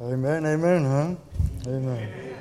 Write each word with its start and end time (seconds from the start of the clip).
Amen, 0.00 0.46
amen, 0.46 0.84
huh? 0.84 1.70
Amen. 1.70 2.34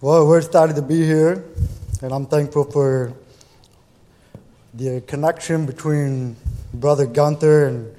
Well, 0.00 0.26
we're 0.26 0.38
excited 0.38 0.76
to 0.76 0.82
be 0.82 1.04
here, 1.04 1.44
and 2.02 2.12
I'm 2.12 2.26
thankful 2.26 2.64
for 2.70 3.14
the 4.74 5.00
connection 5.00 5.64
between 5.64 6.36
Brother 6.74 7.06
Gunther 7.06 7.66
and 7.66 7.96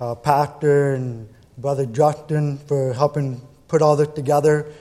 uh, 0.00 0.14
Pastor 0.14 0.94
and 0.94 1.28
Brother 1.58 1.84
Justin 1.86 2.58
for 2.66 2.94
helping 2.94 3.40
put 3.68 3.82
all 3.82 3.94
this 3.94 4.08
together. 4.08 4.72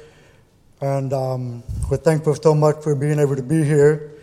And 0.81 1.11
um, 1.13 1.63
we're 1.91 1.97
thankful 1.97 2.33
so 2.33 2.55
much 2.55 2.81
for 2.81 2.95
being 2.95 3.19
able 3.19 3.35
to 3.35 3.43
be 3.43 3.63
here. 3.63 4.13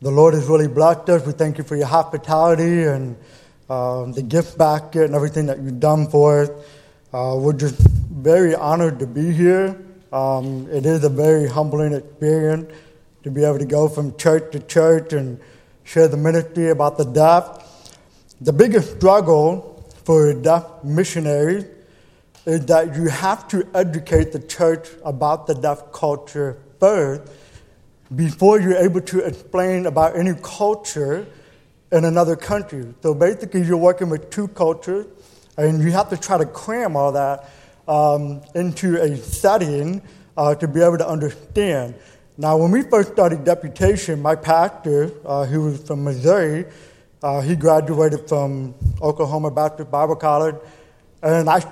The 0.00 0.10
Lord 0.10 0.34
has 0.34 0.46
really 0.46 0.68
blessed 0.68 1.08
us. 1.10 1.24
We 1.26 1.32
thank 1.32 1.58
you 1.58 1.64
for 1.64 1.76
your 1.76 1.86
hospitality 1.86 2.84
and 2.84 3.16
um, 3.68 4.12
the 4.12 4.22
gift 4.22 4.56
basket 4.56 5.04
and 5.04 5.14
everything 5.14 5.46
that 5.46 5.58
you've 5.58 5.80
done 5.80 6.08
for 6.08 6.42
us. 6.42 6.50
Uh, 7.12 7.36
we're 7.38 7.52
just 7.52 7.76
very 7.76 8.54
honored 8.54 8.98
to 8.98 9.06
be 9.06 9.32
here. 9.32 9.80
Um, 10.12 10.68
it 10.70 10.86
is 10.86 11.04
a 11.04 11.08
very 11.08 11.48
humbling 11.48 11.92
experience 11.92 12.72
to 13.22 13.30
be 13.30 13.44
able 13.44 13.58
to 13.58 13.64
go 13.64 13.88
from 13.88 14.16
church 14.16 14.52
to 14.52 14.60
church 14.60 15.12
and 15.12 15.40
share 15.84 16.08
the 16.08 16.16
ministry 16.16 16.70
about 16.70 16.96
the 16.96 17.04
deaf. 17.04 17.92
The 18.40 18.52
biggest 18.52 18.96
struggle 18.96 19.90
for 20.04 20.32
deaf 20.34 20.84
missionaries 20.84 21.64
is 22.44 22.64
that 22.66 22.94
you 22.94 23.08
have 23.08 23.48
to 23.48 23.66
educate 23.74 24.32
the 24.32 24.38
church 24.38 24.88
about 25.04 25.48
the 25.48 25.54
deaf 25.54 25.92
culture 25.92 26.58
first 26.78 27.22
before 28.14 28.60
you're 28.60 28.76
able 28.76 29.00
to 29.00 29.18
explain 29.20 29.86
about 29.86 30.16
any 30.16 30.34
culture 30.42 31.26
in 31.92 32.04
another 32.04 32.36
country. 32.36 32.94
So 33.02 33.14
basically, 33.14 33.62
you're 33.62 33.76
working 33.76 34.10
with 34.10 34.30
two 34.30 34.48
cultures, 34.48 35.06
and 35.56 35.82
you 35.82 35.90
have 35.92 36.10
to 36.10 36.16
try 36.16 36.38
to 36.38 36.46
cram 36.46 36.96
all 36.96 37.12
that 37.12 37.48
um, 37.88 38.42
into 38.54 39.00
a 39.00 39.16
setting 39.16 40.02
uh, 40.36 40.54
to 40.56 40.68
be 40.68 40.82
able 40.82 40.98
to 40.98 41.08
understand. 41.08 41.94
Now, 42.38 42.58
when 42.58 42.70
we 42.70 42.82
first 42.82 43.12
started 43.12 43.44
deputation, 43.44 44.20
my 44.20 44.34
pastor, 44.34 45.10
uh, 45.24 45.46
who 45.46 45.62
was 45.62 45.82
from 45.82 46.04
Missouri, 46.04 46.66
uh, 47.22 47.40
he 47.40 47.56
graduated 47.56 48.28
from 48.28 48.74
Oklahoma 49.00 49.50
Baptist 49.50 49.90
Bible 49.90 50.16
College, 50.16 50.56
and 51.22 51.48
I, 51.48 51.62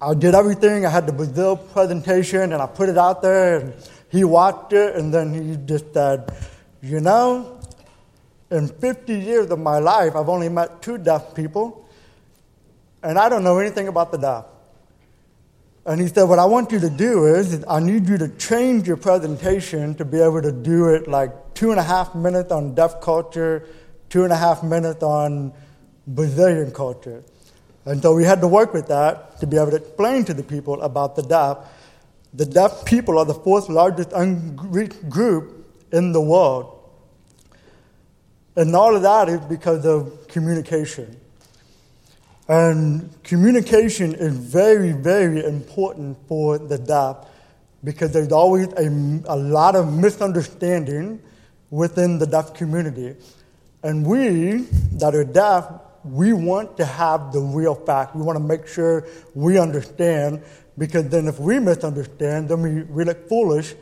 I 0.00 0.14
did 0.14 0.34
everything. 0.34 0.86
I 0.86 0.90
had 0.90 1.06
the 1.06 1.12
Brazil 1.12 1.56
presentation, 1.56 2.52
and 2.52 2.54
I 2.54 2.66
put 2.66 2.88
it 2.88 2.96
out 2.96 3.20
there, 3.20 3.58
and 3.58 3.74
he 4.08 4.24
watched 4.24 4.72
it, 4.72 4.96
and 4.96 5.12
then 5.12 5.34
he 5.34 5.56
just 5.66 5.92
said, 5.92 6.32
You 6.80 7.00
know, 7.00 7.60
in 8.52 8.68
50 8.68 9.14
years 9.14 9.50
of 9.50 9.58
my 9.58 9.78
life, 9.78 10.14
I've 10.14 10.28
only 10.28 10.50
met 10.50 10.82
two 10.82 10.98
deaf 10.98 11.34
people, 11.34 11.88
and 13.02 13.18
I 13.18 13.28
don't 13.28 13.42
know 13.42 13.58
anything 13.58 13.88
about 13.88 14.12
the 14.12 14.18
deaf. 14.18 14.44
And 15.86 16.00
he 16.00 16.06
said, 16.06 16.24
What 16.24 16.38
I 16.38 16.44
want 16.44 16.70
you 16.70 16.78
to 16.80 16.90
do 16.90 17.24
is, 17.24 17.64
I 17.66 17.80
need 17.80 18.06
you 18.08 18.18
to 18.18 18.28
change 18.36 18.86
your 18.86 18.98
presentation 18.98 19.94
to 19.96 20.04
be 20.04 20.20
able 20.20 20.42
to 20.42 20.52
do 20.52 20.90
it 20.90 21.08
like 21.08 21.54
two 21.54 21.70
and 21.70 21.80
a 21.80 21.82
half 21.82 22.14
minutes 22.14 22.52
on 22.52 22.74
deaf 22.74 23.00
culture, 23.00 23.66
two 24.10 24.22
and 24.22 24.32
a 24.32 24.36
half 24.36 24.62
minutes 24.62 25.02
on 25.02 25.52
Brazilian 26.06 26.70
culture. 26.72 27.24
And 27.86 28.00
so 28.00 28.14
we 28.14 28.22
had 28.22 28.40
to 28.42 28.48
work 28.48 28.74
with 28.74 28.86
that 28.88 29.40
to 29.40 29.46
be 29.46 29.56
able 29.56 29.70
to 29.70 29.78
explain 29.78 30.24
to 30.26 30.34
the 30.34 30.44
people 30.44 30.80
about 30.82 31.16
the 31.16 31.22
deaf. 31.22 31.58
The 32.34 32.46
deaf 32.46 32.84
people 32.84 33.18
are 33.18 33.24
the 33.24 33.34
fourth 33.34 33.68
largest 33.68 34.12
unreached 34.12 35.08
group 35.08 35.66
in 35.90 36.12
the 36.12 36.20
world. 36.20 36.81
And 38.56 38.74
all 38.76 38.94
of 38.94 39.02
that 39.02 39.28
is 39.28 39.40
because 39.40 39.86
of 39.86 40.28
communication. 40.28 41.18
And 42.48 43.10
communication 43.22 44.14
is 44.14 44.36
very, 44.36 44.92
very 44.92 45.44
important 45.44 46.18
for 46.28 46.58
the 46.58 46.76
deaf 46.76 47.28
because 47.84 48.12
there's 48.12 48.32
always 48.32 48.68
a, 48.74 48.88
a 49.26 49.36
lot 49.36 49.74
of 49.74 49.92
misunderstanding 49.92 51.20
within 51.70 52.18
the 52.18 52.26
deaf 52.26 52.54
community. 52.54 53.16
And 53.82 54.06
we 54.06 54.66
that 54.98 55.14
are 55.14 55.24
deaf, 55.24 55.66
we 56.04 56.32
want 56.32 56.76
to 56.76 56.84
have 56.84 57.32
the 57.32 57.40
real 57.40 57.74
fact. 57.74 58.14
We 58.14 58.22
want 58.22 58.36
to 58.36 58.44
make 58.44 58.66
sure 58.66 59.06
we 59.34 59.58
understand 59.58 60.42
because 60.78 61.08
then 61.08 61.28
if 61.28 61.38
we 61.38 61.58
misunderstand, 61.58 62.48
then 62.48 62.62
we, 62.62 62.82
we 62.82 63.04
look 63.04 63.28
foolish. 63.28 63.74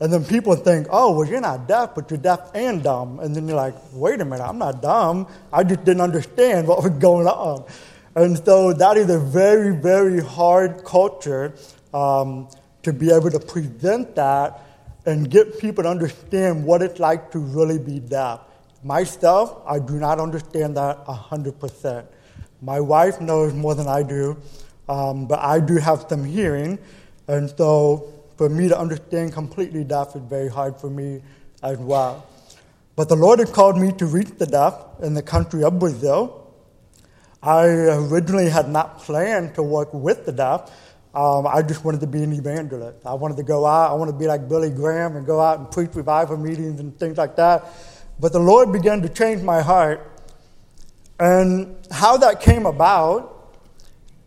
And 0.00 0.12
then 0.12 0.24
people 0.24 0.56
think, 0.56 0.88
oh, 0.90 1.16
well, 1.16 1.28
you're 1.28 1.40
not 1.40 1.68
deaf, 1.68 1.94
but 1.94 2.10
you're 2.10 2.18
deaf 2.18 2.50
and 2.54 2.82
dumb. 2.82 3.20
And 3.20 3.34
then 3.34 3.46
you're 3.46 3.56
like, 3.56 3.74
wait 3.92 4.20
a 4.20 4.24
minute, 4.24 4.44
I'm 4.44 4.58
not 4.58 4.82
dumb. 4.82 5.28
I 5.52 5.62
just 5.62 5.84
didn't 5.84 6.00
understand 6.00 6.66
what 6.68 6.82
was 6.82 6.92
going 6.92 7.26
on. 7.26 7.64
And 8.16 8.36
so 8.44 8.72
that 8.72 8.96
is 8.96 9.10
a 9.10 9.18
very, 9.18 9.74
very 9.76 10.20
hard 10.20 10.84
culture 10.84 11.54
um, 11.92 12.48
to 12.82 12.92
be 12.92 13.10
able 13.10 13.30
to 13.30 13.40
present 13.40 14.14
that 14.16 14.60
and 15.06 15.30
get 15.30 15.58
people 15.58 15.84
to 15.84 15.90
understand 15.90 16.64
what 16.64 16.82
it's 16.82 16.98
like 16.98 17.30
to 17.32 17.38
really 17.38 17.78
be 17.78 18.00
deaf. 18.00 18.40
Myself, 18.82 19.62
I 19.66 19.78
do 19.78 19.94
not 19.94 20.20
understand 20.20 20.76
that 20.76 21.04
100%. 21.06 22.06
My 22.60 22.80
wife 22.80 23.20
knows 23.20 23.52
more 23.52 23.74
than 23.74 23.88
I 23.88 24.02
do, 24.02 24.36
um, 24.88 25.26
but 25.26 25.40
I 25.40 25.60
do 25.60 25.76
have 25.76 26.06
some 26.08 26.24
hearing. 26.24 26.78
And 27.26 27.50
so 27.50 28.13
for 28.36 28.48
me 28.48 28.68
to 28.68 28.78
understand 28.78 29.32
completely 29.32 29.84
deaf 29.84 30.16
is 30.16 30.22
very 30.22 30.48
hard 30.48 30.80
for 30.80 30.90
me 30.90 31.22
as 31.62 31.78
well. 31.78 32.26
But 32.96 33.08
the 33.08 33.16
Lord 33.16 33.38
has 33.40 33.50
called 33.50 33.76
me 33.76 33.92
to 33.92 34.06
reach 34.06 34.30
the 34.38 34.46
deaf 34.46 34.74
in 35.02 35.14
the 35.14 35.22
country 35.22 35.64
of 35.64 35.78
Brazil. 35.78 36.52
I 37.42 37.66
originally 37.66 38.48
had 38.48 38.68
not 38.68 38.98
planned 39.00 39.54
to 39.56 39.62
work 39.62 39.92
with 39.92 40.24
the 40.26 40.32
deaf. 40.32 40.70
Um, 41.14 41.46
I 41.46 41.62
just 41.62 41.84
wanted 41.84 42.00
to 42.00 42.06
be 42.06 42.22
an 42.22 42.32
evangelist. 42.32 42.98
I 43.04 43.14
wanted 43.14 43.36
to 43.36 43.42
go 43.42 43.66
out. 43.66 43.90
I 43.90 43.94
wanted 43.94 44.12
to 44.12 44.18
be 44.18 44.26
like 44.26 44.48
Billy 44.48 44.70
Graham 44.70 45.16
and 45.16 45.26
go 45.26 45.40
out 45.40 45.58
and 45.58 45.70
preach 45.70 45.90
revival 45.94 46.36
meetings 46.36 46.80
and 46.80 46.98
things 46.98 47.18
like 47.18 47.36
that. 47.36 47.64
But 48.18 48.32
the 48.32 48.40
Lord 48.40 48.72
began 48.72 49.02
to 49.02 49.08
change 49.08 49.42
my 49.42 49.60
heart. 49.60 50.10
And 51.18 51.76
how 51.90 52.16
that 52.16 52.40
came 52.40 52.66
about 52.66 53.33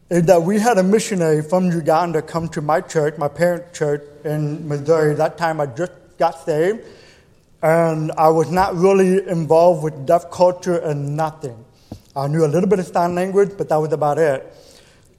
is 0.10 0.24
that 0.24 0.42
we 0.42 0.58
had 0.58 0.78
a 0.78 0.84
missionary 0.84 1.42
from 1.42 1.70
Uganda 1.70 2.22
come 2.22 2.48
to 2.50 2.62
my 2.62 2.80
church, 2.80 3.18
my 3.18 3.28
parent 3.28 3.74
church 3.74 4.04
in 4.24 4.68
Missouri. 4.68 5.14
That 5.16 5.38
time 5.38 5.60
I 5.60 5.66
just 5.66 5.92
got 6.18 6.46
saved. 6.46 6.86
And 7.62 8.12
I 8.14 8.30
was 8.30 8.50
not 8.50 8.76
really 8.76 9.28
involved 9.28 9.84
with 9.84 10.06
deaf 10.06 10.32
culture 10.32 10.78
and 10.78 11.18
nothing. 11.18 11.66
I 12.16 12.28
knew 12.28 12.46
a 12.46 12.48
little 12.48 12.70
bit 12.70 12.80
of 12.80 12.88
sign 12.88 13.16
language, 13.16 13.52
but 13.58 13.68
that 13.70 13.78
was 13.78 13.92
about 13.92 14.18
it. 14.18 14.54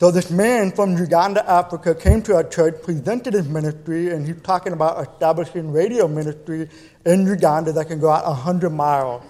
So 0.01 0.11
this 0.11 0.31
man 0.31 0.71
from 0.73 0.97
Uganda, 0.97 1.49
Africa, 1.49 1.95
came 1.95 2.23
to 2.23 2.37
our 2.37 2.45
church, 2.45 2.83
presented 2.83 3.35
his 3.35 3.49
ministry, 3.49 4.11
and 4.11 4.27
he's 4.27 4.41
talking 4.43 4.73
about 4.73 5.07
establishing 5.07 5.73
radio 5.73 6.07
ministry 6.07 6.71
in 7.05 7.27
Uganda 7.27 7.73
that 7.73 7.89
can 7.89 8.01
go 8.01 8.09
out 8.09 8.25
100 8.25 8.71
miles. 8.71 9.23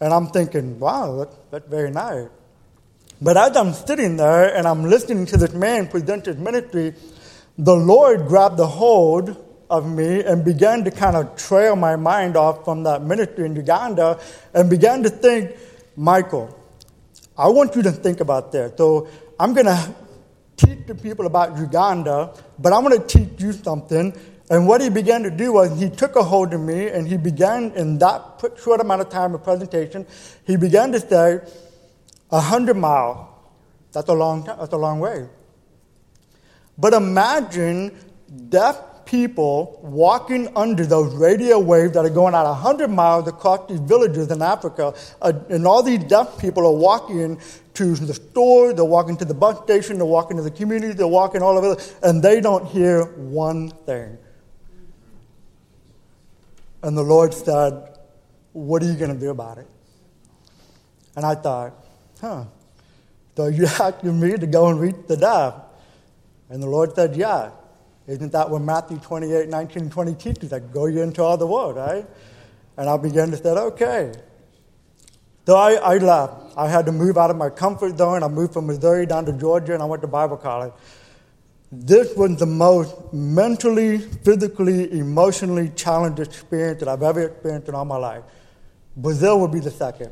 And 0.00 0.12
I'm 0.12 0.28
thinking, 0.28 0.78
wow, 0.78 1.16
that, 1.16 1.50
that's 1.50 1.68
very 1.68 1.90
nice. 1.90 2.28
But 3.20 3.36
as 3.36 3.56
I'm 3.56 3.72
sitting 3.72 4.16
there 4.16 4.54
and 4.54 4.66
I'm 4.68 4.84
listening 4.84 5.24
to 5.26 5.36
this 5.38 5.52
man 5.54 5.88
present 5.88 6.26
his 6.26 6.36
ministry, 6.36 6.94
the 7.56 7.74
Lord 7.74 8.26
grabbed 8.26 8.58
the 8.58 8.66
hold 8.66 9.42
of 9.70 9.90
me 9.90 10.22
and 10.22 10.44
began 10.44 10.84
to 10.84 10.90
kind 10.90 11.16
of 11.16 11.36
trail 11.36 11.74
my 11.76 11.96
mind 11.96 12.36
off 12.36 12.64
from 12.64 12.82
that 12.84 13.02
ministry 13.02 13.46
in 13.46 13.56
Uganda 13.56 14.20
and 14.52 14.68
began 14.68 15.02
to 15.02 15.10
think, 15.10 15.52
Michael, 15.96 16.54
I 17.38 17.48
want 17.48 17.74
you 17.74 17.82
to 17.82 17.92
think 17.92 18.20
about 18.20 18.52
that. 18.52 18.76
So 18.76 19.08
I'm 19.40 19.54
going 19.54 19.66
to 19.66 19.94
teach 20.56 20.86
the 20.86 20.94
people 20.94 21.26
about 21.26 21.58
Uganda, 21.58 22.34
but 22.58 22.72
I'm 22.72 22.84
going 22.84 23.00
to 23.00 23.06
teach 23.06 23.40
you 23.40 23.52
something. 23.52 24.14
And 24.50 24.68
what 24.68 24.80
he 24.80 24.90
began 24.90 25.22
to 25.22 25.30
do 25.30 25.54
was 25.54 25.80
he 25.80 25.90
took 25.90 26.16
a 26.16 26.22
hold 26.22 26.52
of 26.52 26.60
me 26.60 26.88
and 26.88 27.08
he 27.08 27.16
began, 27.16 27.72
in 27.72 27.98
that 27.98 28.42
short 28.62 28.80
amount 28.80 29.00
of 29.00 29.08
time 29.08 29.34
of 29.34 29.42
presentation, 29.42 30.06
he 30.46 30.56
began 30.56 30.92
to 30.92 31.00
say, 31.00 31.40
a 32.30 32.40
hundred 32.40 32.76
miles. 32.76 33.28
That's 33.92 34.08
a 34.08 34.14
long 34.14 34.44
that's 34.44 34.72
a 34.72 34.76
long 34.76 35.00
way. 35.00 35.28
But 36.78 36.92
imagine 36.92 37.96
deaf 38.48 38.78
people 39.06 39.78
walking 39.82 40.54
under 40.56 40.84
those 40.84 41.14
radio 41.14 41.58
waves 41.58 41.94
that 41.94 42.04
are 42.04 42.10
going 42.10 42.34
at 42.34 42.42
100 42.42 42.88
miles 42.88 43.26
across 43.28 43.68
these 43.68 43.80
villages 43.80 44.30
in 44.30 44.42
Africa. 44.42 44.92
Uh, 45.22 45.32
and 45.48 45.66
all 45.66 45.82
these 45.82 46.02
deaf 46.04 46.38
people 46.38 46.66
are 46.66 46.76
walking 46.76 47.40
to 47.74 47.94
the 47.94 48.12
store, 48.12 48.74
they're 48.74 48.84
walking 48.84 49.16
to 49.16 49.24
the 49.24 49.34
bus 49.34 49.62
station, 49.62 49.96
they're 49.96 50.04
walking 50.04 50.36
to 50.36 50.42
the 50.42 50.50
community, 50.50 50.92
they're 50.92 51.06
walking 51.06 51.40
all 51.40 51.56
over, 51.56 51.80
and 52.02 52.22
they 52.22 52.40
don't 52.40 52.66
hear 52.66 53.04
one 53.04 53.70
thing. 53.70 54.18
And 56.82 56.96
the 56.96 57.02
Lord 57.02 57.32
said, 57.32 57.98
What 58.52 58.82
are 58.82 58.86
you 58.86 58.96
going 58.96 59.14
to 59.14 59.18
do 59.18 59.30
about 59.30 59.58
it? 59.58 59.66
And 61.14 61.24
I 61.24 61.34
thought, 61.34 61.85
Huh. 62.20 62.44
So 63.36 63.46
you're 63.46 63.66
asking 63.80 64.18
me 64.18 64.36
to 64.36 64.46
go 64.46 64.68
and 64.68 64.80
reach 64.80 64.96
the 65.06 65.16
deaf? 65.16 65.54
And 66.48 66.62
the 66.62 66.68
Lord 66.68 66.94
said, 66.94 67.16
Yeah. 67.16 67.50
Isn't 68.06 68.30
that 68.32 68.48
what 68.48 68.62
Matthew 68.62 68.98
28, 68.98 69.48
19, 69.48 69.90
20 69.90 70.14
teaches? 70.14 70.50
That 70.50 70.72
go 70.72 70.86
you 70.86 71.02
into 71.02 71.22
all 71.24 71.36
the 71.36 71.46
world, 71.46 71.76
right? 71.76 72.06
And 72.76 72.88
I 72.88 72.96
began 72.96 73.30
to 73.30 73.36
say, 73.36 73.50
okay. 73.50 74.12
So 75.44 75.56
I, 75.56 75.74
I 75.74 75.98
left. 75.98 76.56
I 76.56 76.68
had 76.68 76.86
to 76.86 76.92
move 76.92 77.18
out 77.18 77.30
of 77.30 77.36
my 77.36 77.50
comfort 77.50 77.98
zone. 77.98 78.22
I 78.22 78.28
moved 78.28 78.52
from 78.52 78.66
Missouri 78.66 79.06
down 79.06 79.26
to 79.26 79.32
Georgia, 79.32 79.74
and 79.74 79.82
I 79.82 79.86
went 79.86 80.02
to 80.02 80.08
Bible 80.08 80.36
college. 80.36 80.72
This 81.72 82.16
was 82.16 82.38
the 82.38 82.46
most 82.46 82.94
mentally, 83.12 83.98
physically, 83.98 84.98
emotionally 84.98 85.70
challenged 85.70 86.20
experience 86.20 86.80
that 86.80 86.88
I've 86.88 87.02
ever 87.02 87.22
experienced 87.22 87.68
in 87.68 87.74
all 87.74 87.84
my 87.84 87.96
life. 87.96 88.22
Brazil 88.96 89.40
would 89.40 89.52
be 89.52 89.60
the 89.60 89.70
second. 89.70 90.10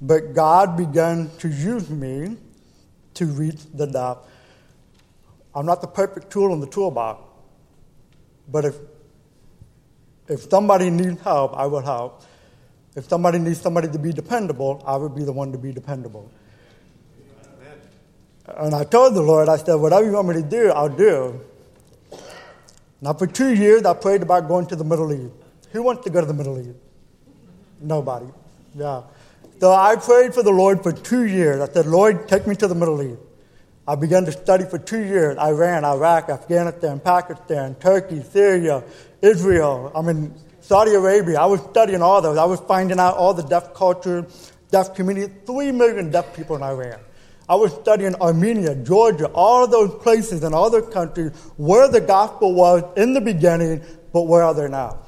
But 0.00 0.34
God 0.34 0.76
began 0.76 1.30
to 1.38 1.48
use 1.48 1.88
me 1.88 2.36
to 3.14 3.26
reach 3.26 3.60
the 3.72 3.86
deaf. 3.86 4.18
I'm 5.54 5.64
not 5.64 5.80
the 5.80 5.86
perfect 5.86 6.30
tool 6.30 6.52
in 6.52 6.60
the 6.60 6.66
toolbox, 6.66 7.22
but 8.46 8.66
if, 8.66 8.74
if 10.28 10.40
somebody 10.50 10.90
needs 10.90 11.20
help, 11.22 11.56
I 11.56 11.66
will 11.66 11.80
help. 11.80 12.22
If 12.94 13.08
somebody 13.08 13.38
needs 13.38 13.60
somebody 13.60 13.88
to 13.88 13.98
be 13.98 14.12
dependable, 14.12 14.82
I 14.86 14.96
would 14.96 15.14
be 15.14 15.24
the 15.24 15.32
one 15.32 15.52
to 15.52 15.58
be 15.58 15.72
dependable. 15.72 16.30
And 18.46 18.74
I 18.74 18.84
told 18.84 19.14
the 19.14 19.22
Lord, 19.22 19.48
I 19.48 19.56
said, 19.56 19.74
whatever 19.74 20.04
you 20.04 20.12
want 20.12 20.28
me 20.28 20.34
to 20.34 20.42
do, 20.42 20.70
I'll 20.70 20.88
do. 20.88 21.40
Now, 23.00 23.12
for 23.12 23.26
two 23.26 23.54
years, 23.54 23.84
I 23.84 23.94
prayed 23.94 24.22
about 24.22 24.48
going 24.48 24.66
to 24.66 24.76
the 24.76 24.84
Middle 24.84 25.12
East. 25.12 25.34
Who 25.72 25.82
wants 25.82 26.04
to 26.04 26.10
go 26.10 26.20
to 26.20 26.26
the 26.26 26.34
Middle 26.34 26.58
East? 26.58 26.78
Nobody. 27.80 28.26
Yeah. 28.74 29.02
So 29.58 29.72
I 29.72 29.96
prayed 29.96 30.34
for 30.34 30.42
the 30.42 30.50
Lord 30.50 30.82
for 30.82 30.92
two 30.92 31.24
years. 31.24 31.60
I 31.60 31.72
said, 31.72 31.86
Lord, 31.86 32.28
take 32.28 32.46
me 32.46 32.54
to 32.56 32.68
the 32.68 32.74
Middle 32.74 33.02
East. 33.02 33.20
I 33.88 33.94
began 33.94 34.24
to 34.26 34.32
study 34.32 34.64
for 34.64 34.78
two 34.78 35.02
years 35.02 35.38
Iran, 35.38 35.84
Iraq, 35.84 36.28
Afghanistan, 36.28 37.00
Pakistan, 37.00 37.74
Turkey, 37.76 38.22
Syria, 38.22 38.82
Israel. 39.22 39.92
I 39.94 40.02
mean, 40.02 40.34
Saudi 40.60 40.92
Arabia. 40.94 41.40
I 41.40 41.46
was 41.46 41.60
studying 41.60 42.02
all 42.02 42.20
those. 42.20 42.36
I 42.36 42.44
was 42.44 42.60
finding 42.60 42.98
out 42.98 43.16
all 43.16 43.32
the 43.32 43.44
deaf 43.44 43.72
culture, 43.72 44.26
deaf 44.70 44.94
community. 44.94 45.32
Three 45.46 45.72
million 45.72 46.10
deaf 46.10 46.34
people 46.34 46.56
in 46.56 46.62
Iran. 46.62 46.98
I 47.48 47.54
was 47.54 47.72
studying 47.72 48.16
Armenia, 48.16 48.74
Georgia, 48.74 49.28
all 49.28 49.68
those 49.68 49.94
places 50.02 50.42
and 50.42 50.52
all 50.54 50.70
countries 50.82 51.30
where 51.56 51.88
the 51.88 52.00
gospel 52.00 52.52
was 52.52 52.82
in 52.96 53.14
the 53.14 53.20
beginning, 53.20 53.82
but 54.12 54.22
where 54.22 54.42
are 54.42 54.52
they 54.52 54.68
now? 54.68 54.98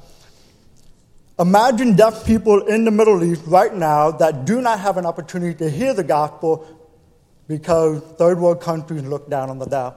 Imagine 1.39 1.95
deaf 1.95 2.25
people 2.25 2.67
in 2.67 2.83
the 2.83 2.91
Middle 2.91 3.23
East 3.23 3.43
right 3.45 3.73
now 3.73 4.11
that 4.11 4.43
do 4.43 4.61
not 4.61 4.79
have 4.81 4.97
an 4.97 5.05
opportunity 5.05 5.55
to 5.59 5.69
hear 5.69 5.93
the 5.93 6.03
gospel 6.03 6.67
because 7.47 8.01
third 8.17 8.39
world 8.39 8.59
countries 8.59 9.03
look 9.03 9.29
down 9.29 9.49
on 9.49 9.57
the 9.57 9.65
deaf. 9.65 9.93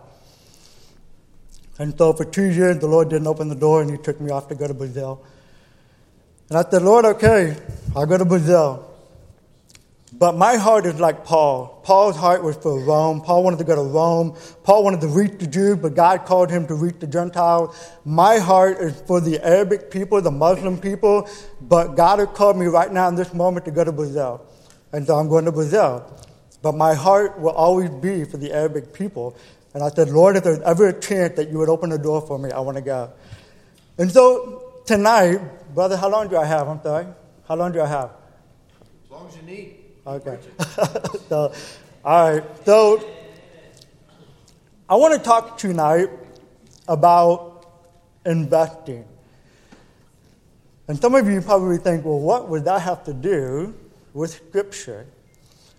And 1.78 1.98
so 1.98 2.12
for 2.12 2.24
two 2.24 2.44
years, 2.44 2.78
the 2.78 2.86
Lord 2.86 3.08
didn't 3.08 3.26
open 3.26 3.48
the 3.48 3.56
door 3.56 3.82
and 3.82 3.90
He 3.90 3.96
took 3.96 4.20
me 4.20 4.30
off 4.30 4.48
to 4.48 4.54
go 4.54 4.68
to 4.68 4.74
Brazil. 4.74 5.24
And 6.48 6.58
I 6.58 6.62
said, 6.70 6.82
Lord, 6.82 7.06
okay, 7.06 7.56
I'll 7.96 8.06
go 8.06 8.18
to 8.18 8.24
Brazil. 8.24 8.91
But 10.12 10.36
my 10.36 10.56
heart 10.56 10.84
is 10.84 11.00
like 11.00 11.24
Paul. 11.24 11.80
Paul's 11.84 12.16
heart 12.16 12.42
was 12.42 12.56
for 12.56 12.78
Rome. 12.78 13.22
Paul 13.22 13.44
wanted 13.44 13.58
to 13.58 13.64
go 13.64 13.74
to 13.74 13.82
Rome. 13.82 14.36
Paul 14.62 14.84
wanted 14.84 15.00
to 15.00 15.08
reach 15.08 15.38
the 15.38 15.46
Jews, 15.46 15.78
but 15.78 15.94
God 15.94 16.26
called 16.26 16.50
him 16.50 16.66
to 16.66 16.74
reach 16.74 16.98
the 16.98 17.06
Gentiles. 17.06 17.74
My 18.04 18.38
heart 18.38 18.78
is 18.78 19.00
for 19.06 19.20
the 19.22 19.42
Arabic 19.42 19.90
people, 19.90 20.20
the 20.20 20.30
Muslim 20.30 20.78
people, 20.78 21.28
but 21.62 21.94
God 21.94 22.18
has 22.18 22.28
called 22.34 22.58
me 22.58 22.66
right 22.66 22.92
now 22.92 23.08
in 23.08 23.14
this 23.14 23.32
moment 23.32 23.64
to 23.64 23.70
go 23.70 23.84
to 23.84 23.92
Brazil. 23.92 24.46
And 24.92 25.06
so 25.06 25.16
I'm 25.16 25.28
going 25.28 25.46
to 25.46 25.52
Brazil. 25.52 26.04
But 26.60 26.74
my 26.74 26.94
heart 26.94 27.40
will 27.40 27.50
always 27.50 27.88
be 27.88 28.24
for 28.24 28.36
the 28.36 28.52
Arabic 28.52 28.92
people. 28.92 29.34
And 29.72 29.82
I 29.82 29.88
said, 29.88 30.10
Lord, 30.10 30.36
if 30.36 30.44
there's 30.44 30.60
ever 30.60 30.88
a 30.88 31.00
chance 31.00 31.36
that 31.36 31.48
you 31.48 31.56
would 31.58 31.70
open 31.70 31.88
the 31.88 31.98
door 31.98 32.20
for 32.20 32.38
me, 32.38 32.52
I 32.52 32.60
want 32.60 32.76
to 32.76 32.82
go. 32.82 33.10
And 33.96 34.12
so 34.12 34.82
tonight, 34.84 35.40
brother, 35.74 35.96
how 35.96 36.10
long 36.10 36.28
do 36.28 36.36
I 36.36 36.44
have? 36.44 36.68
I'm 36.68 36.82
sorry. 36.82 37.06
How 37.48 37.56
long 37.56 37.72
do 37.72 37.80
I 37.80 37.86
have? 37.86 38.10
As 39.04 39.10
long 39.10 39.26
as 39.28 39.36
you 39.36 39.42
need. 39.42 39.81
Okay. 40.04 40.38
so, 41.28 41.52
all 42.04 42.32
right. 42.32 42.44
So, 42.66 43.08
I 44.88 44.96
want 44.96 45.14
to 45.14 45.20
talk 45.20 45.58
tonight 45.58 46.10
about 46.88 47.66
investing. 48.26 49.04
And 50.88 51.00
some 51.00 51.14
of 51.14 51.28
you 51.28 51.40
probably 51.40 51.78
think, 51.78 52.04
well, 52.04 52.18
what 52.18 52.48
would 52.48 52.64
that 52.64 52.82
have 52.82 53.04
to 53.04 53.14
do 53.14 53.74
with 54.12 54.32
Scripture? 54.32 55.06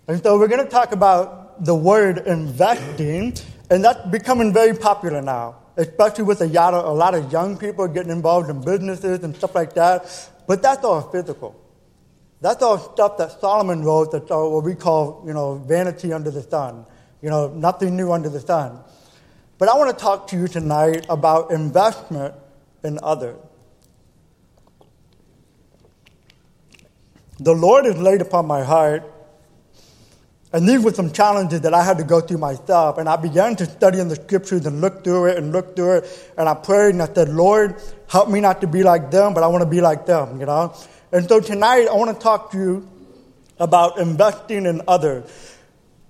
And 0.07 0.23
so, 0.23 0.39
we're 0.39 0.47
going 0.47 0.63
to 0.63 0.71
talk 0.71 0.93
about 0.93 1.65
the 1.65 1.75
word 1.75 2.19
investing, 2.19 3.33
and 3.69 3.83
that's 3.83 4.09
becoming 4.09 4.53
very 4.53 4.73
popular 4.73 5.21
now, 5.21 5.57
especially 5.75 6.23
with 6.23 6.41
a 6.41 6.47
lot 6.47 6.73
of, 6.73 6.85
a 6.85 6.93
lot 6.93 7.13
of 7.13 7.29
young 7.29 7.57
people 7.57 7.89
getting 7.89 8.11
involved 8.11 8.49
in 8.49 8.61
businesses 8.61 9.21
and 9.23 9.35
stuff 9.35 9.53
like 9.53 9.73
that. 9.73 10.29
But 10.47 10.61
that's 10.61 10.85
all 10.85 11.01
physical. 11.01 11.62
That's 12.43 12.61
all 12.61 12.77
stuff 12.77 13.17
that 13.19 13.39
Solomon 13.39 13.83
wrote 13.85 14.11
that's 14.11 14.29
all 14.29 14.53
what 14.53 14.65
we 14.65 14.75
call, 14.75 15.23
you 15.25 15.33
know, 15.33 15.55
vanity 15.65 16.11
under 16.11 16.29
the 16.29 16.43
sun. 16.43 16.85
You 17.21 17.29
know, 17.29 17.47
nothing 17.47 17.95
new 17.95 18.11
under 18.11 18.27
the 18.27 18.41
sun. 18.41 18.81
But 19.57 19.69
I 19.69 19.77
want 19.77 19.97
to 19.97 20.03
talk 20.03 20.27
to 20.27 20.37
you 20.37 20.49
tonight 20.49 21.05
about 21.07 21.51
investment 21.51 22.35
in 22.83 22.99
others. 23.01 23.37
The 27.39 27.53
Lord 27.53 27.85
has 27.85 27.97
laid 27.97 28.19
upon 28.19 28.45
my 28.45 28.61
heart, 28.61 29.09
and 30.51 30.67
these 30.67 30.81
were 30.81 30.93
some 30.93 31.13
challenges 31.13 31.61
that 31.61 31.73
I 31.73 31.81
had 31.81 31.97
to 31.99 32.03
go 32.03 32.19
through 32.19 32.39
myself. 32.39 32.97
And 32.97 33.07
I 33.07 33.15
began 33.15 33.55
to 33.55 33.65
study 33.65 33.99
in 33.99 34.09
the 34.09 34.15
scriptures 34.15 34.65
and 34.65 34.81
look 34.81 35.05
through 35.05 35.27
it 35.27 35.37
and 35.37 35.53
look 35.53 35.77
through 35.77 35.99
it. 35.99 36.33
And 36.37 36.49
I 36.49 36.55
prayed 36.55 36.89
and 36.89 37.01
I 37.01 37.07
said, 37.07 37.29
Lord, 37.29 37.81
help 38.09 38.29
me 38.29 38.41
not 38.41 38.59
to 38.59 38.67
be 38.67 38.83
like 38.83 39.11
them, 39.11 39.33
but 39.33 39.43
I 39.43 39.47
want 39.47 39.63
to 39.63 39.69
be 39.69 39.79
like 39.79 40.05
them, 40.05 40.41
you 40.41 40.45
know? 40.45 40.75
And 41.13 41.29
so 41.29 41.39
tonight 41.39 41.87
I 41.87 41.93
want 41.93 42.17
to 42.17 42.19
talk 42.19 42.51
to 42.53 42.57
you 42.57 42.89
about 43.59 43.99
investing 43.99 44.65
in 44.65 44.81
others. 44.87 45.55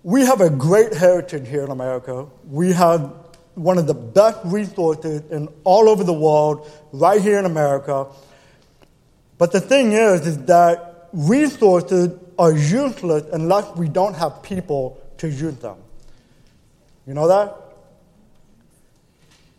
We 0.01 0.21
have 0.21 0.39
a 0.39 0.49
great 0.49 0.93
heritage 0.93 1.45
here 1.45 1.65
in 1.65 1.71
America. 1.71 2.25
We 2.49 2.71
have 2.71 3.13
one 3.55 3.77
of 3.77 3.85
the 3.85 3.93
best 3.93 4.39
resources 4.45 5.21
in 5.29 5.49
all 5.65 5.89
over 5.89 6.05
the 6.05 6.13
world, 6.13 6.71
right 6.93 7.21
here 7.21 7.37
in 7.37 7.43
America. 7.43 8.07
But 9.37 9.51
the 9.51 9.59
thing 9.59 9.91
is, 9.91 10.25
is 10.25 10.37
that 10.45 11.09
resources 11.11 12.17
are 12.39 12.53
useless 12.53 13.25
unless 13.33 13.75
we 13.75 13.89
don't 13.89 14.15
have 14.15 14.41
people 14.41 15.03
to 15.17 15.27
use 15.27 15.57
them. 15.57 15.79
You 17.05 17.13
know 17.13 17.27
that? 17.27 17.57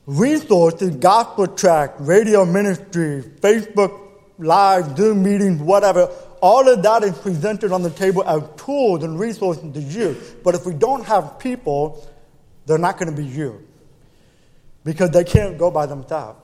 Resources, 0.06 0.96
gospel 0.96 1.48
track, 1.48 1.96
radio 1.98 2.46
ministry, 2.46 3.22
Facebook 3.40 4.03
live, 4.38 4.96
Zoom 4.96 5.22
meetings, 5.22 5.60
whatever, 5.60 6.10
all 6.40 6.68
of 6.68 6.82
that 6.82 7.02
is 7.02 7.16
presented 7.18 7.72
on 7.72 7.82
the 7.82 7.90
table 7.90 8.22
as 8.24 8.42
tools 8.56 9.02
and 9.02 9.18
resources 9.18 9.72
to 9.72 9.80
you. 9.80 10.16
But 10.42 10.54
if 10.54 10.66
we 10.66 10.74
don't 10.74 11.04
have 11.06 11.38
people, 11.38 12.06
they're 12.66 12.78
not 12.78 12.98
going 12.98 13.14
to 13.14 13.16
be 13.16 13.26
you 13.26 13.66
because 14.84 15.10
they 15.10 15.24
can't 15.24 15.56
go 15.56 15.70
by 15.70 15.86
themselves. 15.86 16.40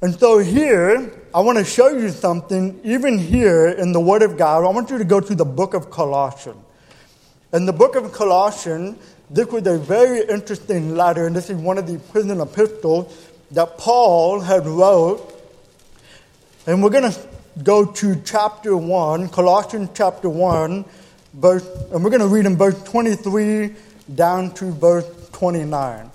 And 0.00 0.18
so 0.18 0.38
here, 0.38 1.12
I 1.32 1.40
want 1.40 1.58
to 1.58 1.64
show 1.64 1.88
you 1.88 2.08
something, 2.08 2.80
even 2.82 3.18
here 3.18 3.68
in 3.68 3.92
the 3.92 4.00
Word 4.00 4.22
of 4.22 4.36
God. 4.36 4.64
I 4.64 4.68
want 4.70 4.90
you 4.90 4.98
to 4.98 5.04
go 5.04 5.20
to 5.20 5.34
the 5.34 5.44
book 5.44 5.74
of 5.74 5.90
Colossians. 5.90 6.58
In 7.52 7.66
the 7.66 7.72
book 7.72 7.94
of 7.94 8.10
Colossians, 8.10 8.98
this 9.30 9.46
was 9.46 9.64
a 9.68 9.78
very 9.78 10.26
interesting 10.28 10.96
letter, 10.96 11.28
and 11.28 11.36
this 11.36 11.50
is 11.50 11.56
one 11.56 11.78
of 11.78 11.86
the 11.86 12.00
prison 12.10 12.40
epistles 12.40 13.16
that 13.52 13.78
Paul 13.78 14.40
had 14.40 14.66
wrote 14.66 15.31
and 16.66 16.82
we're 16.82 16.90
going 16.90 17.10
to 17.10 17.18
go 17.62 17.84
to 17.84 18.20
chapter 18.24 18.76
1, 18.76 19.28
Colossians 19.30 19.90
chapter 19.94 20.28
1, 20.28 20.84
verse, 21.34 21.66
and 21.92 22.04
we're 22.04 22.10
going 22.10 22.20
to 22.20 22.28
read 22.28 22.46
in 22.46 22.56
verse 22.56 22.80
23 22.84 23.74
down 24.14 24.54
to 24.54 24.70
verse 24.70 25.06
29. 25.32 26.10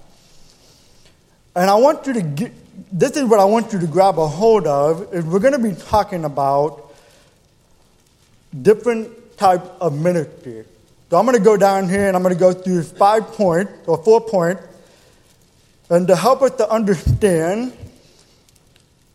And 1.56 1.70
I 1.70 1.76
want 1.76 2.08
you 2.08 2.14
to 2.14 2.22
get, 2.22 2.54
this 2.98 3.18
is 3.18 3.26
what 3.26 3.40
I 3.40 3.46
want 3.46 3.74
you 3.74 3.80
to 3.80 3.88
grab 3.88 4.20
a 4.20 4.28
hold 4.28 4.68
of, 4.68 5.14
is 5.14 5.26
we're 5.26 5.40
going 5.40 5.62
to 5.62 5.70
be 5.70 5.76
talking 5.76 6.24
about 6.24 6.94
different 8.62 9.38
types 9.38 9.70
of 9.82 10.00
ministry. 10.00 10.64
So 11.10 11.18
I'm 11.18 11.26
going 11.26 11.38
to 11.38 11.44
go 11.44 11.58
down 11.58 11.90
here 11.90 12.08
and 12.08 12.16
I'm 12.16 12.24
going 12.24 12.34
to 12.34 12.40
go 12.40 12.54
through 12.54 12.84
five 12.84 13.28
points 13.28 13.72
or 13.86 13.98
four 13.98 14.22
points. 14.22 14.64
And 15.90 16.08
to 16.08 16.16
help 16.16 16.42
us 16.42 16.52
to 16.52 16.70
understand 16.70 17.74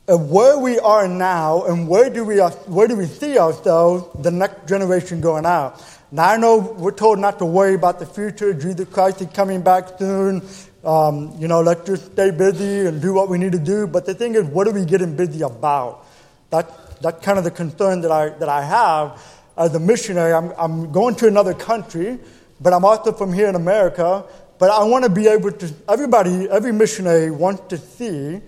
of 0.09 0.31
where 0.31 0.59
we 0.59 0.79
are 0.81 1.07
now 1.07 1.65
and 1.65 1.87
where 1.87 2.11
do 2.11 2.25
we, 2.25 2.39
where 2.39 2.89
do 2.89 2.97
we 2.97 3.07
see 3.07 3.39
ourselves, 3.39 4.23
the 4.23 4.31
next 4.31 4.67
generation 4.67 5.21
going 5.21 5.47
out. 5.47 5.81
Now, 6.11 6.29
I 6.29 6.37
know 6.37 6.59
we're 6.59 6.91
told 6.91 7.19
not 7.19 7.39
to 7.39 7.47
worry 7.47 7.75
about 7.75 7.99
the 7.99 8.07
future. 8.07 8.53
Jesus 8.53 8.89
Christ 8.89 9.23
is 9.23 9.29
coming 9.29 9.63
back 9.63 9.99
soon. 9.99 10.43
Um, 10.85 11.35
you 11.39 11.47
know, 11.47 11.63
let's 11.63 11.87
just 11.87 12.13
stay 12.13 12.33
busy 12.33 12.87
and 12.87 13.01
do 13.01 13.15
what 13.15 13.29
we 13.29 13.39
need 13.39 13.53
to 13.53 13.59
do. 13.59 13.87
But 13.87 14.05
the 14.05 14.15
thing 14.15 14.35
is, 14.35 14.45
what 14.45 14.67
are 14.67 14.73
we 14.73 14.85
getting 14.85 15.17
busy 15.17 15.43
about? 15.43 16.05
That, 16.51 17.01
that's 17.01 17.25
kind 17.25 17.39
of 17.39 17.45
the 17.45 17.51
concern 17.51 18.01
that 18.03 18.11
I, 18.11 18.31
that 18.31 18.49
I 18.49 18.63
have 18.65 19.23
as 19.57 19.75
a 19.75 19.81
missionary. 19.81 20.33
I'm, 20.33 20.53
I'm 20.59 20.91
going 20.93 21.15
to 21.17 21.29
another 21.29 21.55
country, 21.55 22.19
but 22.61 22.73
I'm 22.73 22.85
also 22.85 23.13
from 23.13 23.33
here 23.33 23.49
in 23.49 23.55
America. 23.55 24.25
But 24.59 24.71
I 24.71 24.85
want 24.85 25.05
to 25.05 25.11
be 25.11 25.29
able 25.29 25.53
to, 25.53 25.75
everybody, 25.89 26.49
every 26.51 26.73
missionary 26.73 27.31
wants 27.31 27.63
to 27.69 27.79
see 27.79 28.43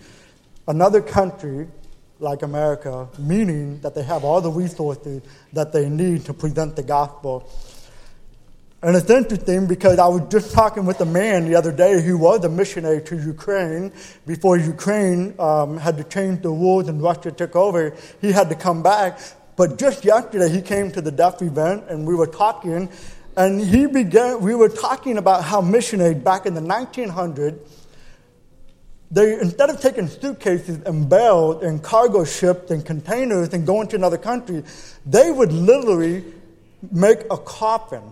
another 0.67 1.01
country 1.01 1.69
like 2.21 2.43
America, 2.43 3.09
meaning 3.19 3.81
that 3.81 3.95
they 3.95 4.03
have 4.03 4.25
all 4.25 4.41
the 4.41 4.51
resources 4.51 5.23
that 5.53 5.73
they 5.73 5.89
need 5.89 6.25
to 6.25 6.35
present 6.35 6.77
the 6.77 6.83
gospel. 6.83 7.49
And 8.83 8.95
it's 8.97 9.09
interesting 9.09 9.67
because 9.67 9.99
I 9.99 10.07
was 10.09 10.23
just 10.31 10.53
talking 10.53 10.85
with 10.85 11.01
a 11.01 11.07
man 11.07 11.47
the 11.47 11.55
other 11.55 11.73
day 11.73 12.03
who 12.03 12.19
was 12.19 12.45
a 12.45 12.51
missionary 12.51 13.01
to 13.05 13.17
Ukraine 13.17 13.93
before 14.27 14.59
Ukraine 14.59 15.35
um, 15.39 15.79
had 15.79 15.97
to 15.97 16.05
change 16.05 16.43
the 16.43 16.51
rules 16.51 16.89
and 16.89 17.01
Russia 17.01 17.33
took 17.33 17.57
over. 17.57 17.97
He 18.21 18.31
had 18.31 18.51
to 18.51 18.55
come 18.55 18.83
back. 18.83 19.19
But 19.57 19.79
just 19.79 20.05
yesterday, 20.05 20.51
he 20.51 20.61
came 20.61 20.91
to 20.93 21.01
the 21.01 21.11
deaf 21.11 21.41
event 21.41 21.85
and 21.89 22.07
we 22.07 22.15
were 22.15 22.27
talking. 22.27 22.91
And 23.37 23.61
he 23.61 23.87
began, 23.87 24.41
we 24.41 24.55
were 24.55 24.69
talking 24.69 25.17
about 25.17 25.45
how 25.45 25.63
missionaries 25.63 26.23
back 26.23 26.45
in 26.45 26.53
the 26.53 26.61
1900s, 26.61 27.59
they, 29.11 29.39
instead 29.39 29.71
of 29.71 29.81
taking 29.81 30.09
suitcases 30.09 30.81
and 30.85 31.09
bales 31.09 31.63
and 31.63 31.83
cargo 31.83 32.25
ships 32.25 32.71
and 32.71 32.85
containers 32.85 33.53
and 33.53 33.67
going 33.67 33.89
to 33.89 33.97
another 33.97 34.19
country, 34.19 34.65
they 35.07 35.31
would 35.31 35.53
literally 35.53 36.25
make 36.91 37.21
a 37.31 37.39
coffin 37.39 38.03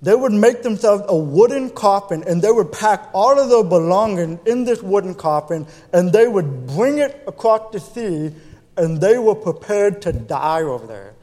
they 0.00 0.14
would 0.14 0.32
make 0.32 0.62
themselves 0.62 1.02
a 1.08 1.16
wooden 1.16 1.70
coffin 1.70 2.22
and 2.26 2.40
they 2.40 2.52
would 2.52 2.70
pack 2.70 3.08
all 3.12 3.38
of 3.38 3.48
their 3.48 3.64
belongings 3.64 4.38
in 4.46 4.64
this 4.64 4.80
wooden 4.80 5.14
coffin 5.14 5.66
and 5.92 6.12
they 6.12 6.28
would 6.28 6.68
bring 6.68 6.98
it 6.98 7.24
across 7.26 7.72
the 7.72 7.80
sea 7.80 8.34
and 8.76 9.00
they 9.00 9.18
were 9.18 9.34
prepared 9.34 10.00
to 10.02 10.12
die 10.12 10.62
over 10.62 10.86
there. 10.86 11.14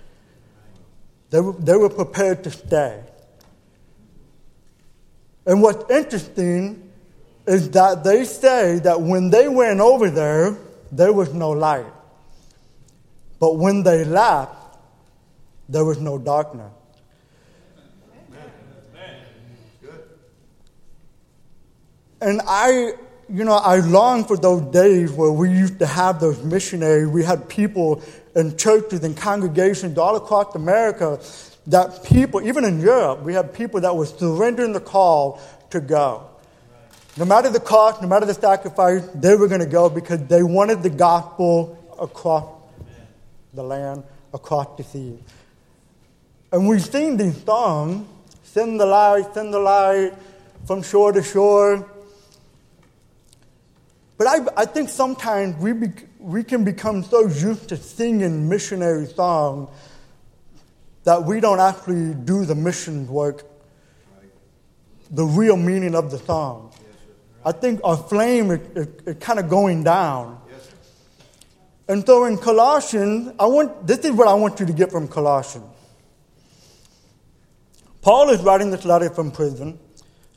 They 1.29 1.39
were, 1.39 1.53
they 1.53 1.77
were 1.77 1.89
prepared 1.89 2.43
to 2.43 2.51
stay. 2.51 3.01
And 5.45 5.61
what's 5.61 5.89
interesting 5.89 6.84
is 7.47 7.69
that 7.71 8.03
they 8.03 8.25
say 8.25 8.79
that 8.79 9.01
when 9.01 9.29
they 9.29 9.47
went 9.47 9.79
over 9.79 10.09
there, 10.09 10.57
there 10.91 11.13
was 11.13 11.33
no 11.33 11.51
light. 11.51 11.85
But 13.39 13.57
when 13.57 13.83
they 13.83 14.03
left, 14.03 14.53
there 15.69 15.85
was 15.85 15.99
no 15.99 16.17
darkness. 16.17 16.71
And 22.21 22.41
I, 22.47 22.93
you 23.29 23.43
know, 23.43 23.53
I 23.53 23.81
long 23.81 24.25
for 24.25 24.37
those 24.37 24.61
days 24.73 25.11
where 25.11 25.31
we 25.31 25.49
used 25.51 25.77
to 25.79 25.85
have 25.85 26.19
those 26.19 26.41
missionaries. 26.43 27.07
We 27.07 27.23
had 27.23 27.47
people 27.49 28.01
in 28.35 28.57
churches 28.57 29.03
and 29.03 29.15
congregations 29.15 29.97
all 29.97 30.15
across 30.15 30.55
America 30.55 31.19
that 31.67 32.03
people, 32.03 32.41
even 32.41 32.63
in 32.63 32.79
Europe, 32.79 33.21
we 33.21 33.33
had 33.33 33.53
people 33.53 33.81
that 33.81 33.95
were 33.95 34.05
surrendering 34.05 34.73
the 34.73 34.79
call 34.79 35.39
to 35.71 35.79
go. 35.79 36.27
No 37.17 37.23
matter 37.23 37.49
the 37.49 37.61
cost, 37.61 38.01
no 38.01 38.09
matter 38.09 38.25
the 38.25 38.33
sacrifice, 38.33 39.07
they 39.15 39.35
were 39.35 39.47
going 39.47 39.61
to 39.61 39.65
go 39.67 39.89
because 39.89 40.21
they 40.27 40.43
wanted 40.43 40.83
the 40.83 40.89
gospel 40.89 41.77
across 41.97 42.45
the 43.53 43.63
land, 43.63 44.03
across 44.33 44.75
the 44.75 44.83
sea. 44.83 45.17
And 46.51 46.67
we've 46.67 46.83
seen 46.83 47.15
these 47.15 47.41
songs 47.43 48.05
send 48.43 48.79
the 48.79 48.85
light, 48.85 49.33
send 49.33 49.53
the 49.53 49.59
light 49.59 50.11
from 50.65 50.81
shore 50.83 51.13
to 51.13 51.23
shore. 51.23 51.89
But 54.17 54.27
I, 54.27 54.39
I 54.57 54.65
think 54.65 54.89
sometimes 54.89 55.55
we, 55.61 55.71
be, 55.71 55.87
we 56.19 56.43
can 56.43 56.65
become 56.65 57.03
so 57.03 57.27
used 57.27 57.69
to 57.69 57.77
singing 57.77 58.49
missionary 58.49 59.07
songs 59.07 59.69
that 61.05 61.23
we 61.23 61.39
don't 61.39 61.59
actually 61.59 62.13
do 62.13 62.43
the 62.45 62.55
mission 62.55 63.07
work, 63.07 63.43
the 65.11 65.23
real 65.23 65.55
meaning 65.55 65.95
of 65.95 66.11
the 66.11 66.17
song. 66.17 66.71
I 67.45 67.51
think 67.51 67.79
our 67.83 67.95
flame 67.95 68.49
is, 68.49 68.59
is, 68.75 68.87
is 69.05 69.15
kind 69.19 69.39
of 69.39 69.47
going 69.47 69.83
down. 69.83 70.41
and 71.87 72.03
so 72.03 72.25
in 72.25 72.37
Colossians, 72.39 73.33
I 73.39 73.45
want, 73.45 73.85
this 73.85 73.99
is 73.99 74.11
what 74.11 74.27
I 74.27 74.33
want 74.33 74.59
you 74.59 74.65
to 74.65 74.73
get 74.73 74.91
from 74.91 75.07
Colossians. 75.07 75.67
Paul 78.01 78.29
is 78.31 78.41
writing 78.41 78.71
this 78.71 78.83
letter 78.83 79.11
from 79.11 79.31
prison. 79.31 79.79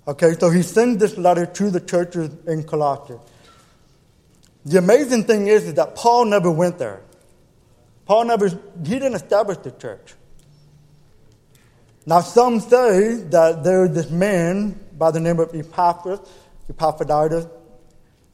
Okay, 0.07 0.35
so 0.39 0.51
he 0.51 0.63
sends 0.63 0.99
this 0.99 1.19
letter 1.19 1.45
to 1.45 1.71
the 1.71 1.81
churches 1.81 2.31
in 2.47 2.65
Colossae. 2.65 3.19
The 4.65 4.79
amazing 4.79 5.25
thing 5.25 5.47
is, 5.49 5.65
is 5.65 5.75
that 5.75 5.95
Paul 5.95 6.27
never 6.27 6.51
went 6.51 6.79
there. 6.79 7.03
Paul 8.07 8.25
never, 8.25 8.49
he 8.49 8.59
didn't 8.83 9.15
establish 9.15 9.59
the 9.59 9.71
church. 9.71 10.15
Now, 12.07 12.21
some 12.21 12.61
say 12.61 13.17
that 13.17 13.65
there 13.65 13.85
is 13.85 13.95
this 13.95 14.11
man 14.11 14.81
by 14.97 15.11
the 15.11 15.21
name 15.21 15.39
of 15.39 15.55
Epaphras, 15.55 16.21
Epaphroditus, 16.69 17.47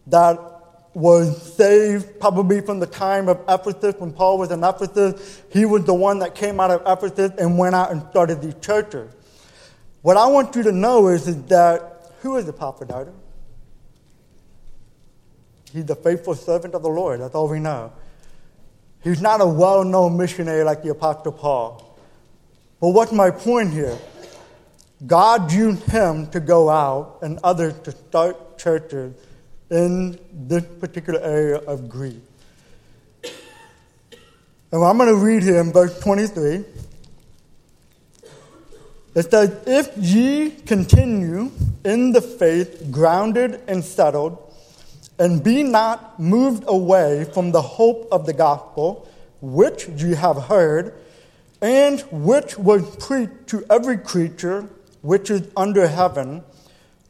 that 0.09 0.39
was 0.95 1.55
saved 1.55 2.21
probably 2.21 2.61
from 2.61 2.79
the 2.79 2.87
time 2.87 3.29
of 3.29 3.41
Ephesus 3.49 3.97
when 3.99 4.13
Paul 4.13 4.39
was 4.39 4.51
in 4.51 4.63
Ephesus. 4.63 5.43
He 5.51 5.65
was 5.65 5.85
the 5.85 5.95
one 5.95 6.21
that 6.21 6.35
came 6.35 6.61
out 6.61 6.71
of 6.71 6.83
Ephesus 6.87 7.33
and 7.39 7.59
went 7.59 7.75
out 7.75 7.91
and 7.91 8.03
started 8.11 8.41
these 8.41 8.55
churches. 8.61 9.13
What 10.03 10.17
I 10.17 10.27
want 10.27 10.55
you 10.55 10.63
to 10.63 10.73
know 10.73 11.09
is, 11.09 11.27
is 11.27 11.43
that 11.45 12.13
who 12.21 12.37
is 12.37 12.49
Epaphroditus? 12.49 13.15
He's 15.73 15.87
the 15.87 15.97
faithful 15.97 16.35
servant 16.35 16.75
of 16.75 16.83
the 16.83 16.89
Lord. 16.89 17.21
That's 17.21 17.35
all 17.35 17.49
we 17.49 17.59
know. 17.59 17.93
He's 19.03 19.21
not 19.21 19.41
a 19.41 19.47
well 19.47 19.83
known 19.83 20.17
missionary 20.17 20.63
like 20.63 20.83
the 20.83 20.91
Apostle 20.91 21.33
Paul. 21.33 21.99
But 22.81 22.91
what's 22.91 23.13
my 23.13 23.31
point 23.31 23.73
here? 23.73 23.99
God 25.07 25.53
used 25.53 25.83
him 25.85 26.29
to 26.29 26.41
go 26.41 26.71
out 26.71 27.19
and 27.23 27.39
others 27.43 27.75
to 27.81 27.93
start 27.93 28.59
churches 28.59 29.15
in 29.71 30.19
this 30.33 30.65
particular 30.81 31.21
area 31.21 31.57
of 31.57 31.89
Greece. 31.89 32.15
And 34.71 34.83
I'm 34.83 34.97
going 34.97 35.09
to 35.09 35.17
read 35.17 35.43
here 35.43 35.61
in 35.61 35.73
verse 35.73 35.99
23. 36.01 36.65
It 39.15 39.31
says, 39.31 39.57
If 39.67 39.97
ye 39.97 40.51
continue 40.51 41.51
in 41.85 42.13
the 42.13 42.21
faith, 42.21 42.89
grounded 42.91 43.61
and 43.69 43.85
settled, 43.85 44.39
and 45.19 45.45
be 45.45 45.63
not 45.63 46.19
moved 46.19 46.65
away 46.67 47.25
from 47.25 47.53
the 47.53 47.63
hope 47.63 48.09
of 48.11 48.27
the 48.27 48.33
gospel, 48.33 49.09
which 49.41 49.89
ye 49.89 50.15
have 50.15 50.45
heard, 50.45 50.95
and 51.61 52.01
which 52.11 52.59
was 52.59 52.97
preached 52.97 53.47
to 53.49 53.65
every 53.71 53.99
creature 53.99 54.69
which 55.05 55.31
is 55.31 55.47
under 55.55 55.87
heaven, 55.87 56.43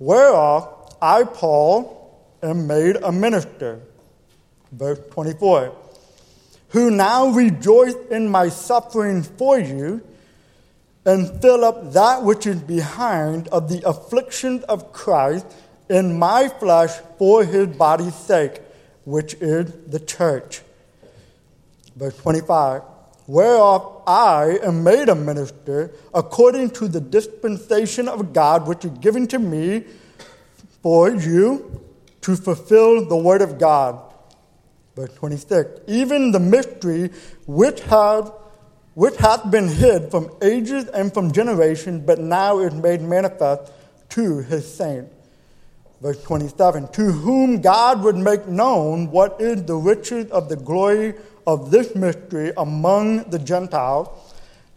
whereof 0.01 0.69
I, 1.01 1.23
Paul, 1.23 2.19
am 2.43 2.67
made 2.67 2.97
a 2.97 3.13
minister. 3.13 3.81
Verse 4.73 4.99
24. 5.13 5.73
Who 6.71 6.91
now 6.91 7.29
rejoice 7.29 7.95
in 8.11 8.29
my 8.29 8.49
sufferings 8.49 9.29
for 9.39 9.61
you, 9.61 10.03
and 11.07 11.41
fill 11.41 11.65
up 11.65 11.93
that 11.93 12.25
which 12.25 12.47
is 12.47 12.61
behind 12.63 13.47
of 13.49 13.69
the 13.69 13.89
afflictions 13.89 14.65
of 14.65 14.93
Christ 14.93 15.47
in 15.89 16.19
my 16.19 16.49
flesh 16.49 16.99
for 17.17 17.45
his 17.45 17.69
body's 17.69 18.15
sake, 18.15 18.61
which 19.05 19.35
is 19.35 19.71
the 19.87 20.01
church. 20.01 20.63
Verse 21.95 22.17
25 22.17 22.83
Whereof 23.27 24.03
I 24.07 24.59
am 24.63 24.85
made 24.85 25.09
a 25.09 25.15
minister 25.15 25.93
according 26.13 26.71
to 26.71 26.89
the 26.89 27.01
dispensation 27.01 28.09
of 28.09 28.33
God 28.33 28.67
which 28.67 28.85
is 28.85 28.91
given 28.99 29.27
to 29.29 29.39
me 29.39 29.85
for 30.83 31.11
you 31.11 31.81
to 32.21 32.37
fulfill 32.37 33.07
the 33.07 33.17
word 33.17 33.41
of 33.41 33.59
God. 33.59 33.99
Verse 34.95 35.15
26 35.15 35.81
Even 35.87 36.33
the 36.33 36.41
mystery 36.41 37.11
which 37.47 37.81
have 37.83 38.33
which 38.95 39.17
hath 39.17 39.51
been 39.51 39.69
hid 39.69 40.11
from 40.11 40.31
ages 40.41 40.87
and 40.89 41.13
from 41.13 41.33
generations, 41.33 42.05
but 42.07 42.21
now 42.21 42.61
is 42.61 42.73
made 42.75 43.03
manifest 43.03 43.73
to 44.11 44.39
his 44.39 44.73
saints 44.73 45.15
Verse 46.05 46.23
27 46.23 46.89
To 46.89 47.03
whom 47.03 47.63
God 47.63 48.03
would 48.03 48.17
make 48.17 48.47
known 48.47 49.11
what 49.11 49.41
is 49.41 49.65
the 49.65 49.75
riches 49.75 50.31
of 50.31 50.51
the 50.51 50.57
glory 50.57 51.15
of 51.47 51.71
this 51.71 51.95
mystery 51.95 52.53
among 52.57 53.31
the 53.31 53.39
Gentiles, 53.39 54.09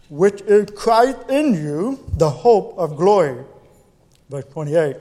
which 0.10 0.42
is 0.42 0.70
Christ 0.72 1.18
in 1.30 1.54
you, 1.54 2.04
the 2.14 2.30
hope 2.30 2.78
of 2.78 2.96
glory. 2.98 3.44
Verse 4.30 4.46
28 4.46 4.98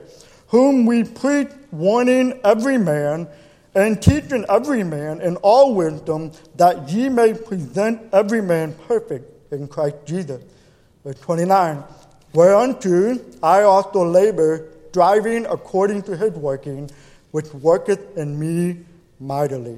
Whom 0.47 0.85
we 0.85 1.03
preach, 1.03 1.49
warning 1.71 2.39
every 2.43 2.77
man 2.77 3.27
and 3.75 4.01
teaching 4.01 4.45
every 4.49 4.83
man 4.83 5.21
in 5.21 5.35
all 5.37 5.75
wisdom, 5.75 6.31
that 6.55 6.89
ye 6.89 7.09
may 7.09 7.33
present 7.33 8.01
every 8.13 8.41
man 8.41 8.73
perfect 8.87 9.53
in 9.53 9.67
Christ 9.67 9.97
Jesus. 10.05 10.41
Verse 11.03 11.19
29 11.19 11.83
Whereunto 12.33 13.19
I 13.41 13.63
also 13.63 14.03
labor 14.03 14.67
striving 14.89 15.45
according 15.45 16.01
to 16.03 16.17
his 16.17 16.31
working, 16.31 16.89
which 17.31 17.53
worketh 17.53 18.17
in 18.17 18.39
me 18.39 18.83
mightily. 19.19 19.77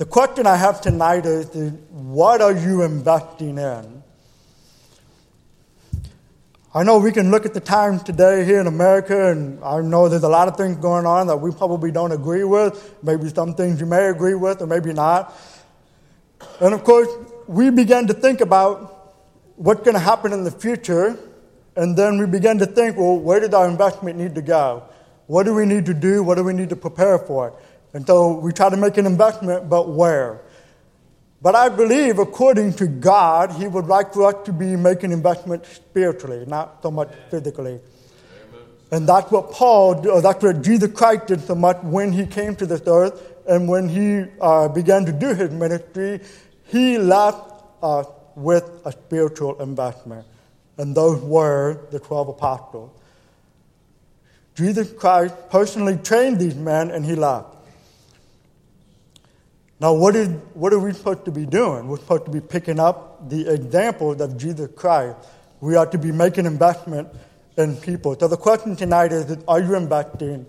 The 0.00 0.06
question 0.06 0.46
I 0.46 0.56
have 0.56 0.80
tonight 0.80 1.26
is, 1.26 1.50
is 1.50 1.72
what 1.90 2.40
are 2.40 2.54
you 2.54 2.84
investing 2.84 3.58
in? 3.58 4.02
I 6.74 6.82
know 6.84 6.98
we 7.00 7.12
can 7.12 7.30
look 7.30 7.44
at 7.44 7.52
the 7.52 7.60
times 7.60 8.02
today 8.02 8.46
here 8.46 8.60
in 8.62 8.66
America, 8.66 9.30
and 9.30 9.62
I 9.62 9.82
know 9.82 10.08
there's 10.08 10.22
a 10.22 10.28
lot 10.30 10.48
of 10.48 10.56
things 10.56 10.78
going 10.78 11.04
on 11.04 11.26
that 11.26 11.36
we 11.36 11.50
probably 11.50 11.92
don't 11.92 12.12
agree 12.12 12.44
with. 12.44 12.94
Maybe 13.02 13.28
some 13.28 13.52
things 13.52 13.78
you 13.78 13.84
may 13.84 14.06
agree 14.06 14.34
with, 14.34 14.62
or 14.62 14.66
maybe 14.66 14.94
not. 14.94 15.38
And 16.60 16.72
of 16.72 16.82
course, 16.82 17.08
we 17.46 17.68
began 17.68 18.06
to 18.06 18.14
think 18.14 18.40
about 18.40 19.18
what's 19.56 19.82
going 19.82 19.96
to 19.96 20.00
happen 20.00 20.32
in 20.32 20.44
the 20.44 20.50
future, 20.50 21.18
and 21.76 21.94
then 21.94 22.16
we 22.16 22.24
began 22.24 22.56
to 22.56 22.64
think, 22.64 22.96
well, 22.96 23.18
where 23.18 23.38
did 23.38 23.52
our 23.52 23.68
investment 23.68 24.16
need 24.16 24.34
to 24.36 24.40
go? 24.40 24.82
What 25.26 25.42
do 25.42 25.54
we 25.54 25.66
need 25.66 25.84
to 25.84 25.94
do? 25.94 26.22
What 26.22 26.36
do 26.36 26.44
we 26.44 26.54
need 26.54 26.70
to 26.70 26.76
prepare 26.76 27.18
for? 27.18 27.52
And 27.92 28.06
so 28.06 28.38
we 28.38 28.52
try 28.52 28.70
to 28.70 28.76
make 28.76 28.96
an 28.98 29.06
investment, 29.06 29.68
but 29.68 29.88
where? 29.88 30.40
But 31.42 31.54
I 31.54 31.70
believe, 31.70 32.18
according 32.18 32.74
to 32.74 32.86
God, 32.86 33.52
He 33.52 33.66
would 33.66 33.86
like 33.86 34.12
for 34.12 34.26
us 34.26 34.44
to 34.44 34.52
be 34.52 34.76
making 34.76 35.10
investment 35.12 35.64
spiritually, 35.66 36.44
not 36.46 36.82
so 36.82 36.90
much 36.90 37.08
physically. 37.30 37.80
And 38.92 39.08
that's 39.08 39.30
what 39.30 39.50
Paul, 39.50 40.06
or 40.08 40.20
that's 40.20 40.42
what 40.42 40.62
Jesus 40.62 40.92
Christ 40.92 41.28
did 41.28 41.40
so 41.40 41.54
much 41.54 41.78
when 41.82 42.12
He 42.12 42.26
came 42.26 42.56
to 42.56 42.66
this 42.66 42.82
earth 42.86 43.22
and 43.48 43.68
when 43.68 43.88
He 43.88 44.30
uh, 44.40 44.68
began 44.68 45.06
to 45.06 45.12
do 45.12 45.34
His 45.34 45.50
ministry. 45.50 46.20
He 46.66 46.98
left 46.98 47.64
us 47.82 48.06
with 48.36 48.70
a 48.84 48.92
spiritual 48.92 49.60
investment. 49.62 50.26
And 50.76 50.94
those 50.94 51.20
were 51.22 51.86
the 51.90 52.00
12 52.00 52.28
apostles. 52.28 52.90
Jesus 54.54 54.92
Christ 54.92 55.34
personally 55.50 55.96
trained 55.96 56.38
these 56.38 56.54
men 56.54 56.90
and 56.90 57.04
He 57.04 57.14
left. 57.14 57.56
Now, 59.80 59.94
what, 59.94 60.14
is, 60.14 60.28
what 60.52 60.74
are 60.74 60.78
we 60.78 60.92
supposed 60.92 61.24
to 61.24 61.30
be 61.30 61.46
doing? 61.46 61.88
We're 61.88 61.96
supposed 61.96 62.26
to 62.26 62.30
be 62.30 62.40
picking 62.40 62.78
up 62.78 63.30
the 63.30 63.48
examples 63.48 64.20
of 64.20 64.36
Jesus 64.36 64.68
Christ. 64.76 65.16
We 65.60 65.74
are 65.74 65.86
to 65.86 65.96
be 65.96 66.12
making 66.12 66.44
investment 66.44 67.08
in 67.56 67.76
people. 67.76 68.14
So 68.20 68.28
the 68.28 68.36
question 68.36 68.76
tonight 68.76 69.10
is, 69.10 69.38
are 69.48 69.60
you 69.60 69.74
investing 69.76 70.44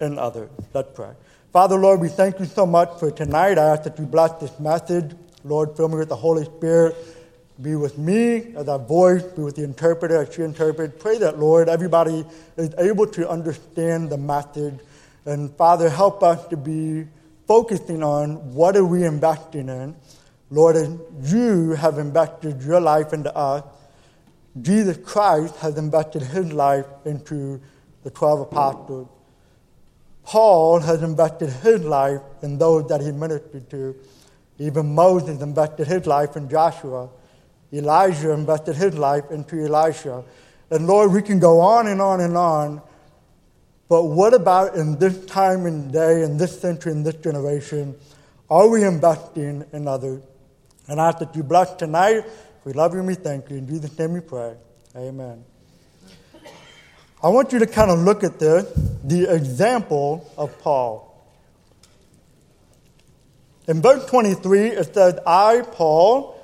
in 0.00 0.18
others? 0.18 0.48
Let's 0.72 0.88
pray. 0.94 1.10
Father, 1.52 1.76
Lord, 1.76 2.00
we 2.00 2.08
thank 2.08 2.40
you 2.40 2.46
so 2.46 2.64
much 2.64 2.98
for 2.98 3.10
tonight. 3.10 3.58
I 3.58 3.74
ask 3.74 3.82
that 3.82 3.98
you 3.98 4.06
bless 4.06 4.32
this 4.40 4.58
message. 4.58 5.14
Lord, 5.44 5.76
fill 5.76 5.88
me 5.88 5.96
with 5.96 6.08
the 6.08 6.16
Holy 6.16 6.44
Spirit. 6.44 6.96
Be 7.60 7.76
with 7.76 7.98
me 7.98 8.54
as 8.56 8.70
I 8.70 8.78
voice, 8.78 9.22
be 9.22 9.42
with 9.42 9.56
the 9.56 9.64
interpreter 9.64 10.22
as 10.22 10.34
she 10.34 10.42
interprets. 10.42 10.94
Pray 10.98 11.18
that, 11.18 11.38
Lord, 11.38 11.68
everybody 11.68 12.24
is 12.56 12.74
able 12.78 13.06
to 13.08 13.28
understand 13.28 14.08
the 14.08 14.16
message. 14.16 14.80
And 15.26 15.54
Father, 15.56 15.90
help 15.90 16.22
us 16.22 16.46
to 16.48 16.56
be 16.56 17.06
focusing 17.52 18.02
on 18.02 18.54
what 18.54 18.74
are 18.78 18.84
we 18.86 19.04
investing 19.04 19.68
in. 19.68 19.94
Lord, 20.48 20.74
you 21.20 21.72
have 21.72 21.98
invested 21.98 22.62
your 22.62 22.80
life 22.80 23.12
into 23.12 23.30
us. 23.36 23.62
Jesus 24.62 24.96
Christ 24.96 25.56
has 25.56 25.76
invested 25.76 26.22
his 26.22 26.50
life 26.50 26.86
into 27.04 27.60
the 28.04 28.10
12 28.10 28.40
apostles. 28.40 29.06
Paul 30.24 30.80
has 30.80 31.02
invested 31.02 31.50
his 31.50 31.84
life 31.84 32.22
in 32.40 32.56
those 32.56 32.88
that 32.88 33.02
he 33.02 33.12
ministered 33.12 33.68
to. 33.68 33.96
Even 34.58 34.94
Moses 34.94 35.42
invested 35.42 35.86
his 35.86 36.06
life 36.06 36.38
in 36.38 36.48
Joshua. 36.48 37.10
Elijah 37.70 38.30
invested 38.30 38.76
his 38.76 38.96
life 38.96 39.30
into 39.30 39.62
Elisha. 39.62 40.24
And 40.70 40.86
Lord, 40.86 41.12
we 41.12 41.20
can 41.20 41.38
go 41.38 41.60
on 41.60 41.86
and 41.86 42.00
on 42.00 42.22
and 42.22 42.34
on 42.34 42.80
but 43.92 44.04
what 44.04 44.32
about 44.32 44.74
in 44.74 44.98
this 44.98 45.22
time 45.26 45.66
and 45.66 45.92
day, 45.92 46.22
in 46.22 46.38
this 46.38 46.58
century, 46.58 46.92
in 46.92 47.02
this 47.02 47.16
generation? 47.16 47.94
Are 48.48 48.66
we 48.66 48.84
investing 48.84 49.66
in 49.70 49.86
others? 49.86 50.22
And 50.88 50.98
I 50.98 51.08
ask 51.08 51.18
that 51.18 51.36
you 51.36 51.42
bless 51.42 51.74
tonight. 51.74 52.24
We 52.64 52.72
love 52.72 52.94
you 52.94 53.02
we 53.02 53.16
thank 53.16 53.50
you. 53.50 53.58
In 53.58 53.68
Jesus' 53.68 53.98
name 53.98 54.14
we 54.14 54.20
pray. 54.20 54.54
Amen. 54.96 55.44
I 57.22 57.28
want 57.28 57.52
you 57.52 57.58
to 57.58 57.66
kind 57.66 57.90
of 57.90 57.98
look 57.98 58.24
at 58.24 58.38
this, 58.38 58.64
the 59.04 59.30
example 59.30 60.26
of 60.38 60.58
Paul. 60.60 61.14
In 63.68 63.82
verse 63.82 64.06
23, 64.06 64.68
it 64.68 64.94
says, 64.94 65.18
I, 65.26 65.66
Paul, 65.70 66.34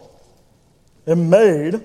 am 1.06 1.30
made 1.30 1.82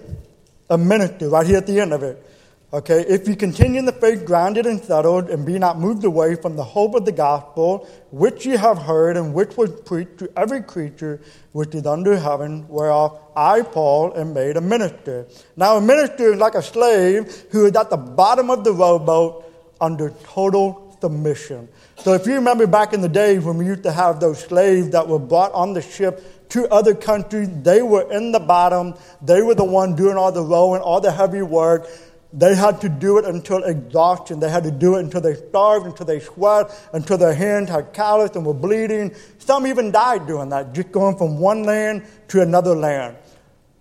a 0.70 0.78
minister, 0.78 1.30
right 1.30 1.48
here 1.48 1.60
at 1.60 1.68
the 1.68 1.80
end 1.80 1.94
of 1.94 2.04
it 2.04 2.32
Okay, 2.74 3.06
if 3.08 3.28
you 3.28 3.36
continue 3.36 3.78
in 3.78 3.86
the 3.86 3.92
faith 3.92 4.26
grounded 4.26 4.66
and 4.66 4.84
settled, 4.84 5.30
and 5.30 5.46
be 5.46 5.60
not 5.60 5.78
moved 5.78 6.04
away 6.04 6.34
from 6.34 6.56
the 6.56 6.64
hope 6.64 6.96
of 6.96 7.06
the 7.06 7.12
gospel, 7.12 7.88
which 8.10 8.48
ye 8.48 8.58
have 8.58 8.80
heard, 8.80 9.16
and 9.16 9.32
which 9.32 9.56
was 9.56 9.70
preached 9.82 10.18
to 10.18 10.32
every 10.36 10.64
creature 10.64 11.22
which 11.52 11.76
is 11.76 11.86
under 11.86 12.18
heaven, 12.18 12.68
whereof 12.68 13.20
I, 13.36 13.62
Paul, 13.62 14.18
am 14.18 14.34
made 14.34 14.58
a 14.58 14.62
minister. 14.62 15.28
Now, 15.56 15.78
a 15.78 15.82
minister 15.82 16.34
is 16.34 16.40
like 16.40 16.56
a 16.56 16.64
slave 16.64 17.46
who 17.52 17.68
is 17.68 17.76
at 17.76 17.92
the 17.92 17.98
bottom 17.98 18.50
of 18.50 18.64
the 18.64 18.74
rowboat 18.74 19.46
under 19.80 20.10
total 20.24 20.98
submission. 21.00 21.70
So, 21.98 22.14
if 22.14 22.26
you 22.26 22.34
remember 22.34 22.66
back 22.66 22.92
in 22.94 23.02
the 23.02 23.10
days 23.10 23.44
when 23.44 23.58
we 23.58 23.68
used 23.68 23.84
to 23.84 23.92
have 23.92 24.20
those 24.20 24.40
slaves 24.40 24.90
that 24.90 25.08
were 25.08 25.20
brought 25.20 25.52
on 25.52 25.74
the 25.74 25.82
ship 25.84 26.50
to 26.50 26.68
other 26.70 26.96
countries, 26.96 27.50
they 27.62 27.84
were 27.84 28.12
in 28.12 28.32
the 28.32 28.40
bottom, 28.40 28.96
they 29.22 29.44
were 29.44 29.54
the 29.54 29.64
one 29.64 29.96
doing 29.96 30.18
all 30.18 30.32
the 30.32 30.42
rowing, 30.42 30.82
all 30.82 31.02
the 31.02 31.12
heavy 31.12 31.44
work. 31.44 31.88
They 32.36 32.56
had 32.56 32.82
to 32.82 32.90
do 32.90 33.20
it 33.20 33.26
until 33.26 33.64
exhaustion. 33.64 34.40
They 34.40 34.50
had 34.50 34.64
to 34.64 34.72
do 34.72 34.96
it 34.96 35.02
until 35.02 35.22
they 35.22 35.36
starved, 35.36 35.86
until 35.86 36.08
they 36.08 36.20
sweat, 36.20 36.72
until 36.92 37.20
their 37.20 37.36
hands 37.36 37.70
had 37.70 37.94
callous 37.94 38.36
and 38.36 38.44
were 38.44 38.56
bleeding. 38.56 39.14
Some 39.38 39.68
even 39.68 39.92
died 39.92 40.26
doing 40.26 40.50
that, 40.50 40.74
just 40.74 40.92
going 40.92 41.16
from 41.16 41.38
one 41.38 41.64
land 41.64 42.08
to 42.30 42.42
another 42.42 42.76
land. 42.76 43.18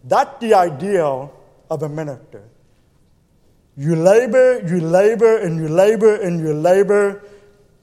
That's 0.04 0.38
the 0.40 0.52
ideal 0.52 1.34
of 1.70 1.82
a 1.82 1.88
minister. 1.88 2.42
You 3.74 3.96
labor, 3.96 4.60
you 4.68 4.80
labor, 4.80 5.38
and 5.38 5.56
you 5.56 5.68
labor, 5.68 6.14
and 6.16 6.38
you 6.38 6.52
labor 6.52 7.22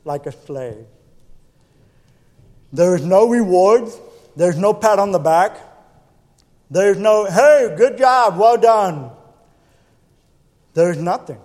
like 0.06 0.28
a 0.28 0.32
slave. 0.32 0.86
There 2.72 2.96
is 2.96 3.04
no 3.04 3.28
rewards. 3.28 4.00
There's 4.36 4.58
no 4.58 4.76
pat 4.76 5.00
on 5.00 5.12
the 5.12 5.20
back. 5.20 5.58
There's 6.70 6.98
no, 6.98 7.26
hey, 7.26 7.74
good 7.76 7.98
job, 7.98 8.38
well 8.38 8.58
done. 8.58 9.12
There's 10.74 10.98
nothing. 10.98 11.40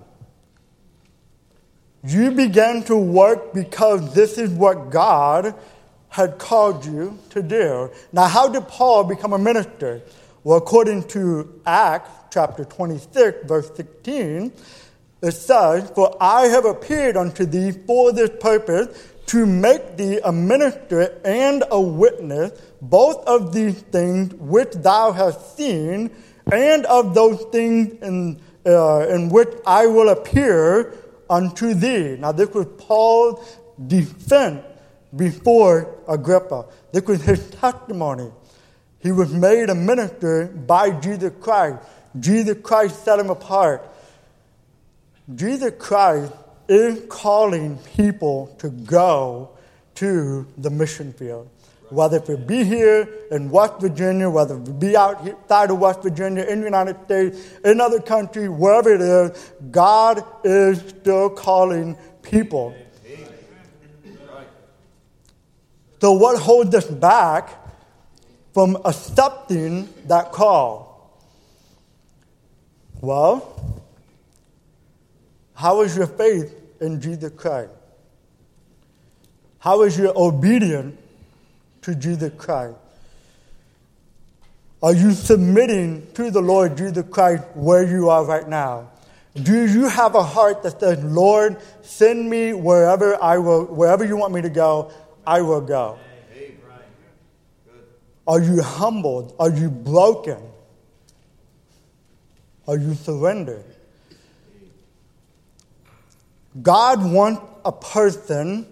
You 2.02 2.32
began 2.32 2.82
to 2.84 2.96
work 2.96 3.54
because 3.54 4.14
this 4.14 4.36
is 4.36 4.50
what 4.50 4.90
God 4.90 5.54
had 6.10 6.38
called 6.38 6.84
you 6.84 7.18
to 7.30 7.42
do. 7.42 7.90
Now, 8.12 8.28
how 8.28 8.48
did 8.48 8.68
Paul 8.68 9.04
become 9.04 9.32
a 9.32 9.38
minister? 9.38 10.02
Well, 10.44 10.58
according 10.58 11.08
to 11.08 11.60
Acts 11.64 12.10
chapter 12.30 12.64
26, 12.64 13.48
verse 13.48 13.70
16, 13.74 14.52
it 15.22 15.32
says, 15.32 15.90
For 15.94 16.14
I 16.20 16.48
have 16.48 16.66
appeared 16.66 17.16
unto 17.16 17.46
thee 17.46 17.72
for 17.72 18.12
this 18.12 18.30
purpose, 18.38 19.12
to 19.26 19.46
make 19.46 19.96
thee 19.96 20.20
a 20.22 20.30
minister 20.30 21.18
and 21.24 21.64
a 21.70 21.80
witness, 21.80 22.52
both 22.82 23.26
of 23.26 23.54
these 23.54 23.80
things 23.80 24.34
which 24.34 24.72
thou 24.72 25.12
hast 25.12 25.56
seen, 25.56 26.10
and 26.52 26.84
of 26.86 27.14
those 27.14 27.42
things 27.44 27.94
in 28.02 28.38
uh, 28.66 29.06
in 29.08 29.28
which 29.28 29.48
I 29.66 29.86
will 29.86 30.08
appear 30.08 30.94
unto 31.28 31.74
thee. 31.74 32.16
Now, 32.18 32.32
this 32.32 32.50
was 32.50 32.66
Paul's 32.78 33.58
defense 33.86 34.64
before 35.14 35.96
Agrippa. 36.08 36.66
This 36.92 37.04
was 37.04 37.22
his 37.22 37.50
testimony. 37.50 38.30
He 39.00 39.12
was 39.12 39.32
made 39.32 39.70
a 39.70 39.74
minister 39.74 40.46
by 40.46 40.90
Jesus 40.90 41.32
Christ. 41.40 41.78
Jesus 42.18 42.56
Christ 42.62 43.04
set 43.04 43.18
him 43.18 43.30
apart. 43.30 43.86
Jesus 45.34 45.72
Christ 45.78 46.32
is 46.68 47.02
calling 47.08 47.78
people 47.96 48.54
to 48.58 48.70
go 48.70 49.50
to 49.96 50.46
the 50.56 50.70
mission 50.70 51.12
field 51.12 51.48
whether 51.94 52.16
it 52.16 52.46
be 52.46 52.64
here 52.64 53.08
in 53.30 53.50
West 53.50 53.80
Virginia, 53.80 54.28
whether 54.28 54.56
it 54.56 54.78
be 54.80 54.96
outside 54.96 55.70
of 55.70 55.78
West 55.78 56.02
Virginia, 56.02 56.42
in 56.44 56.60
the 56.60 56.64
United 56.64 56.96
States, 57.04 57.38
in 57.64 57.80
other 57.80 58.00
countries, 58.00 58.50
wherever 58.50 58.92
it 58.92 59.00
is, 59.00 59.52
God 59.70 60.24
is 60.44 60.80
still 60.80 61.30
calling 61.30 61.96
people. 62.22 62.74
So, 66.00 66.12
what 66.12 66.38
holds 66.38 66.74
us 66.74 66.86
back 66.86 67.48
from 68.52 68.76
accepting 68.84 69.88
that 70.06 70.32
call? 70.32 71.20
Well, 73.00 73.82
how 75.54 75.82
is 75.82 75.96
your 75.96 76.08
faith 76.08 76.54
in 76.80 77.00
Jesus 77.00 77.32
Christ? 77.36 77.70
How 79.58 79.82
is 79.82 79.96
your 79.96 80.12
obedience 80.14 81.00
to 81.84 81.94
Jesus 81.94 82.32
Christ? 82.36 82.76
Are 84.82 84.94
you 84.94 85.12
submitting 85.12 86.06
to 86.14 86.30
the 86.30 86.40
Lord 86.40 86.76
Jesus 86.76 87.04
Christ 87.10 87.44
where 87.54 87.84
you 87.84 88.10
are 88.10 88.24
right 88.24 88.48
now? 88.48 88.90
Do 89.34 89.66
you 89.66 89.88
have 89.88 90.14
a 90.14 90.22
heart 90.22 90.62
that 90.62 90.80
says, 90.80 91.02
Lord, 91.02 91.56
send 91.82 92.28
me 92.28 92.52
wherever 92.52 93.20
I 93.22 93.38
will, 93.38 93.64
wherever 93.64 94.04
you 94.04 94.16
want 94.16 94.32
me 94.32 94.42
to 94.42 94.50
go, 94.50 94.92
I 95.26 95.40
will 95.40 95.60
go? 95.60 95.98
Are 98.26 98.40
you 98.40 98.62
humbled? 98.62 99.34
Are 99.38 99.50
you 99.50 99.68
broken? 99.68 100.38
Are 102.66 102.78
you 102.78 102.94
surrendered? 102.94 103.64
God 106.62 107.04
wants 107.04 107.42
a 107.64 107.72
person 107.72 108.66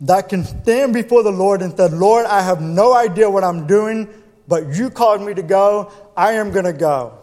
that 0.00 0.28
can 0.28 0.44
stand 0.44 0.92
before 0.92 1.22
the 1.22 1.32
Lord 1.32 1.62
and 1.62 1.76
say, 1.76 1.88
Lord, 1.88 2.26
I 2.26 2.42
have 2.42 2.60
no 2.60 2.94
idea 2.94 3.30
what 3.30 3.44
I'm 3.44 3.66
doing, 3.66 4.08
but 4.48 4.74
you 4.74 4.90
called 4.90 5.22
me 5.22 5.34
to 5.34 5.42
go. 5.42 5.92
I 6.16 6.32
am 6.32 6.50
going 6.50 6.64
to 6.64 6.72
go. 6.72 7.18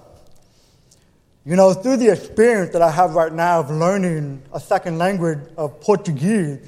You 1.45 1.55
know, 1.55 1.73
through 1.73 1.97
the 1.97 2.11
experience 2.11 2.71
that 2.73 2.81
I 2.81 2.91
have 2.91 3.15
right 3.15 3.33
now 3.33 3.59
of 3.61 3.71
learning 3.71 4.43
a 4.53 4.59
second 4.59 4.97
language 4.97 5.39
of 5.57 5.81
Portuguese, 5.81 6.59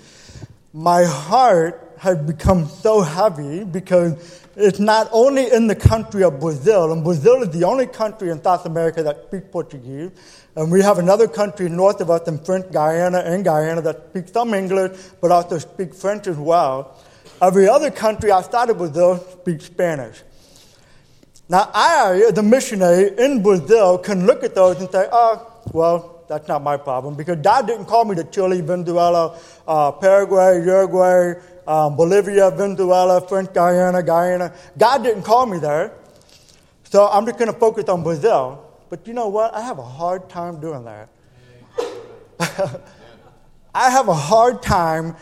my 0.74 1.04
heart 1.04 1.96
has 2.00 2.18
become 2.18 2.68
so 2.68 3.02
heavy 3.02 3.64
because 3.64 4.43
it's 4.56 4.80
not 4.80 5.10
only 5.12 5.52
in 5.52 5.68
the 5.68 5.76
country 5.76 6.24
of 6.24 6.40
Brazil, 6.40 6.92
and 6.92 7.04
Brazil 7.04 7.42
is 7.42 7.50
the 7.50 7.64
only 7.64 7.88
country 7.88 8.30
in 8.30 8.42
South 8.44 8.66
America 8.66 9.02
that 9.04 9.26
speaks 9.28 9.48
Portuguese, 9.52 10.12
and 10.56 10.72
we 10.72 10.82
have 10.82 11.00
another 11.00 11.28
country 11.28 11.70
north 11.70 12.02
of 12.02 12.12
us 12.12 12.28
in 12.28 12.38
French 12.44 12.72
Guyana 12.72 13.20
and 13.20 13.44
Guyana 13.44 13.82
that 13.82 14.10
speaks 14.10 14.32
some 14.32 14.54
English, 14.54 14.98
but 15.22 15.32
also 15.32 15.58
speak 15.58 15.94
French 15.94 16.28
as 16.28 16.38
well. 16.38 16.96
Every 17.42 17.68
other 17.68 17.90
country 17.90 18.32
outside 18.32 18.70
of 18.70 18.78
Brazil 18.78 19.18
speaks 19.18 19.66
Spanish. 19.66 20.22
Now, 21.50 21.70
I, 21.74 22.32
the 22.34 22.44
missionary 22.44 23.12
in 23.18 23.44
Brazil, 23.44 23.98
can 23.98 24.26
look 24.26 24.44
at 24.44 24.56
those 24.56 24.80
and 24.80 24.90
say, 24.92 25.08
oh, 25.12 25.62
well, 25.74 26.13
that's 26.28 26.48
not 26.48 26.64
my 26.64 26.78
problem 26.78 27.16
because 27.16 27.38
God 27.38 27.68
didn't 27.68 27.86
call 27.86 28.06
me 28.06 28.16
to 28.16 28.24
Chile, 28.24 28.62
Venezuela, 28.62 29.40
uh, 29.68 29.92
Paraguay, 29.92 30.64
Uruguay, 30.66 31.34
um, 31.68 31.96
Bolivia, 31.96 32.52
Venezuela, 32.52 33.26
French 33.28 33.54
Guyana, 33.54 34.04
Guyana. 34.04 34.54
God 34.78 35.04
didn't 35.04 35.24
call 35.24 35.46
me 35.46 35.60
there. 35.60 35.94
So 36.86 37.08
I'm 37.08 37.26
just 37.26 37.40
going 37.40 37.52
to 37.52 37.58
focus 37.58 37.90
on 37.90 38.04
Brazil. 38.04 38.64
But 38.90 39.08
you 39.08 39.14
know 39.14 39.28
what? 39.28 39.54
I 39.54 39.62
have 39.62 39.80
a 39.80 39.84
hard 39.84 40.30
time 40.30 40.60
doing 40.60 40.86
that. 40.86 41.10
I 43.76 43.90
have 43.90 44.08
a 44.08 44.14
hard 44.14 44.62
time 44.62 45.16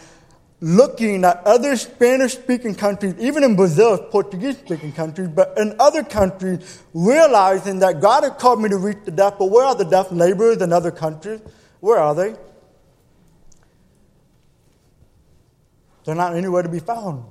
looking 0.62 1.26
at 1.26 1.42
other 1.46 1.76
Spanish 1.76 2.34
speaking 2.34 2.76
countries, 2.76 3.16
even 3.20 3.44
in 3.44 3.56
Brazil, 3.56 3.98
Portuguese 3.98 4.58
speaking 4.60 4.94
countries, 4.94 5.28
but 5.28 5.58
in 5.58 5.76
other 5.80 6.04
countries, 6.04 6.84
realizing 6.94 7.80
that 7.80 8.00
God 8.00 8.24
had 8.24 8.38
called 8.38 8.62
me 8.62 8.70
to 8.70 8.78
reach 8.78 9.00
the 9.04 9.12
deaf, 9.12 9.40
but 9.40 9.50
where 9.50 9.66
are 9.66 9.76
the 9.76 9.86
deaf 9.86 10.12
laborers 10.12 10.62
in 10.62 10.72
other 10.72 10.92
countries? 10.92 11.42
Where 11.80 11.98
are 11.98 12.14
they? 12.14 12.36
They're 16.06 16.16
not 16.16 16.36
anywhere 16.36 16.62
to 16.62 16.70
be 16.70 16.80
found. 16.80 17.26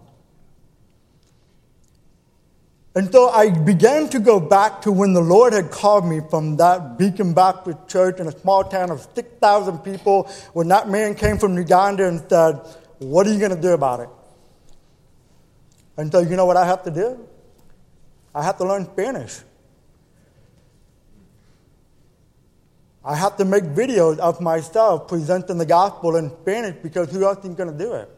And 2.97 3.13
so 3.13 3.29
I 3.29 3.51
began 3.51 4.09
to 4.09 4.19
go 4.19 4.41
back 4.41 4.83
to 4.83 4.91
when 4.91 5.13
the 5.13 5.21
Lord 5.21 5.53
had 5.53 5.71
called 5.71 6.05
me 6.05 6.21
from 6.29 6.57
that 6.57 6.99
Beacon 6.99 7.33
Baptist 7.33 7.79
church 7.87 8.19
in 8.19 8.27
a 8.27 8.37
small 8.41 8.65
town 8.65 8.91
of 8.91 9.07
6,000 9.15 9.79
people, 9.79 10.25
when 10.53 10.67
that 10.69 10.89
man 10.89 11.15
came 11.15 11.39
from 11.39 11.57
Uganda 11.57 12.09
and 12.09 12.21
said, 12.29 12.61
What 13.01 13.27
are 13.27 13.33
you 13.33 13.39
going 13.39 13.55
to 13.55 13.61
do 13.61 13.73
about 13.73 14.01
it? 14.01 14.09
And 15.97 16.13
so, 16.13 16.21
you 16.21 16.37
know 16.37 16.47
what 16.47 16.57
I 16.57 16.67
have 16.67 16.83
to 16.85 16.91
do? 16.91 17.27
I 18.35 18.45
have 18.45 18.59
to 18.59 18.65
learn 18.65 18.85
Spanish. 18.93 19.41
I 23.03 23.17
have 23.17 23.39
to 23.39 23.47
make 23.47 23.65
videos 23.65 24.19
of 24.19 24.41
myself 24.43 25.09
presenting 25.09 25.57
the 25.57 25.67
gospel 25.67 26.17
in 26.17 26.31
Spanish 26.43 26.77
because 26.83 27.11
who 27.11 27.25
else 27.25 27.45
is 27.45 27.55
going 27.55 27.73
to 27.73 27.79
do 27.79 27.95
it? 27.95 28.11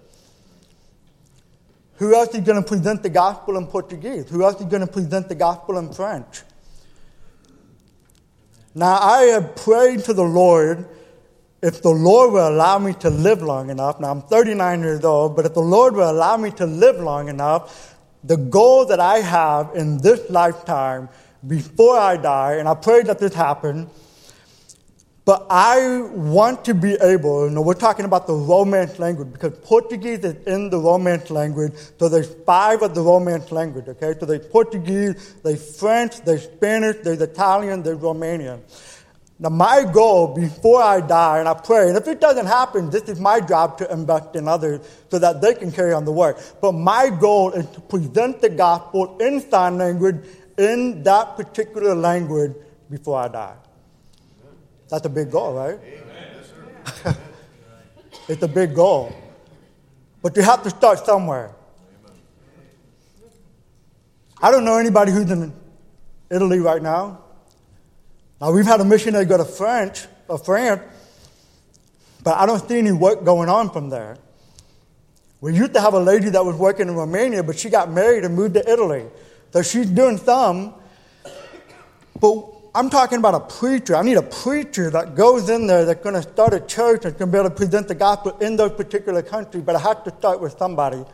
Who 1.97 2.17
else 2.17 2.35
is 2.35 2.41
going 2.41 2.61
to 2.61 2.69
present 2.69 3.05
the 3.05 3.11
gospel 3.11 3.57
in 3.57 3.69
Portuguese? 3.69 4.29
Who 4.29 4.43
else 4.43 4.61
is 4.61 4.67
going 4.67 4.85
to 4.85 4.93
present 4.93 5.29
the 5.29 5.37
gospel 5.37 5.79
in 5.79 5.93
French? 5.93 6.43
Now, 8.75 8.99
I 8.99 9.23
have 9.27 9.55
prayed 9.55 10.01
to 10.05 10.13
the 10.13 10.25
Lord 10.25 10.89
if 11.63 11.81
the 11.81 11.91
Lord 11.91 12.33
will 12.33 12.49
allow 12.49 12.79
me 12.79 12.93
to 12.95 13.09
live 13.09 13.41
long 13.41 13.71
enough. 13.71 14.01
Now, 14.01 14.11
I'm 14.11 14.23
39 14.23 14.81
years 14.81 15.05
old, 15.05 15.37
but 15.37 15.47
if 15.47 15.55
the 15.55 15.61
Lord 15.61 15.95
will 15.95 16.11
allow 16.11 16.37
me 16.37 16.51
to 16.53 16.67
live 16.67 16.97
long 16.97 17.29
enough, 17.29 17.95
the 18.25 18.37
goal 18.37 18.85
that 18.87 18.99
I 18.99 19.19
have 19.19 19.71
in 19.75 19.99
this 19.99 20.29
lifetime 20.29 21.09
before 21.47 21.97
I 21.97 22.17
die, 22.17 22.55
and 22.55 22.69
I 22.69 22.75
pray 22.75 23.03
that 23.05 23.21
this 23.21 23.35
happens, 23.35 23.89
but 25.25 25.47
I 25.51 26.03
want 26.03 26.65
to 26.65 26.75
be 26.75 26.95
able, 26.95 27.49
you 27.49 27.55
know, 27.55 27.63
we're 27.63 27.75
talking 27.75 28.05
about 28.05 28.27
the 28.27 28.35
Romance 28.35 28.99
language 28.99 29.33
because 29.33 29.57
Portuguese 29.61 30.25
is 30.25 30.35
in 30.49 30.69
the 30.69 30.79
Romance 30.79 31.31
language. 31.31 31.75
So 32.01 32.09
there's 32.09 32.35
five 32.45 32.83
of 32.83 32.97
the 32.97 33.03
Romance 33.03 33.53
language, 33.53 33.87
okay? 33.87 34.15
So 34.19 34.27
there's 34.27 34.47
Portuguese, 34.47 35.37
there's 35.45 35.79
French, 35.79 36.21
there's 36.23 36.45
Spanish, 36.45 36.97
there's 37.05 37.21
Italian, 37.21 37.85
there's 37.85 37.99
Romanian. 37.99 38.63
Now, 39.39 39.49
my 39.49 39.85
goal 39.91 40.35
before 40.35 40.81
I 40.83 41.01
die, 41.01 41.41
and 41.41 41.49
I 41.49 41.55
pray, 41.55 41.89
and 41.89 41.97
if 41.97 42.07
it 42.07 42.21
doesn't 42.21 42.47
happen, 42.47 42.91
this 42.91 43.05
is 43.05 43.19
my 43.19 43.41
job 43.41 43.79
to 43.79 43.93
invest 43.93 44.37
in 44.37 44.47
others 44.47 44.87
so 45.11 45.19
that 45.19 45.41
they 45.41 45.55
can 45.55 45.73
carry 45.73 45.93
on 45.93 46.05
the 46.05 46.13
work. 46.13 46.39
But 46.61 46.73
my 46.73 47.11
goal 47.11 47.51
is 47.53 47.67
to 47.71 47.81
present 47.81 48.41
the 48.41 48.51
gospel 48.51 49.19
in 49.19 49.41
sign 49.51 49.79
language 49.79 50.17
in 50.59 51.03
that 51.03 51.37
particular 51.37 51.95
language 51.95 52.53
before 52.89 53.19
I 53.19 53.29
die. 53.29 53.57
That's 54.89 55.07
a 55.07 55.09
big 55.09 55.31
goal, 55.31 55.55
right? 55.55 55.79
it's 58.29 58.43
a 58.43 58.49
big 58.49 58.75
goal. 58.75 59.13
But 60.23 60.37
you 60.37 60.43
have 60.43 60.63
to 60.63 60.71
start 60.71 61.05
somewhere. 61.05 61.53
I 64.41 64.51
don't 64.51 64.65
know 64.65 64.77
anybody 64.77 65.13
who's 65.13 65.31
in 65.31 65.53
Italy 66.31 66.59
right 66.59 66.83
now. 66.83 67.21
Now, 68.43 68.51
we've 68.51 68.67
had 68.67 68.81
a 68.81 68.85
missionary 68.85 69.25
go 69.25 69.37
to 69.37 69.45
French, 69.45 70.05
or 70.27 70.37
France, 70.37 70.83
but 72.25 72.37
I 72.37 72.45
don't 72.45 72.69
see 72.69 72.77
any 72.77 72.91
work 72.91 73.23
going 73.23 73.49
on 73.49 73.71
from 73.71 73.89
there. 73.89 74.19
We 75.41 75.55
used 75.55 75.75
to 75.75 75.81
have 75.81 75.95
a 75.95 76.01
lady 76.01 76.29
that 76.31 76.45
was 76.45 76.57
working 76.57 76.89
in 76.89 76.97
Romania, 76.97 77.45
but 77.45 77.57
she 77.57 77.71
got 77.71 77.93
married 77.93 78.25
and 78.25 78.35
moved 78.35 78.55
to 78.55 78.69
Italy. 78.69 79.05
So 79.53 79.63
she's 79.63 79.87
doing 79.87 80.19
some. 80.19 80.75
But 82.21 82.45
I'm 82.75 82.91
talking 82.91 83.19
about 83.19 83.35
a 83.35 83.41
preacher. 83.59 83.95
I 83.95 84.03
need 84.03 84.17
a 84.17 84.23
preacher 84.23 84.91
that 84.91 85.15
goes 85.15 85.49
in 85.49 85.69
there 85.69 85.85
that's 85.85 86.03
going 86.03 86.17
to 86.17 86.23
start 86.23 86.53
a 86.53 86.59
church 86.59 87.05
and 87.05 87.17
can 87.17 87.31
be 87.31 87.39
able 87.39 87.49
to 87.49 87.55
present 87.55 87.87
the 87.87 87.95
gospel 87.95 88.37
in 88.39 88.57
those 88.57 88.73
particular 88.73 89.23
countries, 89.23 89.63
but 89.63 89.77
I 89.77 89.79
have 89.79 90.03
to 90.03 90.11
start 90.19 90.41
with 90.41 90.59
somebody. 90.59 91.05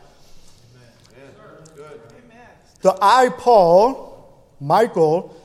So 2.81 2.97
I, 3.03 3.29
Paul, 3.29 4.47
Michael, 4.61 5.38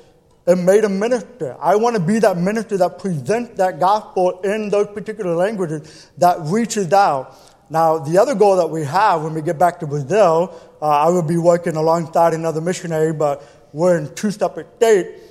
am 0.47 0.65
made 0.65 0.83
a 0.83 0.89
minister. 0.89 1.55
I 1.59 1.75
want 1.75 1.95
to 1.95 2.01
be 2.01 2.19
that 2.19 2.37
minister 2.37 2.77
that 2.77 2.99
presents 2.99 3.57
that 3.57 3.79
gospel 3.79 4.41
in 4.41 4.69
those 4.69 4.87
particular 4.87 5.35
languages 5.35 6.11
that 6.17 6.37
reaches 6.41 6.91
out. 6.91 7.35
Now, 7.69 7.97
the 7.97 8.17
other 8.17 8.35
goal 8.35 8.57
that 8.57 8.69
we 8.69 8.83
have 8.83 9.23
when 9.23 9.33
we 9.33 9.41
get 9.41 9.57
back 9.57 9.79
to 9.79 9.87
Brazil, 9.87 10.53
uh, 10.81 10.85
I 10.85 11.09
will 11.09 11.23
be 11.23 11.37
working 11.37 11.75
alongside 11.75 12.33
another 12.33 12.61
missionary, 12.61 13.13
but 13.13 13.41
we're 13.71 13.97
in 13.97 14.13
two 14.15 14.31
separate 14.31 14.67
states. 14.75 15.21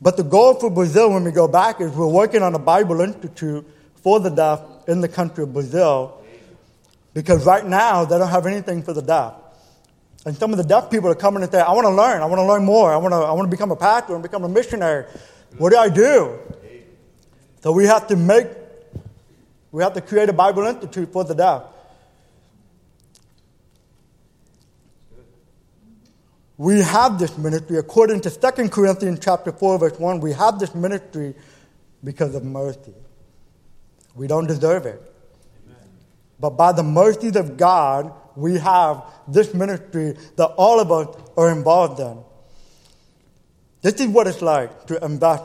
But 0.00 0.16
the 0.16 0.24
goal 0.24 0.54
for 0.54 0.70
Brazil 0.70 1.12
when 1.12 1.24
we 1.24 1.32
go 1.32 1.48
back 1.48 1.80
is 1.80 1.90
we're 1.92 2.06
working 2.06 2.42
on 2.42 2.54
a 2.54 2.58
Bible 2.58 3.00
Institute 3.00 3.66
for 4.02 4.20
the 4.20 4.30
deaf 4.30 4.60
in 4.86 5.00
the 5.00 5.08
country 5.08 5.44
of 5.44 5.52
Brazil 5.52 6.22
because 7.12 7.46
right 7.46 7.66
now 7.66 8.04
they 8.04 8.18
don't 8.18 8.28
have 8.28 8.46
anything 8.46 8.82
for 8.82 8.92
the 8.92 9.02
deaf. 9.02 9.34
And 10.26 10.36
some 10.36 10.50
of 10.52 10.58
the 10.58 10.64
deaf 10.64 10.90
people 10.90 11.08
are 11.08 11.14
coming 11.14 11.44
and 11.44 11.50
saying, 11.50 11.64
I 11.66 11.72
want 11.72 11.86
to 11.86 11.90
learn, 11.90 12.20
I 12.20 12.26
want 12.26 12.40
to 12.40 12.44
learn 12.44 12.64
more, 12.64 12.92
I 12.92 12.96
want 12.96 13.12
to, 13.12 13.18
I 13.18 13.30
want 13.30 13.46
to 13.46 13.50
become 13.50 13.70
a 13.70 13.76
pastor 13.76 14.12
and 14.14 14.22
become 14.22 14.42
a 14.42 14.48
missionary. 14.48 15.06
What 15.56 15.70
do 15.70 15.78
I 15.78 15.88
do? 15.88 16.38
So 17.62 17.70
we 17.70 17.84
have 17.84 18.08
to 18.08 18.16
make, 18.16 18.48
we 19.70 19.84
have 19.84 19.94
to 19.94 20.00
create 20.00 20.28
a 20.28 20.32
Bible 20.32 20.64
Institute 20.64 21.12
for 21.12 21.22
the 21.22 21.34
deaf. 21.34 21.62
we 26.58 26.80
have 26.80 27.18
this 27.18 27.36
ministry 27.36 27.76
according 27.76 28.18
to 28.18 28.30
2 28.30 28.68
corinthians 28.70 29.18
chapter 29.22 29.52
4 29.52 29.78
verse 29.78 29.98
1 29.98 30.20
we 30.20 30.32
have 30.32 30.58
this 30.58 30.74
ministry 30.74 31.34
because 32.02 32.34
of 32.34 32.44
mercy 32.44 32.94
we 34.14 34.26
don't 34.26 34.46
deserve 34.46 34.86
it 34.86 35.02
Amen. 35.66 35.76
but 36.40 36.50
by 36.50 36.72
the 36.72 36.82
mercies 36.82 37.36
of 37.36 37.58
god 37.58 38.10
we 38.36 38.58
have 38.58 39.02
this 39.26 39.54
ministry 39.54 40.16
that 40.36 40.46
all 40.56 40.80
of 40.80 40.92
us 40.92 41.16
are 41.36 41.50
involved 41.50 42.00
in 42.00 42.18
this 43.82 43.94
is 43.94 44.08
what 44.08 44.26
it's 44.26 44.42
like 44.42 44.86
to 44.86 45.02
invest 45.04 45.44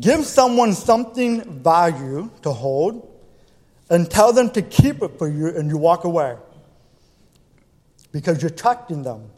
give 0.00 0.24
someone 0.24 0.72
something 0.72 1.62
value 1.62 2.30
to 2.42 2.52
hold 2.52 3.08
and 3.90 4.10
tell 4.10 4.32
them 4.32 4.50
to 4.50 4.62
keep 4.62 5.02
it 5.02 5.18
for 5.18 5.28
you 5.28 5.48
and 5.48 5.68
you 5.68 5.76
walk 5.76 6.04
away 6.04 6.36
because 8.12 8.42
you're 8.42 8.50
trusting 8.50 9.02
them. 9.02 9.30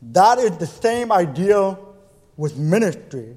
That 0.00 0.38
is 0.38 0.56
the 0.58 0.66
same 0.66 1.12
idea 1.12 1.78
with 2.36 2.56
ministry. 2.56 3.36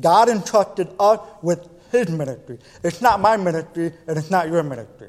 God 0.00 0.28
entrusted 0.28 0.88
us 1.00 1.20
with 1.42 1.66
His 1.90 2.08
ministry. 2.10 2.58
It's 2.84 3.02
not 3.02 3.20
my 3.20 3.36
ministry, 3.36 3.92
and 4.06 4.16
it's 4.16 4.30
not 4.30 4.48
your 4.48 4.62
ministry. 4.62 5.08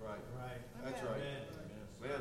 Right, 0.00 0.18
right. 0.38 0.84
That's 0.84 1.02
right. 1.02 1.20
Amen. 2.02 2.20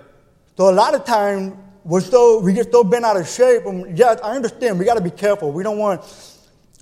So 0.58 0.70
a 0.70 0.76
lot 0.76 0.96
of 0.96 1.06
times 1.06 1.54
we're 1.84 2.02
so 2.02 2.40
we 2.40 2.54
get 2.54 2.72
so 2.72 2.84
bent 2.84 3.06
out 3.06 3.18
of 3.18 3.28
shape. 3.28 3.66
And 3.66 3.98
yes, 3.98 4.20
I 4.24 4.36
understand 4.36 4.78
we 4.78 4.86
got 4.86 4.96
to 4.96 5.02
be 5.02 5.10
careful. 5.12 5.52
We 5.52 5.64
don't 5.64 5.78
want 5.78 6.02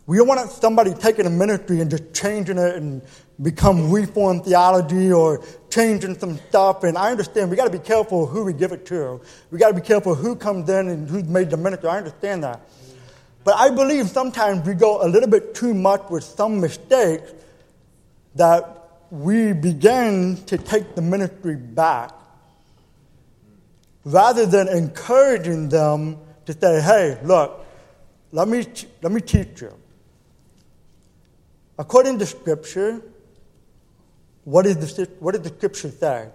We 0.09 0.17
don't 0.17 0.27
want 0.27 0.49
somebody 0.49 0.95
taking 0.95 1.27
a 1.27 1.29
ministry 1.29 1.81
and 1.81 1.89
just 1.91 2.15
changing 2.15 2.57
it 2.57 2.75
and 2.77 3.03
become 3.43 3.91
reformed 3.91 4.43
theology 4.43 5.11
or 5.11 5.43
changing 5.69 6.17
some 6.17 6.39
stuff. 6.49 6.83
And 6.83 6.97
I 6.97 7.11
understand 7.11 7.51
we 7.51 7.55
got 7.55 7.71
to 7.71 7.77
be 7.77 7.85
careful 7.85 8.25
who 8.25 8.43
we 8.43 8.53
give 8.53 8.71
it 8.71 8.87
to. 8.87 9.21
We 9.51 9.59
got 9.59 9.67
to 9.67 9.75
be 9.75 9.81
careful 9.81 10.15
who 10.15 10.35
comes 10.35 10.67
in 10.67 10.87
and 10.87 11.07
who's 11.07 11.25
made 11.25 11.51
the 11.51 11.57
ministry. 11.57 11.89
I 11.89 11.99
understand 11.99 12.43
that. 12.43 12.59
But 13.43 13.55
I 13.55 13.69
believe 13.69 14.09
sometimes 14.09 14.67
we 14.67 14.73
go 14.73 15.05
a 15.05 15.07
little 15.07 15.29
bit 15.29 15.53
too 15.53 15.75
much 15.75 16.09
with 16.09 16.23
some 16.23 16.59
mistakes 16.59 17.31
that 18.33 18.63
we 19.11 19.53
begin 19.53 20.37
to 20.45 20.57
take 20.57 20.95
the 20.95 21.03
ministry 21.03 21.55
back 21.55 22.11
rather 24.03 24.45
than 24.45 24.67
encouraging 24.67 25.69
them 25.69 26.17
to 26.45 26.53
say, 26.53 26.81
hey, 26.81 27.19
look, 27.23 27.65
let 28.31 28.47
me, 28.47 28.65
let 29.01 29.11
me 29.11 29.21
teach 29.21 29.61
you. 29.61 29.73
According 31.77 32.19
to 32.19 32.25
Scripture, 32.25 33.01
what, 34.43 34.65
is 34.65 34.95
the, 34.95 35.09
what 35.19 35.35
does 35.35 35.43
the 35.43 35.55
Scripture 35.55 35.91
say? 35.91 36.29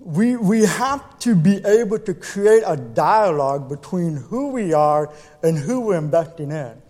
We, 0.00 0.36
we 0.36 0.62
have 0.62 1.18
to 1.20 1.34
be 1.34 1.56
able 1.64 1.98
to 1.98 2.14
create 2.14 2.62
a 2.66 2.76
dialogue 2.76 3.68
between 3.68 4.16
who 4.16 4.48
we 4.48 4.72
are 4.72 5.12
and 5.42 5.58
who 5.58 5.80
we're 5.80 5.98
investing 5.98 6.50
in 6.50 6.80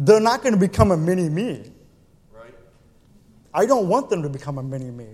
they're 0.00 0.20
not 0.20 0.42
going 0.42 0.54
to 0.54 0.60
become 0.60 0.90
a 0.90 0.96
mini 0.96 1.28
me. 1.28 1.70
I 3.52 3.66
don't 3.66 3.88
want 3.88 4.10
them 4.10 4.22
to 4.22 4.28
become 4.28 4.58
a 4.58 4.62
mini 4.62 4.90
me. 4.90 5.06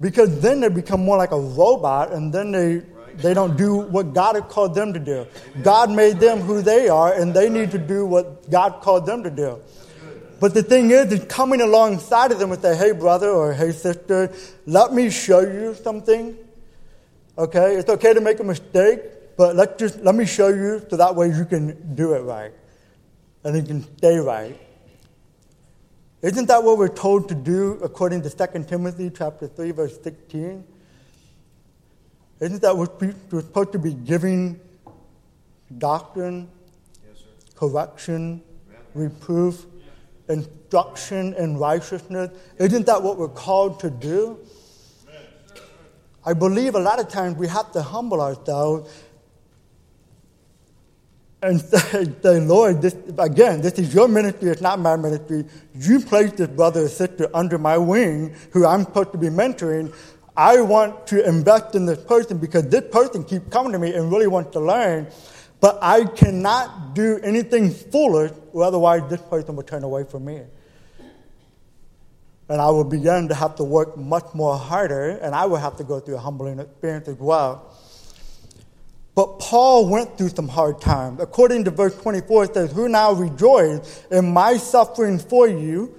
Because 0.00 0.40
then 0.40 0.60
they 0.60 0.68
become 0.68 1.04
more 1.04 1.16
like 1.16 1.32
a 1.32 1.40
robot 1.40 2.12
and 2.12 2.32
then 2.32 2.50
they, 2.50 2.82
they 3.14 3.34
don't 3.34 3.56
do 3.56 3.76
what 3.76 4.12
God 4.12 4.34
had 4.34 4.48
called 4.48 4.74
them 4.74 4.92
to 4.92 4.98
do. 4.98 5.26
God 5.62 5.90
made 5.90 6.18
them 6.18 6.40
who 6.40 6.60
they 6.62 6.88
are 6.88 7.12
and 7.12 7.32
they 7.32 7.48
need 7.48 7.70
to 7.70 7.78
do 7.78 8.04
what 8.04 8.50
God 8.50 8.80
called 8.80 9.06
them 9.06 9.22
to 9.22 9.30
do. 9.30 9.60
But 10.40 10.54
the 10.54 10.62
thing 10.64 10.90
is, 10.90 11.12
is 11.12 11.24
coming 11.26 11.60
alongside 11.60 12.32
of 12.32 12.40
them 12.40 12.50
and 12.50 12.60
say, 12.60 12.76
hey, 12.76 12.90
brother 12.90 13.30
or 13.30 13.52
hey, 13.52 13.70
sister, 13.70 14.32
let 14.66 14.92
me 14.92 15.08
show 15.08 15.38
you 15.38 15.74
something. 15.74 16.36
Okay? 17.38 17.76
It's 17.76 17.88
okay 17.88 18.12
to 18.12 18.20
make 18.20 18.40
a 18.40 18.44
mistake, 18.44 19.36
but 19.36 19.54
let 19.54 19.78
just 19.78 20.00
let 20.00 20.16
me 20.16 20.26
show 20.26 20.48
you 20.48 20.84
so 20.90 20.96
that 20.96 21.14
way 21.14 21.28
you 21.28 21.44
can 21.44 21.94
do 21.94 22.14
it 22.14 22.22
right 22.22 22.52
and 23.44 23.56
you 23.56 23.62
can 23.62 23.96
stay 23.98 24.16
right. 24.16 24.58
Isn't 26.22 26.46
that 26.46 26.62
what 26.62 26.78
we're 26.78 26.86
told 26.86 27.28
to 27.30 27.34
do 27.34 27.80
according 27.82 28.22
to 28.22 28.30
2 28.30 28.64
Timothy 28.64 29.10
chapter 29.10 29.48
3, 29.48 29.72
verse 29.72 30.00
16? 30.02 30.64
Isn't 32.38 32.62
that 32.62 32.76
what 32.76 33.00
we're 33.00 33.40
supposed 33.40 33.72
to 33.72 33.78
be 33.80 33.92
giving 33.92 34.60
doctrine, 35.78 36.48
yes, 37.04 37.24
correction, 37.56 38.40
reproof, 38.94 39.66
instruction 40.28 41.34
in 41.34 41.58
righteousness? 41.58 42.30
Isn't 42.56 42.86
that 42.86 43.02
what 43.02 43.18
we're 43.18 43.26
called 43.26 43.80
to 43.80 43.90
do? 43.90 44.38
I 46.24 46.34
believe 46.34 46.76
a 46.76 46.80
lot 46.80 47.00
of 47.00 47.08
times 47.08 47.36
we 47.36 47.48
have 47.48 47.72
to 47.72 47.82
humble 47.82 48.20
ourselves 48.20 48.88
and 51.42 51.60
say, 51.60 52.06
say, 52.22 52.40
Lord, 52.40 52.80
this, 52.80 52.94
again, 53.18 53.60
this 53.60 53.74
is 53.74 53.92
your 53.92 54.06
ministry, 54.06 54.50
it's 54.50 54.60
not 54.60 54.78
my 54.78 54.96
ministry. 54.96 55.44
You 55.74 56.00
placed 56.00 56.36
this 56.36 56.48
brother 56.48 56.84
or 56.84 56.88
sister 56.88 57.28
under 57.34 57.58
my 57.58 57.76
wing 57.76 58.34
who 58.52 58.64
I'm 58.64 58.84
supposed 58.84 59.12
to 59.12 59.18
be 59.18 59.26
mentoring. 59.26 59.92
I 60.36 60.60
want 60.60 61.06
to 61.08 61.26
invest 61.28 61.74
in 61.74 61.84
this 61.84 62.02
person 62.04 62.38
because 62.38 62.68
this 62.68 62.84
person 62.90 63.24
keeps 63.24 63.48
coming 63.50 63.72
to 63.72 63.78
me 63.78 63.92
and 63.92 64.10
really 64.10 64.28
wants 64.28 64.52
to 64.52 64.60
learn, 64.60 65.08
but 65.60 65.78
I 65.82 66.04
cannot 66.04 66.94
do 66.94 67.18
anything 67.22 67.70
foolish, 67.70 68.32
or 68.52 68.62
otherwise 68.62 69.02
this 69.10 69.20
person 69.20 69.56
will 69.56 69.62
turn 69.64 69.82
away 69.82 70.04
from 70.04 70.24
me. 70.24 70.42
And 72.48 72.60
I 72.60 72.70
will 72.70 72.84
begin 72.84 73.28
to 73.28 73.34
have 73.34 73.56
to 73.56 73.64
work 73.64 73.96
much 73.96 74.26
more 74.32 74.56
harder, 74.56 75.10
and 75.10 75.34
I 75.34 75.46
will 75.46 75.56
have 75.56 75.76
to 75.76 75.84
go 75.84 76.00
through 76.00 76.16
a 76.16 76.20
humbling 76.20 76.60
experience 76.60 77.08
as 77.08 77.18
well. 77.18 77.71
But 79.14 79.38
Paul 79.38 79.88
went 79.88 80.16
through 80.16 80.30
some 80.30 80.48
hard 80.48 80.80
times. 80.80 81.20
According 81.20 81.64
to 81.64 81.70
verse 81.70 81.94
24, 82.00 82.44
it 82.44 82.54
says, 82.54 82.72
Who 82.72 82.88
now 82.88 83.12
rejoice 83.12 84.04
in 84.10 84.32
my 84.32 84.56
suffering 84.56 85.18
for 85.18 85.46
you 85.46 85.94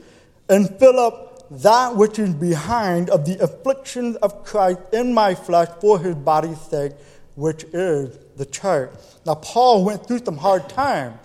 and 0.50 0.68
fill 0.80 1.00
up 1.00 1.34
that 1.62 1.96
which 1.96 2.18
is 2.18 2.34
behind 2.34 3.12
of 3.12 3.26
the 3.26 3.38
afflictions 3.44 4.16
of 4.18 4.44
Christ 4.44 4.80
in 4.92 5.14
my 5.14 5.36
flesh 5.36 5.70
for 5.80 6.00
his 6.00 6.16
body's 6.16 6.60
sake, 6.62 6.94
which 7.36 7.64
is 7.66 8.18
the 8.38 8.46
church. 8.46 8.92
Now, 9.26 9.36
Paul 9.36 9.86
went 9.86 10.08
through 10.08 10.26
some 10.26 10.38
hard 10.38 10.68
times, 10.70 11.18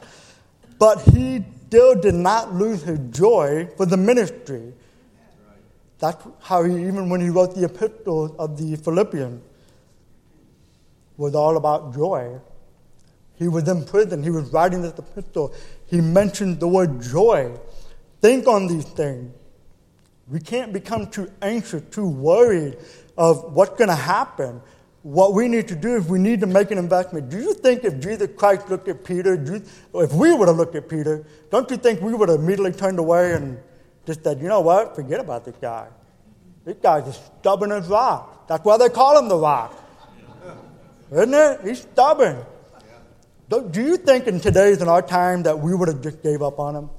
but 0.79 1.01
he 1.01 1.45
still 1.67 1.95
did 1.95 2.15
not 2.15 2.55
lose 2.55 2.83
his 2.83 2.99
joy 3.11 3.69
for 3.79 3.87
the 3.87 3.97
ministry. 3.97 4.75
That's 5.99 6.23
how 6.41 6.63
he, 6.65 6.75
even 6.75 7.09
when 7.09 7.21
he 7.21 7.31
wrote 7.31 7.55
the 7.55 7.65
epistles 7.65 8.33
of 8.39 8.59
the 8.59 8.77
Philippians, 8.77 9.43
was 11.19 11.35
all 11.35 11.59
about 11.59 11.93
joy. 11.95 12.41
He 13.35 13.47
was 13.47 13.69
in 13.69 13.85
prison. 13.85 14.23
He 14.23 14.31
was 14.31 14.51
writing 14.53 14.81
this 14.81 14.99
epistle. 14.99 15.53
He 15.87 16.01
mentioned 16.01 16.59
the 16.61 16.69
word 16.69 17.03
joy. 17.03 17.55
Think 18.23 18.49
on 18.49 18.67
these 18.67 18.87
things. 18.87 19.35
We 20.29 20.41
can't 20.41 20.73
become 20.73 21.09
too 21.09 21.31
anxious, 21.43 21.83
too 21.91 22.09
worried 22.09 22.79
of 23.17 23.53
what's 23.53 23.77
going 23.77 23.89
to 23.89 23.95
happen. 23.95 24.61
What 25.03 25.33
we 25.35 25.49
need 25.49 25.69
to 25.69 25.77
do 25.77 25.97
is 25.97 26.07
we 26.07 26.19
need 26.19 26.41
to 26.41 26.47
make 26.47 26.71
an 26.71 26.79
investment. 26.79 27.31
Do 27.31 27.39
you 27.39 27.55
think 27.55 27.85
if 27.85 27.99
Jesus 28.01 28.29
Christ 28.37 28.69
looked 28.69 28.89
at 28.89 29.05
Peter, 29.05 29.35
if 29.95 30.13
we 30.13 30.35
would 30.35 30.49
have 30.49 30.57
looked 30.57 30.75
at 30.75 30.89
Peter, 30.89 31.25
don't 31.51 31.71
you 31.71 31.77
think 31.77 32.01
we 32.03 32.15
would 32.15 32.29
have 32.29 32.41
immediately 32.41 32.73
turned 32.73 32.99
away 32.99 33.33
and 33.33 33.59
just 34.07 34.23
said, 34.23 34.41
you 34.41 34.49
know 34.49 34.61
what, 34.61 34.95
forget 34.95 35.21
about 35.21 35.45
this 35.45 35.57
guy. 35.61 35.87
This 36.65 36.77
guy's 36.83 37.07
as 37.09 37.21
stubborn 37.41 37.73
as 37.73 37.87
rock. 37.89 38.49
That's 38.49 38.65
why 38.65 38.77
they 38.77 38.89
call 38.89 39.19
him 39.19 39.29
the 39.29 39.37
rock. 39.37 39.73
Isn't 41.11 41.35
it? 41.35 41.61
He's 41.65 41.81
stubborn. 41.83 42.45
Do, 43.49 43.67
do 43.71 43.83
you 43.83 43.97
think 43.97 44.27
in 44.27 44.41
today's 44.41 44.81
and 44.81 44.91
our 44.91 45.01
time 45.01 45.45
that 45.45 45.59
we 45.59 45.75
would 45.75 45.89
have 45.89 46.03
just 46.03 46.23
gave 46.23 46.43
up 46.43 46.59
on 46.59 46.77
him? 46.77 46.91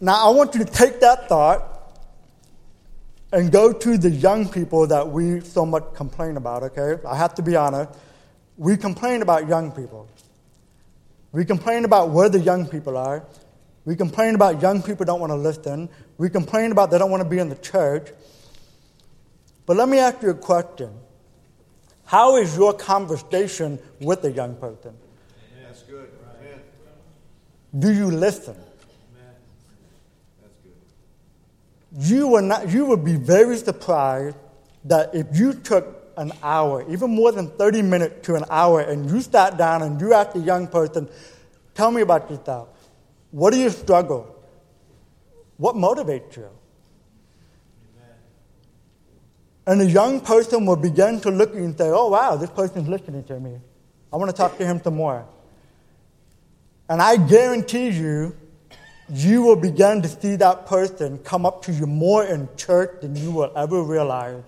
Now, 0.00 0.26
I 0.26 0.30
want 0.30 0.54
you 0.54 0.64
to 0.64 0.70
take 0.70 0.98
that 1.00 1.28
thought 1.28 1.68
and 3.32 3.52
go 3.52 3.72
to 3.72 3.96
the 3.96 4.10
young 4.10 4.48
people 4.48 4.88
that 4.88 5.08
we 5.08 5.40
so 5.40 5.64
much 5.64 5.84
complain 5.94 6.36
about, 6.36 6.64
okay? 6.64 7.00
I 7.06 7.16
have 7.16 7.34
to 7.36 7.42
be 7.42 7.54
honest. 7.54 7.92
We 8.56 8.76
complain 8.76 9.22
about 9.22 9.48
young 9.48 9.70
people. 9.70 10.08
We 11.30 11.44
complain 11.44 11.84
about 11.84 12.10
where 12.10 12.28
the 12.28 12.40
young 12.40 12.66
people 12.66 12.96
are. 12.96 13.24
We 13.84 13.96
complain 13.96 14.34
about 14.34 14.60
young 14.60 14.82
people 14.82 15.06
don't 15.06 15.20
want 15.20 15.30
to 15.30 15.36
listen. 15.36 15.88
We 16.18 16.28
complain 16.28 16.72
about 16.72 16.90
they 16.90 16.98
don't 16.98 17.10
want 17.10 17.22
to 17.22 17.28
be 17.28 17.38
in 17.38 17.48
the 17.48 17.56
church. 17.56 18.08
But 19.64 19.76
let 19.76 19.88
me 19.88 19.98
ask 19.98 20.22
you 20.22 20.30
a 20.30 20.34
question. 20.34 20.90
How 22.12 22.36
is 22.36 22.54
your 22.58 22.74
conversation 22.74 23.78
with 23.98 24.22
a 24.26 24.30
young 24.30 24.54
person? 24.56 24.94
That's 25.64 25.82
good. 25.84 26.10
Amen. 26.38 26.60
Do 27.78 27.90
you 27.90 28.10
listen? 28.10 28.54
That's 30.42 30.58
good. 30.62 32.10
You 32.10 32.28
will 32.28 32.42
not. 32.42 32.68
You 32.68 32.84
will 32.84 32.98
be 32.98 33.16
very 33.16 33.56
surprised 33.56 34.36
that 34.84 35.14
if 35.14 35.26
you 35.32 35.54
took 35.54 36.12
an 36.18 36.32
hour, 36.42 36.84
even 36.90 37.10
more 37.12 37.32
than 37.32 37.48
thirty 37.48 37.80
minutes 37.80 38.26
to 38.26 38.34
an 38.34 38.44
hour, 38.50 38.82
and 38.82 39.10
you 39.10 39.22
sat 39.22 39.56
down 39.56 39.80
and 39.80 39.98
you 39.98 40.12
asked 40.12 40.36
a 40.36 40.40
young 40.40 40.66
person, 40.66 41.08
"Tell 41.74 41.90
me 41.90 42.02
about 42.02 42.30
yourself. 42.30 42.68
What 43.30 43.54
do 43.54 43.58
you 43.58 43.70
struggle? 43.70 44.36
What 45.56 45.76
motivates 45.76 46.36
you?" 46.36 46.50
And 49.66 49.80
a 49.80 49.86
young 49.86 50.20
person 50.20 50.66
will 50.66 50.76
begin 50.76 51.20
to 51.20 51.30
look 51.30 51.54
and 51.54 51.76
say, 51.76 51.88
oh, 51.88 52.08
wow, 52.08 52.36
this 52.36 52.50
person's 52.50 52.88
listening 52.88 53.24
to 53.24 53.38
me. 53.38 53.58
I 54.12 54.16
want 54.16 54.30
to 54.30 54.36
talk 54.36 54.58
to 54.58 54.66
him 54.66 54.80
some 54.82 54.96
more. 54.96 55.24
And 56.88 57.00
I 57.00 57.16
guarantee 57.16 57.90
you, 57.90 58.36
you 59.08 59.42
will 59.42 59.56
begin 59.56 60.02
to 60.02 60.08
see 60.08 60.36
that 60.36 60.66
person 60.66 61.18
come 61.18 61.46
up 61.46 61.62
to 61.64 61.72
you 61.72 61.86
more 61.86 62.24
in 62.24 62.48
church 62.56 63.00
than 63.00 63.14
you 63.14 63.30
will 63.30 63.52
ever 63.56 63.82
realize 63.82 64.42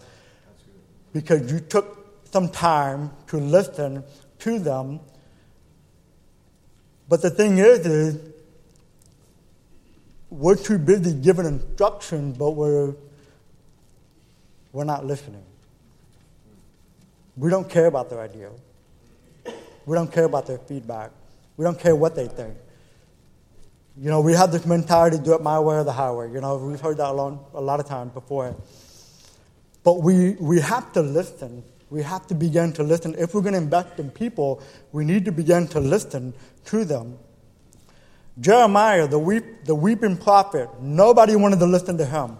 because 1.13 1.51
you 1.51 1.61
took 1.61 2.25
some 2.31 2.49
time 2.49 3.11
to 3.29 3.37
listen 3.37 4.03
to 4.41 4.59
them. 4.59 5.01
But 7.09 7.23
the 7.23 7.31
thing 7.31 7.59
is, 7.59 7.87
is 7.87 8.33
we're 10.31 10.57
too 10.57 10.79
busy 10.79 11.15
giving 11.15 11.47
instructions, 11.47 12.37
but 12.37 12.51
we're 12.53 12.95
we're 14.75 14.85
not 14.85 15.07
listening. 15.07 15.45
We 17.37 17.49
don't 17.49 17.71
care 17.71 17.87
about 17.87 18.11
their 18.11 18.21
idea. 18.21 18.51
We 19.87 19.95
don't 19.95 20.13
care 20.13 20.25
about 20.25 20.47
their 20.47 20.59
feedback. 20.59 21.13
We 21.57 21.65
don't 21.65 21.79
care 21.79 21.95
what 21.95 22.17
they 22.17 22.27
think. 22.27 22.57
You 23.97 24.11
know, 24.11 24.21
we 24.21 24.33
have 24.33 24.51
this 24.51 24.67
mentality 24.67 25.19
do 25.19 25.35
it 25.35 25.43
my 25.43 25.61
way 25.61 25.77
or 25.77 25.85
the 25.85 25.93
highway. 25.93 26.33
You 26.33 26.41
know, 26.41 26.57
we've 26.57 26.81
heard 26.81 26.97
that 26.97 27.11
a 27.11 27.13
lot, 27.13 27.39
a 27.55 27.61
lot 27.61 27.79
of 27.79 27.87
times 27.87 28.13
before. 28.13 28.57
But 29.85 30.03
we, 30.03 30.33
we 30.41 30.61
have 30.61 30.93
to 30.95 31.03
listen. 31.03 31.63
We 31.91 32.03
have 32.03 32.27
to 32.27 32.35
begin 32.35 32.73
to 32.73 32.83
listen. 32.83 33.15
If 33.17 33.33
we're 33.33 33.43
going 33.43 33.53
to 33.53 33.61
invest 33.61 34.01
in 34.01 34.11
people, 34.11 34.61
we 34.91 35.05
need 35.05 35.25
to 35.27 35.33
begin 35.33 35.69
to 35.69 35.79
listen 35.79 36.35
to 36.67 36.85
them. 36.85 37.19
Jeremiah, 38.41 39.07
the, 39.07 39.21
weep, 39.21 39.65
the 39.67 39.75
weeping 39.77 40.17
prophet, 40.17 40.69
nobody 40.81 41.37
wanted 41.37 41.61
to 41.61 41.67
listen 41.67 41.97
to 41.99 42.05
him. 42.05 42.39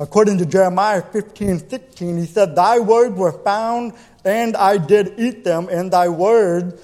According 0.00 0.38
to 0.38 0.46
Jeremiah 0.46 1.02
15, 1.02 1.68
16, 1.68 2.16
he 2.16 2.24
said, 2.24 2.56
Thy 2.56 2.78
words 2.78 3.14
were 3.14 3.32
found, 3.32 3.92
and 4.24 4.56
I 4.56 4.78
did 4.78 5.12
eat 5.18 5.44
them, 5.44 5.68
and 5.68 5.92
thy 5.92 6.08
word, 6.08 6.80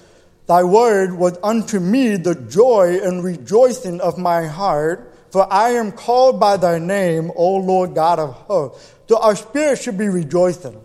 thy 0.46 0.62
word 0.62 1.14
was 1.14 1.38
unto 1.42 1.80
me 1.80 2.16
the 2.16 2.34
joy 2.34 3.00
and 3.02 3.24
rejoicing 3.24 4.02
of 4.02 4.18
my 4.18 4.46
heart, 4.46 5.14
for 5.30 5.50
I 5.50 5.70
am 5.70 5.92
called 5.92 6.38
by 6.38 6.58
thy 6.58 6.78
name, 6.78 7.32
O 7.34 7.56
Lord 7.56 7.94
God 7.94 8.18
of 8.18 8.34
hosts. 8.34 8.92
So 9.08 9.18
our 9.18 9.34
spirit 9.34 9.78
should 9.78 9.96
be 9.96 10.10
rejoicing. 10.10 10.78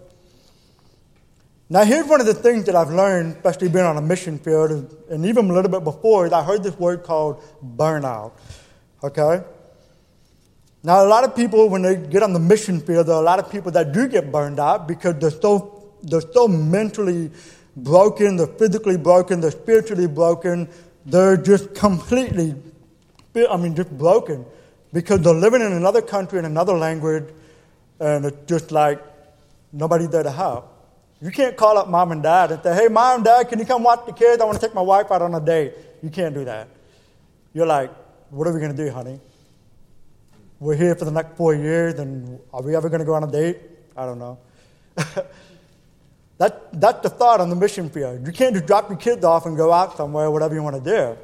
Now, 1.70 1.84
here's 1.84 2.08
one 2.08 2.22
of 2.22 2.28
the 2.28 2.34
things 2.34 2.66
that 2.66 2.76
I've 2.76 2.92
learned, 2.92 3.36
especially 3.36 3.68
being 3.68 3.86
on 3.86 3.98
a 3.98 4.02
mission 4.02 4.40
field, 4.40 4.96
and 5.10 5.26
even 5.26 5.50
a 5.50 5.54
little 5.54 5.72
bit 5.72 5.84
before, 5.84 6.28
is 6.28 6.32
I 6.32 6.44
heard 6.44 6.64
this 6.64 6.80
word 6.80 7.04
called 7.04 7.44
burnout. 7.62 8.32
Okay? 9.04 9.44
Now, 10.84 11.06
a 11.06 11.08
lot 11.08 11.24
of 11.24 11.36
people, 11.36 11.70
when 11.70 11.84
they 11.84 11.96
get 11.96 12.24
on 12.24 12.34
the 12.34 12.40
mission 12.40 12.80
field, 12.80 13.08
there 13.08 13.16
are 13.16 13.22
a 13.22 13.26
lot 13.26 13.38
of 13.38 13.52
people 13.52 13.72
that 13.72 13.92
do 13.92 14.08
get 14.08 14.32
burned 14.32 14.60
out 14.60 14.88
because 14.88 15.16
they're 15.20 15.30
so, 15.30 15.94
they're 16.02 16.22
so 16.22 16.48
mentally 16.48 17.30
broken, 17.76 18.36
they're 18.36 18.48
physically 18.48 18.98
broken, 18.98 19.42
they're 19.42 19.52
spiritually 19.52 20.08
broken, 20.08 20.68
they're 21.06 21.38
just 21.38 21.76
completely, 21.76 22.56
I 23.50 23.58
mean, 23.58 23.76
just 23.76 23.96
broken 23.96 24.44
because 24.92 25.22
they're 25.22 25.34
living 25.34 25.62
in 25.62 25.72
another 25.72 26.02
country, 26.02 26.40
in 26.40 26.46
another 26.46 26.74
language, 26.74 27.26
and 28.00 28.26
it's 28.26 28.48
just 28.48 28.72
like 28.72 29.00
nobody 29.72 30.08
there 30.08 30.24
to 30.24 30.32
help. 30.32 30.68
You 31.22 31.30
can't 31.30 31.56
call 31.56 31.78
up 31.78 31.88
mom 31.88 32.12
and 32.12 32.24
dad 32.24 32.52
and 32.52 32.64
say, 32.64 32.74
hey, 32.74 32.88
mom, 32.88 33.18
and 33.18 33.24
dad, 33.26 33.48
can 33.48 33.60
you 33.60 33.66
come 33.66 33.84
watch 33.84 34.08
the 34.08 34.14
kids? 34.14 34.42
I 34.42 34.46
want 34.46 34.60
to 34.60 34.66
take 34.66 34.74
my 34.74 34.82
wife 34.82 35.12
out 35.12 35.22
on 35.22 35.36
a 35.36 35.40
date. 35.40 35.74
You 36.02 36.10
can't 36.10 36.34
do 36.34 36.44
that. 36.46 36.68
You're 37.54 37.68
like, 37.68 37.92
what 38.32 38.48
are 38.48 38.54
we 38.54 38.60
going 38.60 38.76
to 38.76 38.86
do, 38.86 38.90
honey? 38.90 39.20
We're 40.62 40.76
here 40.76 40.94
for 40.94 41.06
the 41.06 41.12
next 41.12 41.36
four 41.38 41.56
years, 41.56 41.98
and 41.98 42.40
are 42.54 42.62
we 42.62 42.76
ever 42.76 42.88
going 42.88 43.00
to 43.00 43.06
go 43.06 43.16
on 43.16 43.24
a 43.24 43.32
date? 43.32 43.58
I 43.98 44.06
don't 44.06 44.20
know. 44.20 44.38
that, 46.38 46.80
that's 46.80 47.02
the 47.02 47.10
thought 47.10 47.42
on 47.42 47.50
the 47.50 47.56
mission 47.56 47.90
field. 47.90 48.28
You 48.28 48.32
can't 48.32 48.54
just 48.54 48.68
drop 48.68 48.88
your 48.88 49.00
kids 49.00 49.26
off 49.26 49.48
and 49.48 49.58
go 49.58 49.74
out 49.74 49.98
somewhere, 49.98 50.30
whatever 50.30 50.54
you 50.54 50.62
want 50.62 50.76
to 50.76 50.84
do. 50.84 51.18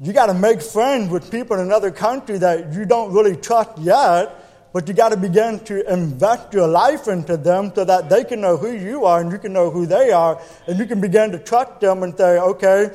You 0.00 0.14
got 0.14 0.26
to 0.26 0.34
make 0.34 0.62
friends 0.62 1.10
with 1.10 1.30
people 1.30 1.58
in 1.58 1.66
another 1.66 1.90
country 1.90 2.38
that 2.38 2.72
you 2.72 2.86
don't 2.86 3.12
really 3.12 3.36
trust 3.36 3.76
yet 3.76 4.38
but 4.72 4.88
you 4.88 4.94
got 4.94 5.10
to 5.10 5.18
begin 5.18 5.60
to 5.66 5.92
invest 5.92 6.54
your 6.54 6.66
life 6.66 7.06
into 7.06 7.36
them 7.36 7.70
so 7.74 7.84
that 7.84 8.08
they 8.08 8.24
can 8.24 8.40
know 8.40 8.56
who 8.56 8.72
you 8.72 9.04
are 9.04 9.20
and 9.20 9.30
you 9.30 9.38
can 9.38 9.52
know 9.52 9.70
who 9.70 9.84
they 9.84 10.12
are. 10.12 10.40
And 10.66 10.78
you 10.78 10.86
can 10.86 10.98
begin 10.98 11.30
to 11.32 11.38
trust 11.38 11.80
them 11.80 12.02
and 12.02 12.16
say, 12.16 12.38
okay, 12.38 12.90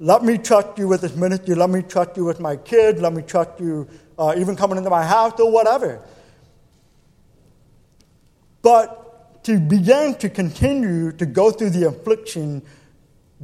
let 0.00 0.24
me 0.24 0.36
trust 0.36 0.76
you 0.78 0.88
with 0.88 1.02
this 1.02 1.14
ministry. 1.14 1.54
Let 1.54 1.70
me 1.70 1.82
trust 1.82 2.16
you 2.16 2.24
with 2.24 2.40
my 2.40 2.56
kids. 2.56 3.00
Let 3.00 3.12
me 3.12 3.22
trust 3.22 3.60
you 3.60 3.88
uh, 4.18 4.34
even 4.36 4.56
coming 4.56 4.78
into 4.78 4.90
my 4.90 5.04
house 5.04 5.38
or 5.38 5.50
whatever. 5.50 6.02
But 8.62 9.44
to 9.44 9.60
begin 9.60 10.16
to 10.16 10.28
continue 10.28 11.12
to 11.12 11.26
go 11.26 11.50
through 11.50 11.70
the 11.70 11.88
affliction, 11.88 12.62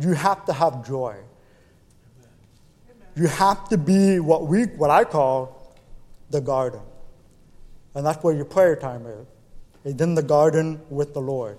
you 0.00 0.14
have 0.14 0.44
to 0.46 0.52
have 0.52 0.86
joy. 0.86 1.16
You 3.14 3.28
have 3.28 3.68
to 3.68 3.78
be 3.78 4.18
what 4.18 4.46
we, 4.46 4.64
what 4.64 4.90
I 4.90 5.04
call 5.04 5.76
the 6.30 6.40
garden. 6.40 6.80
And 7.94 8.06
that's 8.06 8.22
where 8.24 8.34
your 8.34 8.46
prayer 8.46 8.74
time 8.74 9.06
is. 9.06 9.26
It's 9.84 10.00
in 10.02 10.14
the 10.14 10.22
garden 10.22 10.80
with 10.88 11.12
the 11.12 11.20
Lord. 11.20 11.58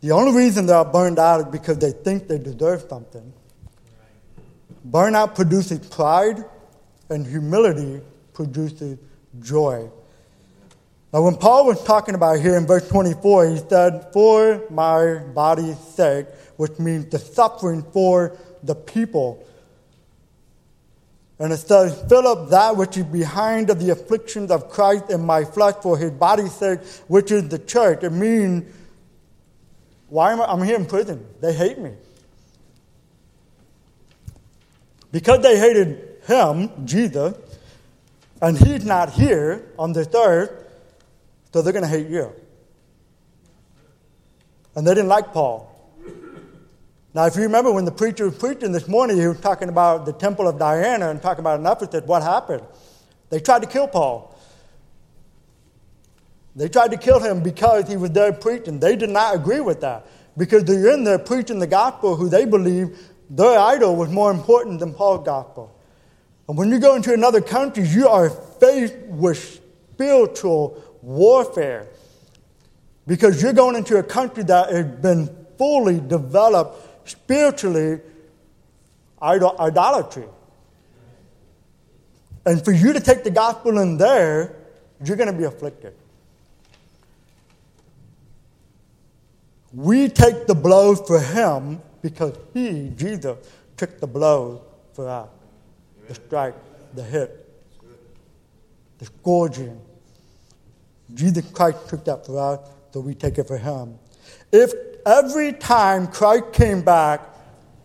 The 0.00 0.12
only 0.12 0.34
reason 0.34 0.66
they 0.66 0.72
are 0.72 0.84
burned 0.84 1.18
out 1.18 1.40
is 1.40 1.46
because 1.46 1.78
they 1.78 1.90
think 1.90 2.26
they 2.28 2.38
deserve 2.38 2.86
something. 2.88 3.32
Burnout 4.88 5.34
produces 5.34 5.78
pride, 5.88 6.44
and 7.08 7.26
humility 7.26 8.00
produces 8.32 8.98
joy. 9.40 9.90
Now, 11.12 11.22
when 11.22 11.36
Paul 11.36 11.66
was 11.66 11.82
talking 11.82 12.14
about 12.14 12.40
here 12.40 12.56
in 12.56 12.66
verse 12.66 12.88
24, 12.88 13.48
he 13.48 13.56
said, 13.68 14.12
For 14.12 14.64
my 14.70 15.18
body's 15.34 15.78
sake, 15.78 16.26
which 16.56 16.78
means 16.78 17.06
the 17.06 17.18
suffering 17.18 17.82
for 17.92 18.38
the 18.62 18.74
people 18.74 19.44
and 21.40 21.54
it 21.54 21.56
says, 21.56 22.04
Fill 22.06 22.28
up 22.28 22.50
that 22.50 22.76
which 22.76 22.98
is 22.98 23.04
behind 23.04 23.70
of 23.70 23.80
the 23.80 23.90
afflictions 23.90 24.50
of 24.50 24.68
Christ 24.68 25.10
in 25.10 25.24
my 25.24 25.44
flesh 25.44 25.74
for 25.82 25.96
his 25.96 26.10
body's 26.10 26.52
sake, 26.52 26.84
which 27.08 27.32
is 27.32 27.48
the 27.48 27.58
church. 27.58 28.04
It 28.04 28.10
means, 28.10 28.70
why 30.08 30.32
am 30.32 30.42
I? 30.42 30.44
I'm 30.44 30.62
here 30.62 30.76
in 30.76 30.84
prison. 30.84 31.26
They 31.40 31.54
hate 31.54 31.78
me. 31.78 31.94
Because 35.12 35.42
they 35.42 35.58
hated 35.58 36.18
him, 36.26 36.86
Jesus, 36.86 37.34
and 38.40 38.56
he's 38.56 38.84
not 38.84 39.10
here 39.10 39.72
on 39.78 39.92
this 39.92 40.08
earth, 40.14 40.50
so 41.52 41.62
they're 41.62 41.72
going 41.72 41.84
to 41.84 41.88
hate 41.88 42.08
you. 42.08 42.32
And 44.76 44.86
they 44.86 44.94
didn't 44.94 45.08
like 45.08 45.32
Paul. 45.32 45.66
Now, 47.12 47.26
if 47.26 47.34
you 47.34 47.42
remember 47.42 47.72
when 47.72 47.84
the 47.84 47.92
preacher 47.92 48.24
was 48.24 48.38
preaching 48.38 48.70
this 48.70 48.86
morning, 48.86 49.18
he 49.18 49.26
was 49.26 49.40
talking 49.40 49.68
about 49.68 50.06
the 50.06 50.12
temple 50.12 50.46
of 50.46 50.58
Diana 50.58 51.10
and 51.10 51.20
talking 51.20 51.40
about 51.40 51.58
an 51.58 51.66
Ephesus, 51.66 52.06
what 52.06 52.22
happened? 52.22 52.62
They 53.30 53.40
tried 53.40 53.62
to 53.62 53.68
kill 53.68 53.88
Paul. 53.88 54.38
They 56.54 56.68
tried 56.68 56.92
to 56.92 56.96
kill 56.96 57.18
him 57.20 57.42
because 57.42 57.88
he 57.88 57.96
was 57.96 58.10
there 58.12 58.32
preaching. 58.32 58.78
They 58.78 58.94
did 58.94 59.10
not 59.10 59.34
agree 59.34 59.60
with 59.60 59.80
that 59.80 60.06
because 60.36 60.64
they're 60.64 60.94
in 60.94 61.04
there 61.04 61.18
preaching 61.18 61.58
the 61.58 61.66
gospel 61.66 62.16
who 62.16 62.28
they 62.28 62.44
believe 62.44 63.09
their 63.30 63.58
idol 63.58 63.94
was 63.94 64.10
more 64.10 64.32
important 64.32 64.80
than 64.80 64.92
Paul's 64.92 65.24
gospel. 65.24 65.72
And 66.48 66.58
when 66.58 66.68
you 66.70 66.80
go 66.80 66.96
into 66.96 67.14
another 67.14 67.40
country, 67.40 67.86
you 67.86 68.08
are 68.08 68.28
faced 68.28 68.96
with 69.06 69.60
spiritual 69.94 70.82
warfare 71.00 71.86
because 73.06 73.40
you're 73.40 73.52
going 73.52 73.76
into 73.76 73.98
a 73.98 74.02
country 74.02 74.42
that 74.44 74.72
has 74.72 74.84
been 74.84 75.30
fully 75.56 76.00
developed 76.00 77.08
spiritually 77.08 78.00
idol- 79.22 79.56
idolatry. 79.60 80.26
And 82.44 82.64
for 82.64 82.72
you 82.72 82.92
to 82.92 83.00
take 83.00 83.22
the 83.22 83.30
gospel 83.30 83.78
in 83.78 83.96
there, 83.96 84.56
you're 85.04 85.16
going 85.16 85.30
to 85.30 85.38
be 85.38 85.44
afflicted. 85.44 85.94
We 89.72 90.08
take 90.08 90.48
the 90.48 90.54
blow 90.54 90.96
for 90.96 91.20
him 91.20 91.80
because 92.02 92.36
he, 92.54 92.92
Jesus, 92.96 93.36
took 93.76 94.00
the 94.00 94.06
blows 94.06 94.60
for 94.92 95.08
us 95.08 95.28
the 96.10 96.14
strike, 96.14 96.54
the 96.94 97.04
hit, 97.04 97.48
the 98.98 99.04
scourging. 99.04 99.80
Jesus 101.14 101.48
Christ 101.52 101.88
took 101.88 102.04
that 102.04 102.26
for 102.26 102.38
us, 102.38 102.68
so 102.92 102.98
we 102.98 103.14
take 103.14 103.38
it 103.38 103.46
for 103.46 103.56
him. 103.56 103.96
If 104.50 104.72
every 105.06 105.52
time 105.52 106.08
Christ 106.08 106.52
came 106.52 106.82
back, 106.82 107.20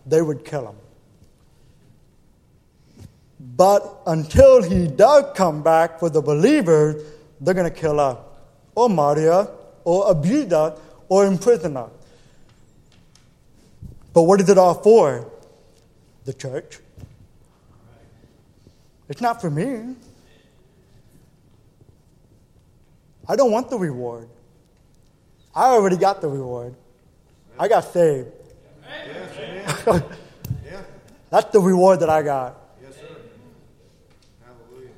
they 0.04 0.22
would 0.22 0.44
kill 0.44 0.68
him. 0.68 0.76
But 3.38 4.02
until 4.06 4.62
he 4.62 4.88
does 4.88 5.24
come 5.36 5.62
back 5.62 6.00
for 6.00 6.10
the 6.10 6.20
believers, 6.20 7.02
they're 7.40 7.54
going 7.54 7.72
to 7.72 7.80
kill 7.80 8.00
us, 8.00 8.18
or 8.74 8.88
Maria, 8.88 9.48
or 9.84 10.10
abuse 10.10 10.52
us, 10.52 10.78
or 11.08 11.26
imprison 11.26 11.76
us. 11.76 11.90
But 14.16 14.22
what 14.22 14.40
is 14.40 14.48
it 14.48 14.56
all 14.56 14.72
for? 14.72 15.30
The 16.24 16.32
church. 16.32 16.78
It's 19.10 19.20
not 19.20 19.42
for 19.42 19.50
me. 19.50 19.94
I 23.28 23.36
don't 23.36 23.52
want 23.52 23.68
the 23.68 23.76
reward. 23.76 24.30
I 25.54 25.66
already 25.66 25.98
got 25.98 26.22
the 26.22 26.28
reward. 26.28 26.74
I 27.58 27.68
got 27.68 27.84
saved. 27.92 28.28
That's 31.28 31.50
the 31.52 31.60
reward 31.60 32.00
that 32.00 32.08
I 32.08 32.22
got. 32.22 32.56
Yes, 32.82 32.94
sir. 32.94 33.02
Hallelujah. 34.42 34.92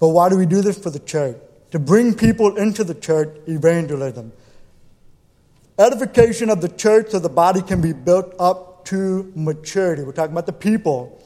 But 0.00 0.08
why 0.08 0.28
do 0.28 0.36
we 0.36 0.46
do 0.46 0.62
this 0.62 0.76
for 0.76 0.90
the 0.90 0.98
church? 0.98 1.36
To 1.74 1.80
bring 1.80 2.14
people 2.14 2.56
into 2.56 2.84
the 2.84 2.94
church, 2.94 3.36
evangelism. 3.48 4.32
Edification 5.76 6.48
of 6.48 6.60
the 6.60 6.68
church 6.68 7.10
so 7.10 7.18
the 7.18 7.28
body 7.28 7.62
can 7.62 7.80
be 7.80 7.92
built 7.92 8.32
up 8.38 8.84
to 8.84 9.32
maturity. 9.34 10.04
We're 10.04 10.12
talking 10.12 10.30
about 10.30 10.46
the 10.46 10.52
people. 10.52 11.20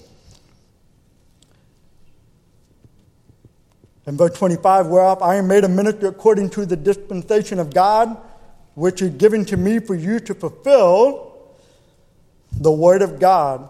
In 4.06 4.16
verse 4.16 4.38
25, 4.38 4.86
whereof 4.86 5.20
I 5.20 5.34
am 5.34 5.48
made 5.48 5.64
a 5.64 5.68
minister 5.68 6.06
according 6.06 6.48
to 6.52 6.64
the 6.64 6.76
dispensation 6.76 7.58
of 7.58 7.74
God, 7.74 8.16
which 8.74 9.02
is 9.02 9.10
given 9.10 9.44
to 9.44 9.58
me 9.58 9.80
for 9.80 9.94
you 9.94 10.18
to 10.20 10.34
fulfill 10.34 11.42
the 12.58 12.72
word 12.72 13.02
of 13.02 13.20
God, 13.20 13.68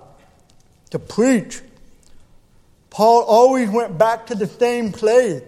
to 0.91 1.01
preach 1.01 1.61
Paul 2.91 3.24
always 3.24 3.68
went 3.68 3.99
back 3.99 4.26
to 4.26 4.37
the 4.37 4.47
same 4.47 4.93
place, 4.93 5.43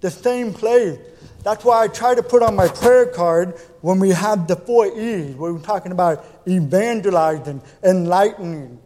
the 0.00 0.10
same 0.10 0.52
place. 0.52 0.98
That's 1.42 1.64
why 1.64 1.84
I 1.84 1.88
try 1.88 2.14
to 2.14 2.22
put 2.22 2.42
on 2.42 2.56
my 2.56 2.68
prayer 2.68 3.06
card 3.06 3.54
when 3.80 4.00
we 4.00 4.10
have 4.10 4.48
the 4.48 4.56
four 4.56 4.86
E's, 4.86 5.36
we're 5.36 5.58
talking 5.60 5.92
about 5.92 6.24
evangelizing, 6.48 7.62
enlightening, 7.84 8.80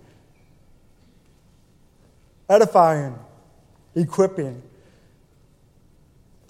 edifying, 2.48 3.18
equipping. 3.94 4.62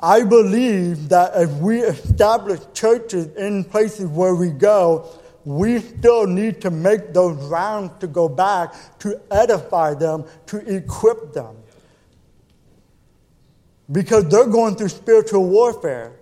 I 0.03 0.25
believe 0.25 1.11
that 1.11 1.33
if 1.37 1.51
we 1.59 1.81
establish 1.83 2.61
churches 2.75 3.27
in 3.37 3.65
places 3.65 4.07
where 4.07 4.35
we 4.35 4.51
go, 4.51 5.09
we 5.45 5.79
still 5.79 6.27
need 6.27 6.61
to 6.63 6.71
make 6.71 7.13
those 7.13 7.37
rounds 7.45 7.93
to 8.01 8.07
go 8.07 8.29
back 8.29 8.75
to 9.01 9.21
edify 9.31 9.95
them, 9.95 10.25
to 10.47 10.59
equip 10.75 11.33
them. 11.33 11.57
Because 13.91 14.29
they're 14.29 14.47
going 14.47 14.77
through 14.77 14.89
spiritual 14.89 15.45
warfare. 15.45 16.13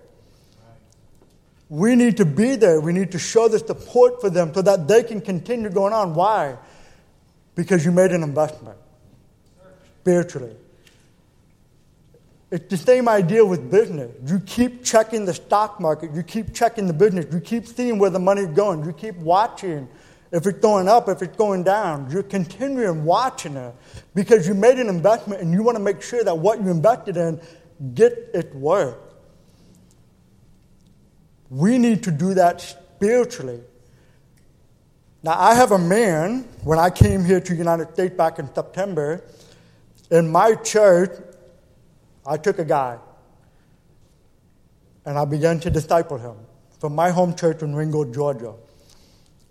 We 1.68 1.96
need 1.96 2.16
to 2.16 2.24
be 2.24 2.56
there. 2.56 2.80
We 2.80 2.92
need 2.92 3.12
to 3.12 3.18
show 3.18 3.48
the 3.48 3.58
support 3.58 4.20
for 4.20 4.30
them 4.30 4.54
so 4.54 4.62
that 4.62 4.88
they 4.88 5.02
can 5.02 5.20
continue 5.20 5.68
going 5.68 5.92
on. 5.92 6.14
Why? 6.14 6.56
Because 7.54 7.84
you 7.84 7.92
made 7.92 8.12
an 8.12 8.22
investment 8.22 8.78
spiritually. 10.00 10.56
It's 12.50 12.68
the 12.70 12.78
same 12.78 13.08
idea 13.08 13.44
with 13.44 13.70
business. 13.70 14.10
You 14.26 14.40
keep 14.40 14.82
checking 14.82 15.26
the 15.26 15.34
stock 15.34 15.80
market, 15.80 16.14
you 16.14 16.22
keep 16.22 16.54
checking 16.54 16.86
the 16.86 16.94
business, 16.94 17.26
you 17.30 17.40
keep 17.40 17.66
seeing 17.66 17.98
where 17.98 18.08
the 18.08 18.18
money 18.18 18.42
is 18.42 18.48
going, 18.48 18.84
you 18.84 18.94
keep 18.94 19.16
watching 19.16 19.86
if 20.30 20.46
it's 20.46 20.58
going 20.58 20.88
up, 20.88 21.08
if 21.08 21.20
it's 21.20 21.36
going 21.36 21.64
down. 21.64 22.10
You're 22.10 22.22
continuing 22.22 23.04
watching 23.04 23.56
it 23.56 23.74
because 24.14 24.48
you 24.48 24.54
made 24.54 24.78
an 24.78 24.88
investment 24.88 25.42
and 25.42 25.52
you 25.52 25.62
want 25.62 25.76
to 25.76 25.82
make 25.82 26.00
sure 26.00 26.24
that 26.24 26.38
what 26.38 26.62
you 26.62 26.70
invested 26.70 27.18
in 27.18 27.38
get 27.94 28.30
its 28.34 28.54
work. 28.54 28.98
We 31.50 31.78
need 31.78 32.02
to 32.04 32.10
do 32.10 32.34
that 32.34 32.60
spiritually. 32.60 33.60
Now, 35.22 35.38
I 35.38 35.54
have 35.54 35.72
a 35.72 35.78
man, 35.78 36.48
when 36.62 36.78
I 36.78 36.90
came 36.90 37.24
here 37.24 37.40
to 37.40 37.54
United 37.54 37.92
States 37.94 38.14
back 38.14 38.38
in 38.38 38.52
September, 38.54 39.24
in 40.10 40.30
my 40.30 40.54
church, 40.54 41.10
I 42.26 42.36
took 42.36 42.58
a 42.58 42.64
guy 42.64 42.98
and 45.04 45.18
I 45.18 45.24
began 45.24 45.58
to 45.60 45.70
disciple 45.70 46.18
him 46.18 46.36
from 46.78 46.94
my 46.94 47.10
home 47.10 47.34
church 47.34 47.62
in 47.62 47.74
Ringgold, 47.74 48.14
Georgia. 48.14 48.54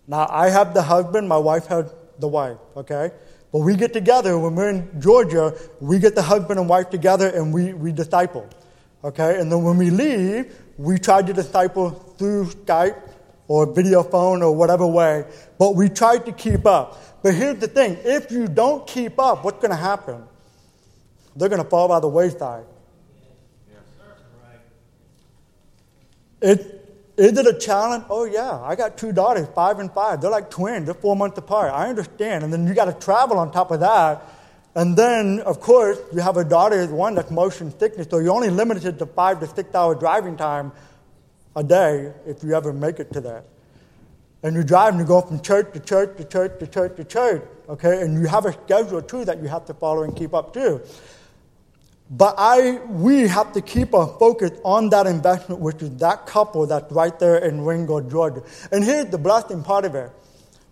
Now, 0.07 0.27
I 0.29 0.49
have 0.49 0.73
the 0.73 0.83
husband, 0.83 1.27
my 1.27 1.37
wife 1.37 1.65
has 1.67 1.91
the 2.19 2.27
wife, 2.27 2.57
okay? 2.75 3.11
But 3.57 3.63
we 3.63 3.75
get 3.75 3.91
together 3.91 4.37
when 4.37 4.53
we're 4.53 4.69
in 4.69 5.01
Georgia, 5.01 5.51
we 5.79 5.97
get 5.97 6.13
the 6.13 6.21
husband 6.21 6.59
and 6.59 6.69
wife 6.69 6.91
together 6.91 7.29
and 7.29 7.51
we, 7.51 7.73
we 7.73 7.91
disciple, 7.91 8.47
okay? 9.03 9.39
And 9.39 9.51
then 9.51 9.63
when 9.63 9.79
we 9.79 9.89
leave, 9.89 10.55
we 10.77 10.99
try 10.99 11.23
to 11.23 11.33
disciple 11.33 11.89
through 11.89 12.51
Skype 12.51 13.01
or 13.47 13.73
video 13.73 14.03
phone 14.03 14.43
or 14.43 14.55
whatever 14.55 14.85
way, 14.85 15.25
but 15.57 15.75
we 15.75 15.89
try 15.89 16.19
to 16.19 16.31
keep 16.33 16.67
up. 16.67 17.23
But 17.23 17.33
here's 17.33 17.57
the 17.57 17.67
thing 17.67 17.97
if 18.03 18.29
you 18.29 18.47
don't 18.47 18.85
keep 18.85 19.17
up, 19.17 19.43
what's 19.43 19.57
going 19.57 19.71
to 19.71 19.75
happen? 19.75 20.23
they're 21.35 21.49
going 21.49 21.63
to 21.63 21.67
fall 21.67 21.87
by 21.87 21.99
the 21.99 22.07
wayside. 22.07 22.65
Yes, 23.71 23.81
right. 26.41 26.59
It, 26.59 26.76
is 27.17 27.37
it 27.37 27.47
a 27.47 27.57
challenge? 27.57 28.05
Oh, 28.09 28.25
yeah. 28.25 28.61
I 28.61 28.75
got 28.75 28.97
two 28.97 29.11
daughters, 29.11 29.47
five 29.55 29.79
and 29.79 29.91
five. 29.91 30.21
They're 30.21 30.29
like 30.29 30.51
twins, 30.51 30.85
they're 30.85 30.93
four 30.93 31.15
months 31.15 31.37
apart. 31.37 31.73
I 31.73 31.89
understand. 31.89 32.43
And 32.43 32.53
then 32.53 32.67
you 32.67 32.75
got 32.75 32.85
to 32.85 32.93
travel 32.93 33.39
on 33.39 33.51
top 33.51 33.71
of 33.71 33.79
that. 33.79 34.21
And 34.75 34.95
then, 34.95 35.39
of 35.39 35.59
course, 35.59 35.97
you 36.13 36.21
have 36.21 36.37
a 36.37 36.43
daughter, 36.43 36.85
one 36.85 37.15
that's 37.15 37.31
motion 37.31 37.77
sickness, 37.79 38.05
so 38.11 38.19
you're 38.19 38.33
only 38.33 38.51
limited 38.51 38.99
to 38.99 39.07
five 39.07 39.39
to 39.39 39.47
six 39.47 39.73
hour 39.73 39.95
driving 39.95 40.37
time 40.37 40.71
a 41.55 41.63
day 41.63 42.13
if 42.27 42.43
you 42.43 42.53
ever 42.53 42.71
make 42.71 42.99
it 42.99 43.11
to 43.13 43.21
that. 43.21 43.45
And 44.43 44.55
you 44.55 44.63
drive 44.63 44.89
and 44.89 44.99
you 44.99 45.05
go 45.05 45.19
from 45.21 45.41
church 45.41 45.73
to 45.73 45.79
church 45.79 46.15
to 46.17 46.23
church 46.23 46.59
to 46.59 46.67
church 46.67 46.95
to 46.97 47.03
church, 47.03 47.43
okay? 47.67 48.01
And 48.01 48.21
you 48.21 48.27
have 48.27 48.45
a 48.45 48.53
schedule 48.53 49.01
too 49.01 49.25
that 49.25 49.41
you 49.41 49.47
have 49.47 49.65
to 49.65 49.73
follow 49.73 50.03
and 50.03 50.15
keep 50.15 50.35
up 50.35 50.53
too. 50.53 50.81
But 52.09 52.35
I, 52.37 52.79
we 52.87 53.27
have 53.27 53.51
to 53.53 53.61
keep 53.61 53.93
our 53.93 54.07
focus 54.17 54.51
on 54.63 54.89
that 54.89 55.07
investment, 55.07 55.59
which 55.59 55.81
is 55.81 55.89
that 55.97 56.25
couple 56.25 56.65
that's 56.65 56.91
right 56.91 57.17
there 57.19 57.37
in 57.37 57.61
Ringgold, 57.65 58.09
Georgia. 58.09 58.43
And 58.71 58.83
here's 58.83 59.07
the 59.07 59.17
blessing 59.17 59.61
part 59.61 59.83
of 59.83 59.93
it. 59.95 60.09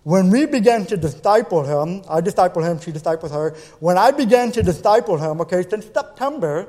When 0.03 0.29
we 0.29 0.45
began 0.45 0.85
to 0.85 0.97
disciple 0.97 1.63
him, 1.63 2.03
I 2.07 2.21
disciple 2.21 2.63
him, 2.63 2.79
she 2.79 2.91
disciples 2.91 3.31
her. 3.31 3.55
When 3.79 3.97
I 3.97 4.11
began 4.11 4.51
to 4.53 4.63
disciple 4.63 5.17
him, 5.17 5.41
okay, 5.41 5.67
since 5.67 5.85
September, 5.85 6.67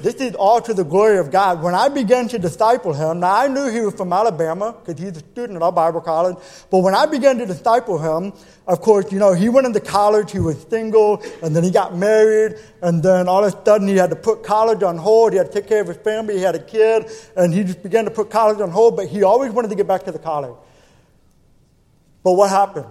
this 0.00 0.14
is 0.16 0.34
all 0.34 0.60
to 0.62 0.72
the 0.72 0.84
glory 0.84 1.18
of 1.18 1.30
God. 1.30 1.62
When 1.62 1.74
I 1.74 1.88
began 1.88 2.26
to 2.28 2.38
disciple 2.38 2.92
him, 2.92 3.20
now 3.20 3.36
I 3.36 3.48
knew 3.48 3.70
he 3.70 3.80
was 3.80 3.94
from 3.94 4.12
Alabama 4.12 4.72
because 4.72 5.00
he's 5.00 5.16
a 5.16 5.20
student 5.20 5.56
at 5.56 5.62
our 5.62 5.72
Bible 5.72 6.00
college. 6.00 6.36
But 6.70 6.78
when 6.78 6.94
I 6.94 7.06
began 7.06 7.38
to 7.38 7.46
disciple 7.46 7.98
him, 7.98 8.32
of 8.66 8.80
course, 8.80 9.12
you 9.12 9.18
know, 9.18 9.34
he 9.34 9.48
went 9.48 9.66
into 9.66 9.80
college, 9.80 10.32
he 10.32 10.38
was 10.38 10.60
single, 10.70 11.22
and 11.42 11.54
then 11.54 11.62
he 11.62 11.70
got 11.70 11.96
married, 11.96 12.56
and 12.80 13.02
then 13.02 13.28
all 13.28 13.44
of 13.44 13.52
a 13.52 13.64
sudden 13.64 13.86
he 13.86 13.96
had 13.96 14.10
to 14.10 14.16
put 14.16 14.42
college 14.42 14.82
on 14.82 14.96
hold. 14.96 15.32
He 15.32 15.38
had 15.38 15.48
to 15.48 15.52
take 15.52 15.68
care 15.68 15.82
of 15.82 15.88
his 15.88 15.98
family, 15.98 16.36
he 16.36 16.42
had 16.42 16.54
a 16.54 16.62
kid, 16.62 17.10
and 17.36 17.52
he 17.52 17.62
just 17.64 17.82
began 17.82 18.04
to 18.06 18.10
put 18.10 18.30
college 18.30 18.60
on 18.60 18.70
hold, 18.70 18.96
but 18.96 19.08
he 19.08 19.22
always 19.22 19.52
wanted 19.52 19.68
to 19.68 19.74
get 19.74 19.86
back 19.86 20.04
to 20.04 20.12
the 20.12 20.18
college. 20.18 20.56
But 22.22 22.32
what 22.32 22.50
happened? 22.50 22.86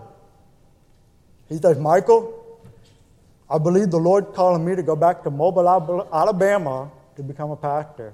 He 1.49 1.57
says, 1.57 1.77
Michael, 1.79 2.40
I 3.51 3.57
believe 3.57 3.91
the 3.91 3.99
Lord 3.99 4.33
calling 4.33 4.63
me 4.63 4.75
to 4.77 4.83
go 4.83 4.95
back 4.95 5.23
to 5.23 5.29
Mobile, 5.29 5.67
Alabama 6.13 6.89
to 7.17 7.23
become 7.23 7.51
a 7.51 7.57
pastor. 7.57 8.13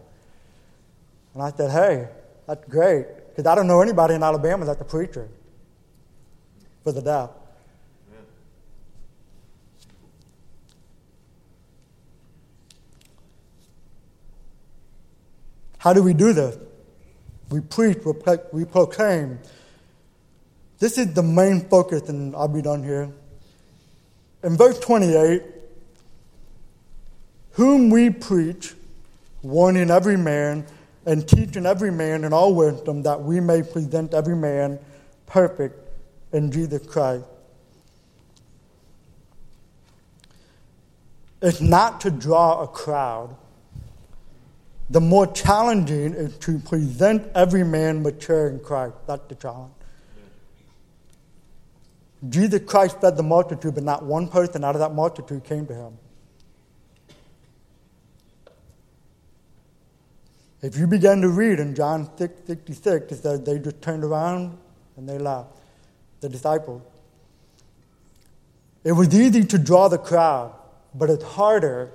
And 1.36 1.44
I 1.44 1.52
said, 1.52 1.70
hey, 1.70 2.08
that's 2.48 2.68
great, 2.68 3.06
because 3.30 3.46
I 3.46 3.54
don't 3.54 3.68
know 3.68 3.82
anybody 3.82 4.16
in 4.16 4.24
Alabama 4.24 4.66
that's 4.66 4.82
a 4.82 4.86
preacher 4.86 5.30
for 6.84 6.92
the 6.92 7.04
deaf. 7.04 7.30
How 15.78 15.94
do 15.94 16.02
we 16.02 16.14
do 16.14 16.34
this? 16.34 16.58
We 17.52 17.62
preach, 17.62 18.00
we 18.52 18.66
proclaim. 18.66 19.38
This 20.80 20.98
is 20.98 21.14
the 21.14 21.22
main 21.22 21.70
focus, 21.70 22.10
and 22.10 22.36
I'll 22.36 22.48
be 22.48 22.64
done 22.64 22.84
here. 22.84 23.14
In 24.44 24.56
verse 24.56 24.80
28, 24.80 25.42
whom 27.52 27.90
we 27.90 28.10
preach, 28.10 28.74
warning 29.42 29.90
every 29.90 30.18
man 30.18 30.66
and 31.06 31.28
teaching 31.28 31.66
every 31.66 31.92
man 31.92 32.24
in 32.24 32.34
all 32.34 32.54
wisdom, 32.54 33.04
that 33.04 33.22
we 33.22 33.40
may 33.40 33.64
present 33.64 34.14
every 34.14 34.36
man 34.36 34.78
perfect 35.26 35.76
in 36.34 36.52
Jesus 36.52 36.86
Christ. 36.86 37.26
It's 41.42 41.62
not 41.62 42.02
to 42.02 42.12
draw 42.12 42.64
a 42.64 42.68
crowd. 42.68 43.36
The 44.90 45.02
more 45.02 45.28
challenging 45.28 46.14
is 46.14 46.38
to 46.40 46.60
present 46.60 47.30
every 47.36 47.64
man 47.64 48.02
mature 48.02 48.48
in 48.48 48.60
Christ. 48.60 48.96
That's 49.06 49.28
the 49.28 49.36
challenge. 49.36 49.72
Jesus 52.30 52.62
Christ 52.66 53.00
fed 53.00 53.16
the 53.16 53.24
multitude, 53.24 53.76
but 53.76 53.84
not 53.84 54.04
one 54.04 54.28
person 54.28 54.64
out 54.64 54.76
of 54.76 54.80
that 54.80 54.94
multitude 54.94 55.44
came 55.44 55.68
to 55.68 55.74
him. 55.74 55.98
If 60.62 60.76
you 60.78 60.88
begin 60.88 61.22
to 61.22 61.30
read 61.30 61.60
in 61.60 61.76
John 61.76 62.10
6 62.18 62.48
66, 62.48 63.12
it 63.12 63.22
says 63.22 63.42
they 63.42 63.60
just 63.60 63.82
turned 63.82 64.04
around 64.04 64.58
and 64.96 65.08
they 65.08 65.20
left, 65.20 65.50
the 66.22 66.30
disciples. 66.30 66.82
It 68.84 68.94
was 68.94 69.14
easy 69.14 69.44
to 69.44 69.58
draw 69.60 69.88
the 69.88 70.00
crowd, 70.00 70.54
but 70.96 71.10
it's 71.10 71.24
harder 71.24 71.92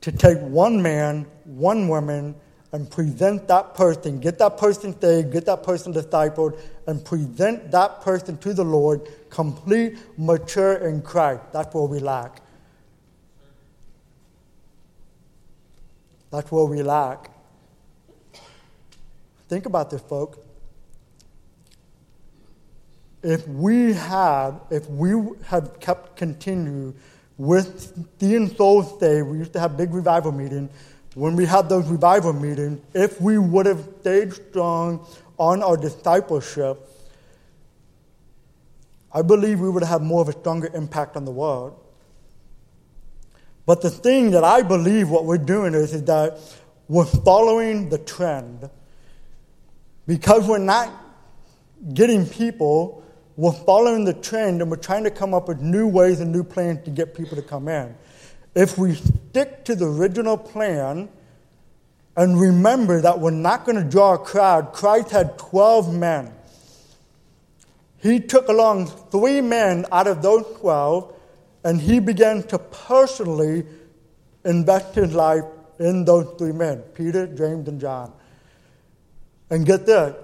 to 0.00 0.12
take 0.12 0.38
one 0.38 0.80
man, 0.80 1.26
one 1.44 1.88
woman, 1.88 2.34
and 2.72 2.90
present 2.90 3.48
that 3.48 3.74
person, 3.74 4.20
get 4.20 4.38
that 4.38 4.58
person 4.58 4.98
saved, 5.00 5.32
get 5.32 5.46
that 5.46 5.62
person 5.62 5.92
discipled, 5.92 6.58
and 6.86 7.02
present 7.04 7.70
that 7.70 8.02
person 8.02 8.36
to 8.38 8.52
the 8.52 8.64
Lord 8.64 9.00
complete, 9.30 9.96
mature 10.18 10.74
in 10.74 11.00
Christ. 11.00 11.42
That's 11.52 11.74
what 11.74 11.88
we 11.88 11.98
lack. 11.98 12.42
That's 16.30 16.50
what 16.50 16.68
we 16.68 16.82
lack. 16.82 17.30
Think 19.48 19.64
about 19.64 19.90
this, 19.90 20.02
folks. 20.02 20.38
If 23.22 23.48
we 23.48 23.94
had, 23.94 24.60
if 24.70 24.88
we 24.90 25.12
had 25.46 25.80
kept 25.80 26.16
continue 26.16 26.94
with 27.38 28.06
seeing 28.20 28.54
souls 28.54 29.00
saved, 29.00 29.26
we 29.26 29.38
used 29.38 29.54
to 29.54 29.60
have 29.60 29.76
big 29.76 29.94
revival 29.94 30.32
meetings 30.32 30.70
when 31.14 31.36
we 31.36 31.46
had 31.46 31.68
those 31.68 31.86
revival 31.88 32.32
meetings, 32.32 32.80
if 32.94 33.20
we 33.20 33.38
would 33.38 33.66
have 33.66 33.86
stayed 34.00 34.32
strong 34.32 35.06
on 35.38 35.62
our 35.62 35.76
discipleship, 35.76 36.78
I 39.12 39.22
believe 39.22 39.60
we 39.60 39.70
would 39.70 39.82
have 39.82 40.00
had 40.00 40.02
more 40.02 40.20
of 40.20 40.28
a 40.28 40.32
stronger 40.32 40.70
impact 40.74 41.16
on 41.16 41.24
the 41.24 41.30
world. 41.30 41.78
But 43.64 43.82
the 43.82 43.90
thing 43.90 44.30
that 44.30 44.44
I 44.44 44.62
believe 44.62 45.10
what 45.10 45.24
we're 45.24 45.38
doing 45.38 45.74
is, 45.74 45.92
is 45.92 46.04
that 46.04 46.38
we're 46.88 47.04
following 47.04 47.88
the 47.88 47.98
trend. 47.98 48.70
Because 50.06 50.48
we're 50.48 50.58
not 50.58 50.90
getting 51.92 52.26
people, 52.26 53.04
we're 53.36 53.52
following 53.52 54.04
the 54.04 54.14
trend 54.14 54.62
and 54.62 54.70
we're 54.70 54.78
trying 54.78 55.04
to 55.04 55.10
come 55.10 55.34
up 55.34 55.48
with 55.48 55.60
new 55.60 55.86
ways 55.86 56.20
and 56.20 56.32
new 56.32 56.42
plans 56.42 56.84
to 56.84 56.90
get 56.90 57.14
people 57.14 57.36
to 57.36 57.42
come 57.42 57.68
in. 57.68 57.94
If 58.54 58.78
we 58.78 58.94
stick 58.94 59.64
to 59.66 59.74
the 59.74 59.86
original 59.86 60.36
plan 60.36 61.08
and 62.16 62.40
remember 62.40 63.00
that 63.00 63.20
we're 63.20 63.30
not 63.30 63.64
going 63.64 63.76
to 63.76 63.88
draw 63.88 64.14
a 64.14 64.18
crowd, 64.18 64.72
Christ 64.72 65.10
had 65.10 65.38
12 65.38 65.94
men. 65.94 66.32
He 67.98 68.20
took 68.20 68.48
along 68.48 68.86
three 68.86 69.40
men 69.40 69.86
out 69.92 70.06
of 70.06 70.22
those 70.22 70.44
12 70.60 71.14
and 71.64 71.80
he 71.80 71.98
began 72.00 72.42
to 72.44 72.58
personally 72.58 73.66
invest 74.44 74.94
his 74.94 75.14
life 75.14 75.44
in 75.78 76.04
those 76.04 76.34
three 76.38 76.52
men 76.52 76.80
Peter, 76.94 77.26
James, 77.26 77.68
and 77.68 77.80
John. 77.80 78.12
And 79.50 79.64
get 79.66 79.86
this 79.86 80.14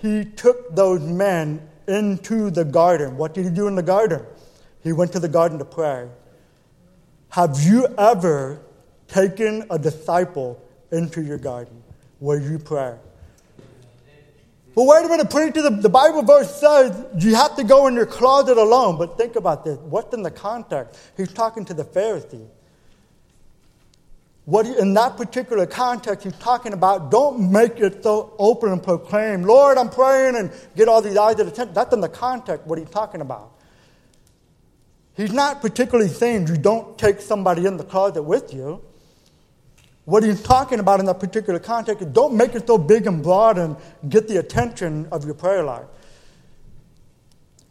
he 0.00 0.24
took 0.24 0.74
those 0.74 1.00
men 1.00 1.68
into 1.88 2.50
the 2.50 2.64
garden. 2.64 3.16
What 3.16 3.34
did 3.34 3.44
he 3.44 3.50
do 3.50 3.66
in 3.66 3.74
the 3.74 3.82
garden? 3.82 4.24
He 4.82 4.92
went 4.92 5.12
to 5.12 5.20
the 5.20 5.28
garden 5.28 5.58
to 5.58 5.64
pray. 5.64 6.08
Have 7.30 7.60
you 7.60 7.86
ever 7.98 8.60
taken 9.06 9.66
a 9.70 9.78
disciple 9.78 10.62
into 10.90 11.22
your 11.22 11.38
garden 11.38 11.82
where 12.18 12.40
you 12.40 12.58
pray? 12.58 12.96
But 14.74 14.84
wait 14.84 15.04
a 15.04 15.08
minute, 15.08 15.28
preacher, 15.28 15.60
the, 15.60 15.70
the 15.70 15.88
Bible 15.88 16.22
verse 16.22 16.54
says 16.54 17.04
you 17.18 17.34
have 17.34 17.56
to 17.56 17.64
go 17.64 17.88
in 17.88 17.94
your 17.94 18.06
closet 18.06 18.56
alone. 18.56 18.96
But 18.96 19.18
think 19.18 19.34
about 19.34 19.64
this. 19.64 19.76
What's 19.78 20.14
in 20.14 20.22
the 20.22 20.30
context? 20.30 20.98
He's 21.16 21.32
talking 21.32 21.64
to 21.64 21.74
the 21.74 21.84
Pharisee. 21.84 22.46
What 24.44 24.66
he, 24.66 24.78
in 24.78 24.94
that 24.94 25.16
particular 25.16 25.66
context, 25.66 26.24
he's 26.24 26.38
talking 26.38 26.72
about 26.72 27.10
don't 27.10 27.50
make 27.52 27.80
it 27.80 28.02
so 28.02 28.34
open 28.38 28.70
and 28.70 28.82
proclaim, 28.82 29.42
Lord, 29.42 29.76
I'm 29.76 29.90
praying 29.90 30.36
and 30.36 30.50
get 30.76 30.88
all 30.88 31.02
these 31.02 31.16
eyes 31.16 31.40
at 31.40 31.48
attention. 31.48 31.74
That's 31.74 31.92
in 31.92 32.00
the 32.00 32.08
context 32.08 32.66
what 32.66 32.78
he's 32.78 32.88
talking 32.88 33.20
about. 33.20 33.57
He's 35.18 35.32
not 35.32 35.60
particularly 35.60 36.08
saying 36.08 36.46
you 36.46 36.56
don't 36.56 36.96
take 36.96 37.20
somebody 37.20 37.66
in 37.66 37.76
the 37.76 37.82
closet 37.82 38.22
with 38.22 38.54
you. 38.54 38.80
What 40.04 40.22
he's 40.22 40.40
talking 40.40 40.78
about 40.78 41.00
in 41.00 41.06
that 41.06 41.18
particular 41.18 41.58
context 41.58 42.02
is 42.02 42.12
don't 42.12 42.36
make 42.36 42.54
it 42.54 42.68
so 42.68 42.78
big 42.78 43.04
and 43.08 43.20
broad 43.20 43.58
and 43.58 43.76
get 44.08 44.28
the 44.28 44.36
attention 44.36 45.08
of 45.10 45.24
your 45.24 45.34
prayer 45.34 45.64
life. 45.64 45.86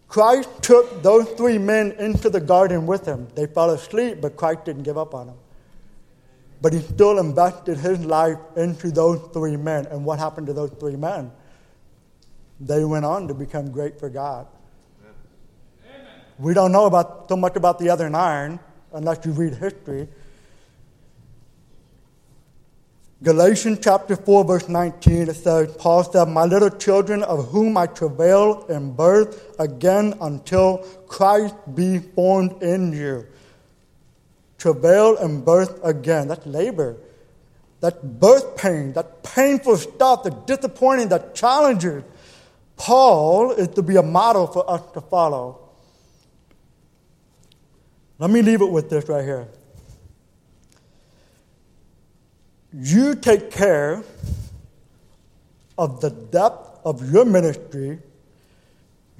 Christ 0.09 0.49
took 0.61 1.01
those 1.01 1.29
three 1.37 1.57
men 1.57 1.93
into 1.93 2.29
the 2.29 2.41
garden 2.41 2.85
with 2.85 3.05
him. 3.05 3.29
They 3.33 3.47
fell 3.47 3.69
asleep, 3.69 4.19
but 4.19 4.35
Christ 4.35 4.65
didn't 4.65 4.83
give 4.83 4.97
up 4.97 5.15
on 5.15 5.27
them. 5.27 5.37
But 6.61 6.73
he 6.73 6.79
still 6.81 7.17
invested 7.17 7.77
his 7.77 8.03
life 8.03 8.39
into 8.57 8.91
those 8.91 9.21
three 9.31 9.55
men. 9.55 9.85
And 9.85 10.03
what 10.03 10.19
happened 10.19 10.47
to 10.47 10.53
those 10.53 10.71
three 10.71 10.97
men? 10.97 11.31
They 12.59 12.83
went 12.83 13.05
on 13.05 13.29
to 13.29 13.33
become 13.33 13.71
great 13.71 13.97
for 13.97 14.09
God. 14.09 14.47
We 16.39 16.53
don't 16.53 16.71
know 16.71 16.85
about, 16.85 17.29
so 17.29 17.35
much 17.35 17.55
about 17.55 17.79
the 17.79 17.89
other 17.89 18.09
nine 18.09 18.59
unless 18.93 19.25
you 19.25 19.31
read 19.31 19.55
history. 19.55 20.07
Galatians 23.23 23.79
chapter 23.81 24.15
4, 24.15 24.45
verse 24.45 24.69
19, 24.69 25.29
it 25.29 25.33
says, 25.33 25.75
Paul 25.77 26.03
said, 26.03 26.25
My 26.25 26.45
little 26.45 26.69
children, 26.69 27.23
of 27.23 27.49
whom 27.49 27.75
I 27.75 27.87
travail 27.87 28.63
in 28.69 28.93
birth 28.93 29.59
again 29.59 30.13
until 30.21 30.85
Christ 31.07 31.55
be 31.73 31.97
formed 31.97 32.61
in 32.61 32.93
you. 32.93 33.25
Travail 34.59 35.17
and 35.17 35.43
birth 35.43 35.83
again. 35.83 36.27
That's 36.27 36.45
labor. 36.45 36.97
That 37.79 38.19
birth 38.19 38.55
pain, 38.55 38.93
that 38.93 39.23
painful 39.23 39.77
stuff, 39.77 40.23
the 40.23 40.29
disappointing, 40.29 41.09
that 41.09 41.33
challenges. 41.33 42.03
Paul 42.75 43.51
is 43.51 43.69
to 43.69 43.81
be 43.81 43.95
a 43.95 44.03
model 44.03 44.45
for 44.45 44.69
us 44.69 44.81
to 44.93 45.01
follow. 45.01 45.66
Let 48.19 48.29
me 48.29 48.41
leave 48.41 48.61
it 48.61 48.69
with 48.69 48.89
this 48.89 49.07
right 49.07 49.23
here. 49.23 49.47
you 52.73 53.15
take 53.15 53.51
care 53.51 54.03
of 55.77 56.01
the 56.01 56.09
depth 56.09 56.79
of 56.83 57.11
your 57.11 57.25
ministry. 57.25 57.99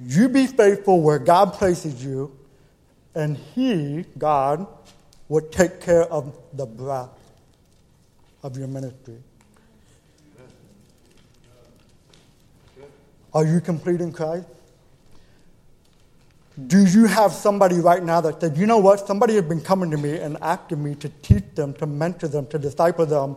You 0.00 0.28
be 0.28 0.46
faithful 0.46 1.00
where 1.00 1.18
God 1.18 1.54
places 1.54 2.04
you, 2.04 2.36
and 3.14 3.36
He, 3.36 4.04
God, 4.16 4.66
will 5.28 5.42
take 5.42 5.80
care 5.80 6.04
of 6.04 6.36
the 6.52 6.66
breadth 6.66 7.18
of 8.42 8.56
your 8.56 8.68
ministry. 8.68 9.18
Are 13.34 13.44
you 13.44 13.60
complete 13.60 14.00
in 14.00 14.12
Christ? 14.12 14.48
Do 16.66 16.84
you 16.84 17.06
have 17.06 17.32
somebody 17.32 17.78
right 17.78 18.02
now 18.02 18.20
that 18.22 18.40
said, 18.40 18.56
you 18.56 18.66
know 18.66 18.78
what, 18.78 19.06
somebody 19.06 19.34
has 19.34 19.44
been 19.44 19.60
coming 19.60 19.92
to 19.92 19.96
me 19.96 20.18
and 20.18 20.36
asking 20.40 20.82
me 20.82 20.96
to 20.96 21.08
teach 21.08 21.44
them, 21.54 21.72
to 21.74 21.86
mentor 21.86 22.26
them, 22.26 22.48
to 22.48 22.58
disciple 22.58 23.06
them. 23.06 23.36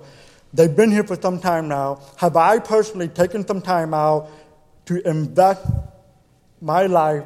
They've 0.54 0.76
been 0.76 0.90
here 0.90 1.04
for 1.04 1.16
some 1.22 1.40
time 1.40 1.68
now. 1.68 2.02
Have 2.18 2.36
I 2.36 2.58
personally 2.58 3.10
taken 3.10 3.46
some 3.46 3.62
time 3.62 3.94
out 3.94 4.28
to 4.86 5.08
invest 5.08 5.66
my 6.62 6.88
life 6.88 7.24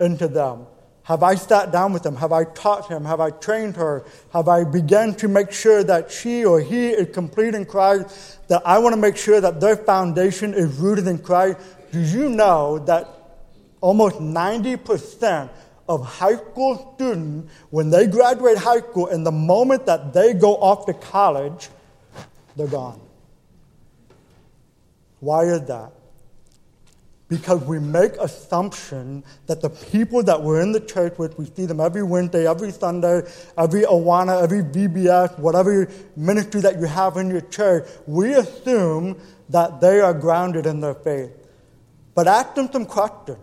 into 0.00 0.26
them? 0.26 0.66
Have 1.04 1.22
I 1.22 1.36
sat 1.36 1.70
down 1.70 1.92
with 1.92 2.02
them? 2.02 2.16
Have 2.16 2.32
I 2.32 2.42
taught 2.42 2.88
him? 2.88 3.04
Have 3.04 3.20
I 3.20 3.30
trained 3.30 3.76
her? 3.76 4.04
Have 4.32 4.48
I 4.48 4.64
begun 4.64 5.14
to 5.16 5.28
make 5.28 5.52
sure 5.52 5.84
that 5.84 6.10
she 6.10 6.44
or 6.44 6.60
he 6.60 6.88
is 6.88 7.14
complete 7.14 7.54
in 7.54 7.64
Christ? 7.64 8.48
That 8.48 8.62
I 8.66 8.78
want 8.78 8.94
to 8.94 9.00
make 9.00 9.16
sure 9.16 9.40
that 9.40 9.60
their 9.60 9.76
foundation 9.76 10.54
is 10.54 10.76
rooted 10.78 11.06
in 11.06 11.18
Christ? 11.18 11.60
Do 11.92 12.00
you 12.00 12.28
know 12.28 12.80
that 12.80 13.15
almost 13.86 14.16
90% 14.16 15.48
of 15.88 16.04
high 16.04 16.34
school 16.34 16.92
students, 16.96 17.52
when 17.70 17.88
they 17.88 18.08
graduate 18.08 18.58
high 18.58 18.80
school, 18.80 19.06
and 19.06 19.24
the 19.24 19.30
moment 19.30 19.86
that 19.86 20.12
they 20.12 20.34
go 20.34 20.56
off 20.56 20.86
to 20.86 20.92
college, 20.92 21.68
they're 22.56 22.66
gone. 22.66 23.00
Why 25.20 25.44
is 25.44 25.64
that? 25.66 25.92
Because 27.28 27.62
we 27.62 27.78
make 27.78 28.14
assumption 28.14 29.22
that 29.46 29.62
the 29.62 29.70
people 29.70 30.20
that 30.24 30.42
we're 30.42 30.62
in 30.62 30.72
the 30.72 30.80
church 30.80 31.16
with, 31.16 31.38
we 31.38 31.46
see 31.46 31.66
them 31.66 31.78
every 31.78 32.02
Wednesday, 32.02 32.48
every 32.48 32.72
Sunday, 32.72 33.22
every 33.56 33.82
Awana, 33.82 34.42
every 34.42 34.62
VBS, 34.64 35.38
whatever 35.38 35.88
ministry 36.16 36.60
that 36.60 36.80
you 36.80 36.86
have 36.86 37.18
in 37.18 37.30
your 37.30 37.42
church, 37.42 37.88
we 38.08 38.34
assume 38.34 39.16
that 39.50 39.80
they 39.80 40.00
are 40.00 40.12
grounded 40.12 40.66
in 40.66 40.80
their 40.80 40.94
faith. 40.94 41.30
But 42.16 42.26
ask 42.26 42.56
them 42.56 42.68
some 42.72 42.84
questions. 42.84 43.38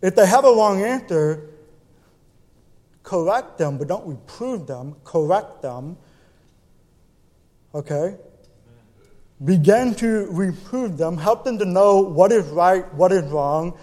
If 0.00 0.14
they 0.14 0.26
have 0.26 0.44
a 0.44 0.50
wrong 0.50 0.82
answer, 0.82 1.50
correct 3.02 3.58
them, 3.58 3.78
but 3.78 3.88
don't 3.88 4.06
reprove 4.06 4.66
them, 4.66 4.96
correct 5.04 5.62
them. 5.62 5.96
Okay? 7.74 8.16
Begin 9.44 9.94
to 9.96 10.26
reprove 10.30 10.98
them, 10.98 11.16
help 11.16 11.44
them 11.44 11.58
to 11.58 11.64
know 11.64 12.00
what 12.00 12.32
is 12.32 12.46
right, 12.46 12.92
what 12.94 13.12
is 13.12 13.24
wrong, 13.30 13.78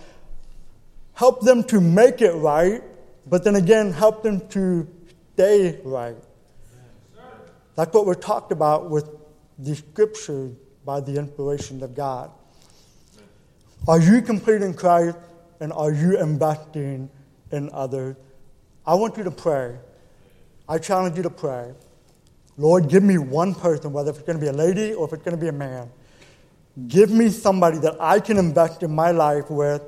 help 1.13 1.41
them 1.41 1.63
to 1.63 1.79
make 1.81 2.21
it 2.21 2.33
right, 2.33 2.83
but 3.25 3.43
then 3.43 3.55
again, 3.55 3.91
help 3.91 4.21
them 4.21 4.47
to 4.49 4.87
stay 5.33 5.79
right. 5.83 6.17
That's 7.75 7.93
what 7.93 8.05
we're 8.05 8.15
talked 8.15 8.51
about 8.51 8.89
with 8.89 9.09
the 9.57 9.75
scriptures 9.75 10.53
by 10.85 10.99
the 10.99 11.17
inspiration 11.17 11.81
of 11.83 11.95
God. 11.95 12.31
Are 13.87 13.99
you 13.99 14.21
complete 14.21 14.61
in 14.61 14.73
Christ? 14.73 15.17
And 15.59 15.73
are 15.73 15.91
you 15.91 16.19
investing 16.19 17.09
in 17.51 17.69
others? 17.73 18.15
I 18.85 18.95
want 18.95 19.17
you 19.17 19.23
to 19.23 19.31
pray. 19.31 19.77
I 20.67 20.77
challenge 20.77 21.17
you 21.17 21.23
to 21.23 21.29
pray. 21.29 21.73
Lord, 22.57 22.87
give 22.87 23.03
me 23.03 23.17
one 23.17 23.53
person, 23.53 23.91
whether 23.91 24.11
it's 24.11 24.21
going 24.21 24.39
to 24.39 24.41
be 24.41 24.47
a 24.47 24.53
lady 24.53 24.93
or 24.93 25.07
if 25.07 25.13
it's 25.13 25.23
going 25.23 25.35
to 25.35 25.41
be 25.41 25.49
a 25.49 25.53
man. 25.53 25.89
Give 26.87 27.09
me 27.09 27.29
somebody 27.29 27.77
that 27.79 27.95
I 27.99 28.19
can 28.19 28.37
invest 28.37 28.83
in 28.83 28.93
my 28.93 29.11
life 29.11 29.49
with 29.49 29.81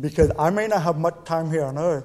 because 0.00 0.30
I 0.38 0.50
may 0.50 0.66
not 0.66 0.82
have 0.82 0.98
much 0.98 1.16
time 1.24 1.50
here 1.50 1.64
on 1.64 1.78
earth. 1.78 2.04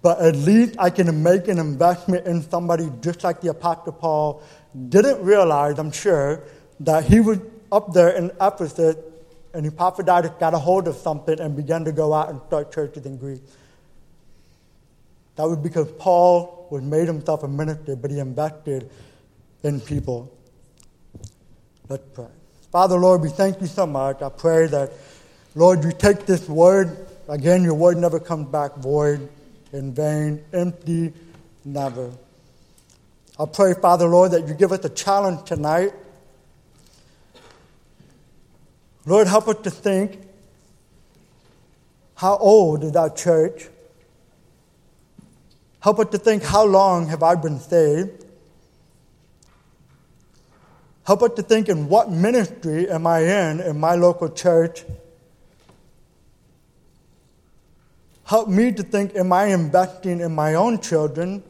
But 0.00 0.20
at 0.20 0.36
least 0.36 0.76
I 0.78 0.90
can 0.90 1.22
make 1.22 1.48
an 1.48 1.58
investment 1.58 2.26
in 2.26 2.42
somebody 2.48 2.90
just 3.00 3.24
like 3.24 3.40
the 3.40 3.50
Apostle 3.50 3.92
Paul 3.92 4.42
didn't 4.88 5.22
realize, 5.24 5.78
I'm 5.78 5.90
sure, 5.90 6.44
that 6.80 7.04
he 7.04 7.20
was 7.20 7.38
up 7.70 7.92
there 7.92 8.10
in 8.10 8.30
Ephesus 8.40 8.96
and 9.54 9.66
Epaphroditus 9.66 10.32
got 10.38 10.54
a 10.54 10.58
hold 10.58 10.88
of 10.88 10.96
something 10.96 11.38
and 11.40 11.54
began 11.56 11.84
to 11.84 11.92
go 11.92 12.12
out 12.12 12.30
and 12.30 12.40
start 12.46 12.72
churches 12.72 13.06
in 13.06 13.16
Greece. 13.16 13.40
That 15.36 15.44
was 15.44 15.58
because 15.58 15.90
Paul 15.92 16.68
was 16.70 16.82
made 16.82 17.06
himself 17.06 17.42
a 17.42 17.48
minister, 17.48 17.96
but 17.96 18.10
he 18.10 18.18
invested 18.18 18.90
in 19.62 19.80
people. 19.80 20.32
Let's 21.88 22.04
pray. 22.14 22.26
Father, 22.70 22.98
Lord, 22.98 23.20
we 23.20 23.28
thank 23.28 23.60
you 23.60 23.66
so 23.66 23.86
much. 23.86 24.22
I 24.22 24.28
pray 24.28 24.66
that, 24.68 24.92
Lord, 25.54 25.84
you 25.84 25.92
take 25.92 26.26
this 26.26 26.48
word 26.48 27.06
again, 27.28 27.64
your 27.64 27.74
word 27.74 27.98
never 27.98 28.18
comes 28.20 28.48
back 28.48 28.76
void, 28.76 29.28
in 29.72 29.94
vain, 29.94 30.42
empty, 30.52 31.12
never. 31.64 32.10
I 33.38 33.46
pray, 33.46 33.74
Father, 33.74 34.06
Lord, 34.06 34.32
that 34.32 34.46
you 34.46 34.54
give 34.54 34.72
us 34.72 34.84
a 34.84 34.90
challenge 34.90 35.44
tonight. 35.44 35.92
Lord, 39.04 39.26
help 39.26 39.48
us 39.48 39.56
to 39.64 39.70
think 39.70 40.20
how 42.14 42.36
old 42.36 42.84
is 42.84 42.94
our 42.94 43.10
church? 43.10 43.68
Help 45.80 45.98
us 45.98 46.06
to 46.10 46.18
think 46.18 46.44
how 46.44 46.64
long 46.64 47.08
have 47.08 47.22
I 47.22 47.34
been 47.34 47.58
saved? 47.58 48.24
Help 51.04 51.22
us 51.22 51.32
to 51.34 51.42
think 51.42 51.68
in 51.68 51.88
what 51.88 52.10
ministry 52.10 52.88
am 52.88 53.08
I 53.08 53.20
in 53.20 53.60
in 53.60 53.80
my 53.80 53.96
local 53.96 54.28
church? 54.28 54.84
Help 58.24 58.48
me 58.48 58.70
to 58.70 58.84
think 58.84 59.16
am 59.16 59.32
I 59.32 59.46
investing 59.46 60.20
in 60.20 60.32
my 60.32 60.54
own 60.54 60.80
children, 60.80 61.42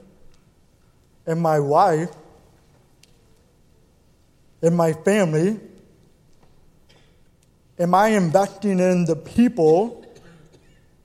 in 1.26 1.38
my 1.38 1.61
wife, 1.61 2.11
in 4.62 4.74
my 4.74 4.94
family? 4.94 5.61
Am 7.83 7.97
I 7.97 8.11
investing 8.11 8.78
in 8.78 9.07
the 9.07 9.16
people 9.16 10.07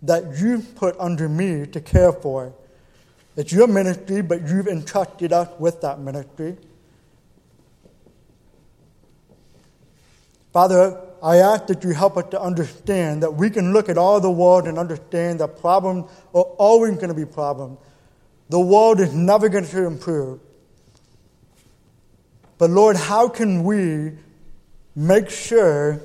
that 0.04 0.40
you 0.40 0.60
put 0.76 0.96
under 1.00 1.28
me 1.28 1.66
to 1.66 1.82
care 1.82 2.14
for? 2.14 2.54
It's 3.36 3.52
your 3.52 3.66
ministry, 3.66 4.22
but 4.22 4.48
you've 4.48 4.68
entrusted 4.68 5.34
us 5.34 5.50
with 5.58 5.82
that 5.82 6.00
ministry. 6.00 6.56
Father, 10.54 11.02
I 11.24 11.38
ask 11.38 11.66
that 11.66 11.84
you 11.84 11.96
help 11.96 12.16
us 12.16 12.26
to 12.30 12.40
understand 12.40 13.24
that 13.24 13.34
we 13.34 13.50
can 13.50 13.74
look 13.74 13.90
at 13.90 13.98
all 13.98 14.20
the 14.20 14.30
world 14.30 14.68
and 14.68 14.78
understand 14.78 15.40
that 15.40 15.60
problems 15.60 16.12
are 16.36 16.44
always 16.44 16.94
going 16.98 17.08
to 17.08 17.16
be 17.16 17.26
problems. 17.26 17.80
The 18.50 18.60
world 18.60 19.00
is 19.00 19.16
never 19.16 19.50
going 19.50 19.66
to 19.66 19.86
improve. 19.88 20.40
But 22.60 22.70
Lord, 22.70 22.98
how 22.98 23.30
can 23.30 23.64
we 23.64 24.12
make 24.96 25.32
sure 25.32 26.04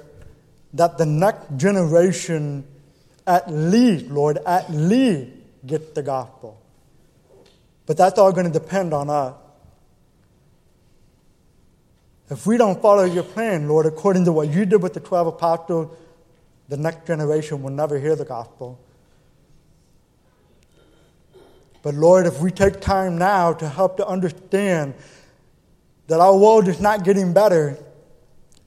that 0.74 0.98
the 0.98 1.06
next 1.06 1.56
generation, 1.56 2.64
at 3.26 3.50
least, 3.50 4.06
Lord, 4.06 4.38
at 4.46 4.70
least 4.70 5.30
get 5.66 5.94
the 5.94 6.02
gospel? 6.02 6.60
But 7.86 7.96
that's 7.96 8.18
all 8.18 8.32
going 8.32 8.46
to 8.46 8.52
depend 8.52 8.94
on 8.94 9.10
us. 9.10 9.34
If 12.30 12.46
we 12.46 12.56
don't 12.56 12.80
follow 12.80 13.04
your 13.04 13.24
plan, 13.24 13.68
Lord, 13.68 13.84
according 13.84 14.24
to 14.24 14.32
what 14.32 14.48
you 14.48 14.64
did 14.64 14.82
with 14.82 14.94
the 14.94 15.00
12 15.00 15.26
apostles, 15.26 15.94
the 16.68 16.78
next 16.78 17.06
generation 17.06 17.62
will 17.62 17.72
never 17.72 17.98
hear 17.98 18.16
the 18.16 18.24
gospel. 18.24 18.80
But 21.82 21.94
Lord, 21.94 22.26
if 22.26 22.40
we 22.40 22.50
take 22.50 22.80
time 22.80 23.18
now 23.18 23.52
to 23.54 23.68
help 23.68 23.98
to 23.98 24.06
understand 24.06 24.94
that 26.06 26.20
our 26.20 26.36
world 26.36 26.68
is 26.68 26.80
not 26.80 27.04
getting 27.04 27.32
better, 27.32 27.76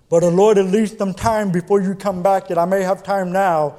but 0.09 0.23
oh 0.23 0.29
Lord, 0.29 0.57
at 0.57 0.65
least 0.65 0.97
some 0.97 1.13
time 1.13 1.51
before 1.51 1.81
you 1.81 1.95
come 1.95 2.21
back, 2.21 2.47
that 2.47 2.57
I 2.57 2.65
may 2.65 2.81
have 2.83 3.03
time 3.03 3.31
now, 3.31 3.77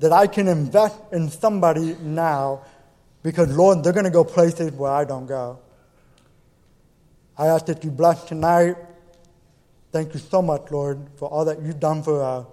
that 0.00 0.12
I 0.12 0.26
can 0.26 0.48
invest 0.48 0.98
in 1.12 1.30
somebody 1.30 1.96
now, 2.00 2.64
because 3.22 3.56
Lord, 3.56 3.84
they're 3.84 3.92
going 3.92 4.04
to 4.04 4.10
go 4.10 4.24
places 4.24 4.72
where 4.72 4.92
I 4.92 5.04
don't 5.04 5.26
go. 5.26 5.58
I 7.38 7.46
ask 7.46 7.66
that 7.66 7.82
you 7.84 7.90
bless 7.90 8.24
tonight. 8.24 8.76
Thank 9.90 10.14
you 10.14 10.20
so 10.20 10.42
much, 10.42 10.70
Lord, 10.70 10.98
for 11.16 11.28
all 11.28 11.44
that 11.46 11.62
you've 11.62 11.80
done 11.80 12.02
for 12.02 12.22
us 12.22 12.46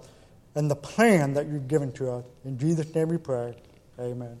and 0.54 0.70
the 0.70 0.76
plan 0.76 1.34
that 1.34 1.46
you've 1.46 1.68
given 1.68 1.92
to 1.92 2.10
us. 2.10 2.24
In 2.44 2.58
Jesus' 2.58 2.94
name 2.94 3.08
we 3.08 3.18
pray. 3.18 3.54
Amen. 3.98 4.40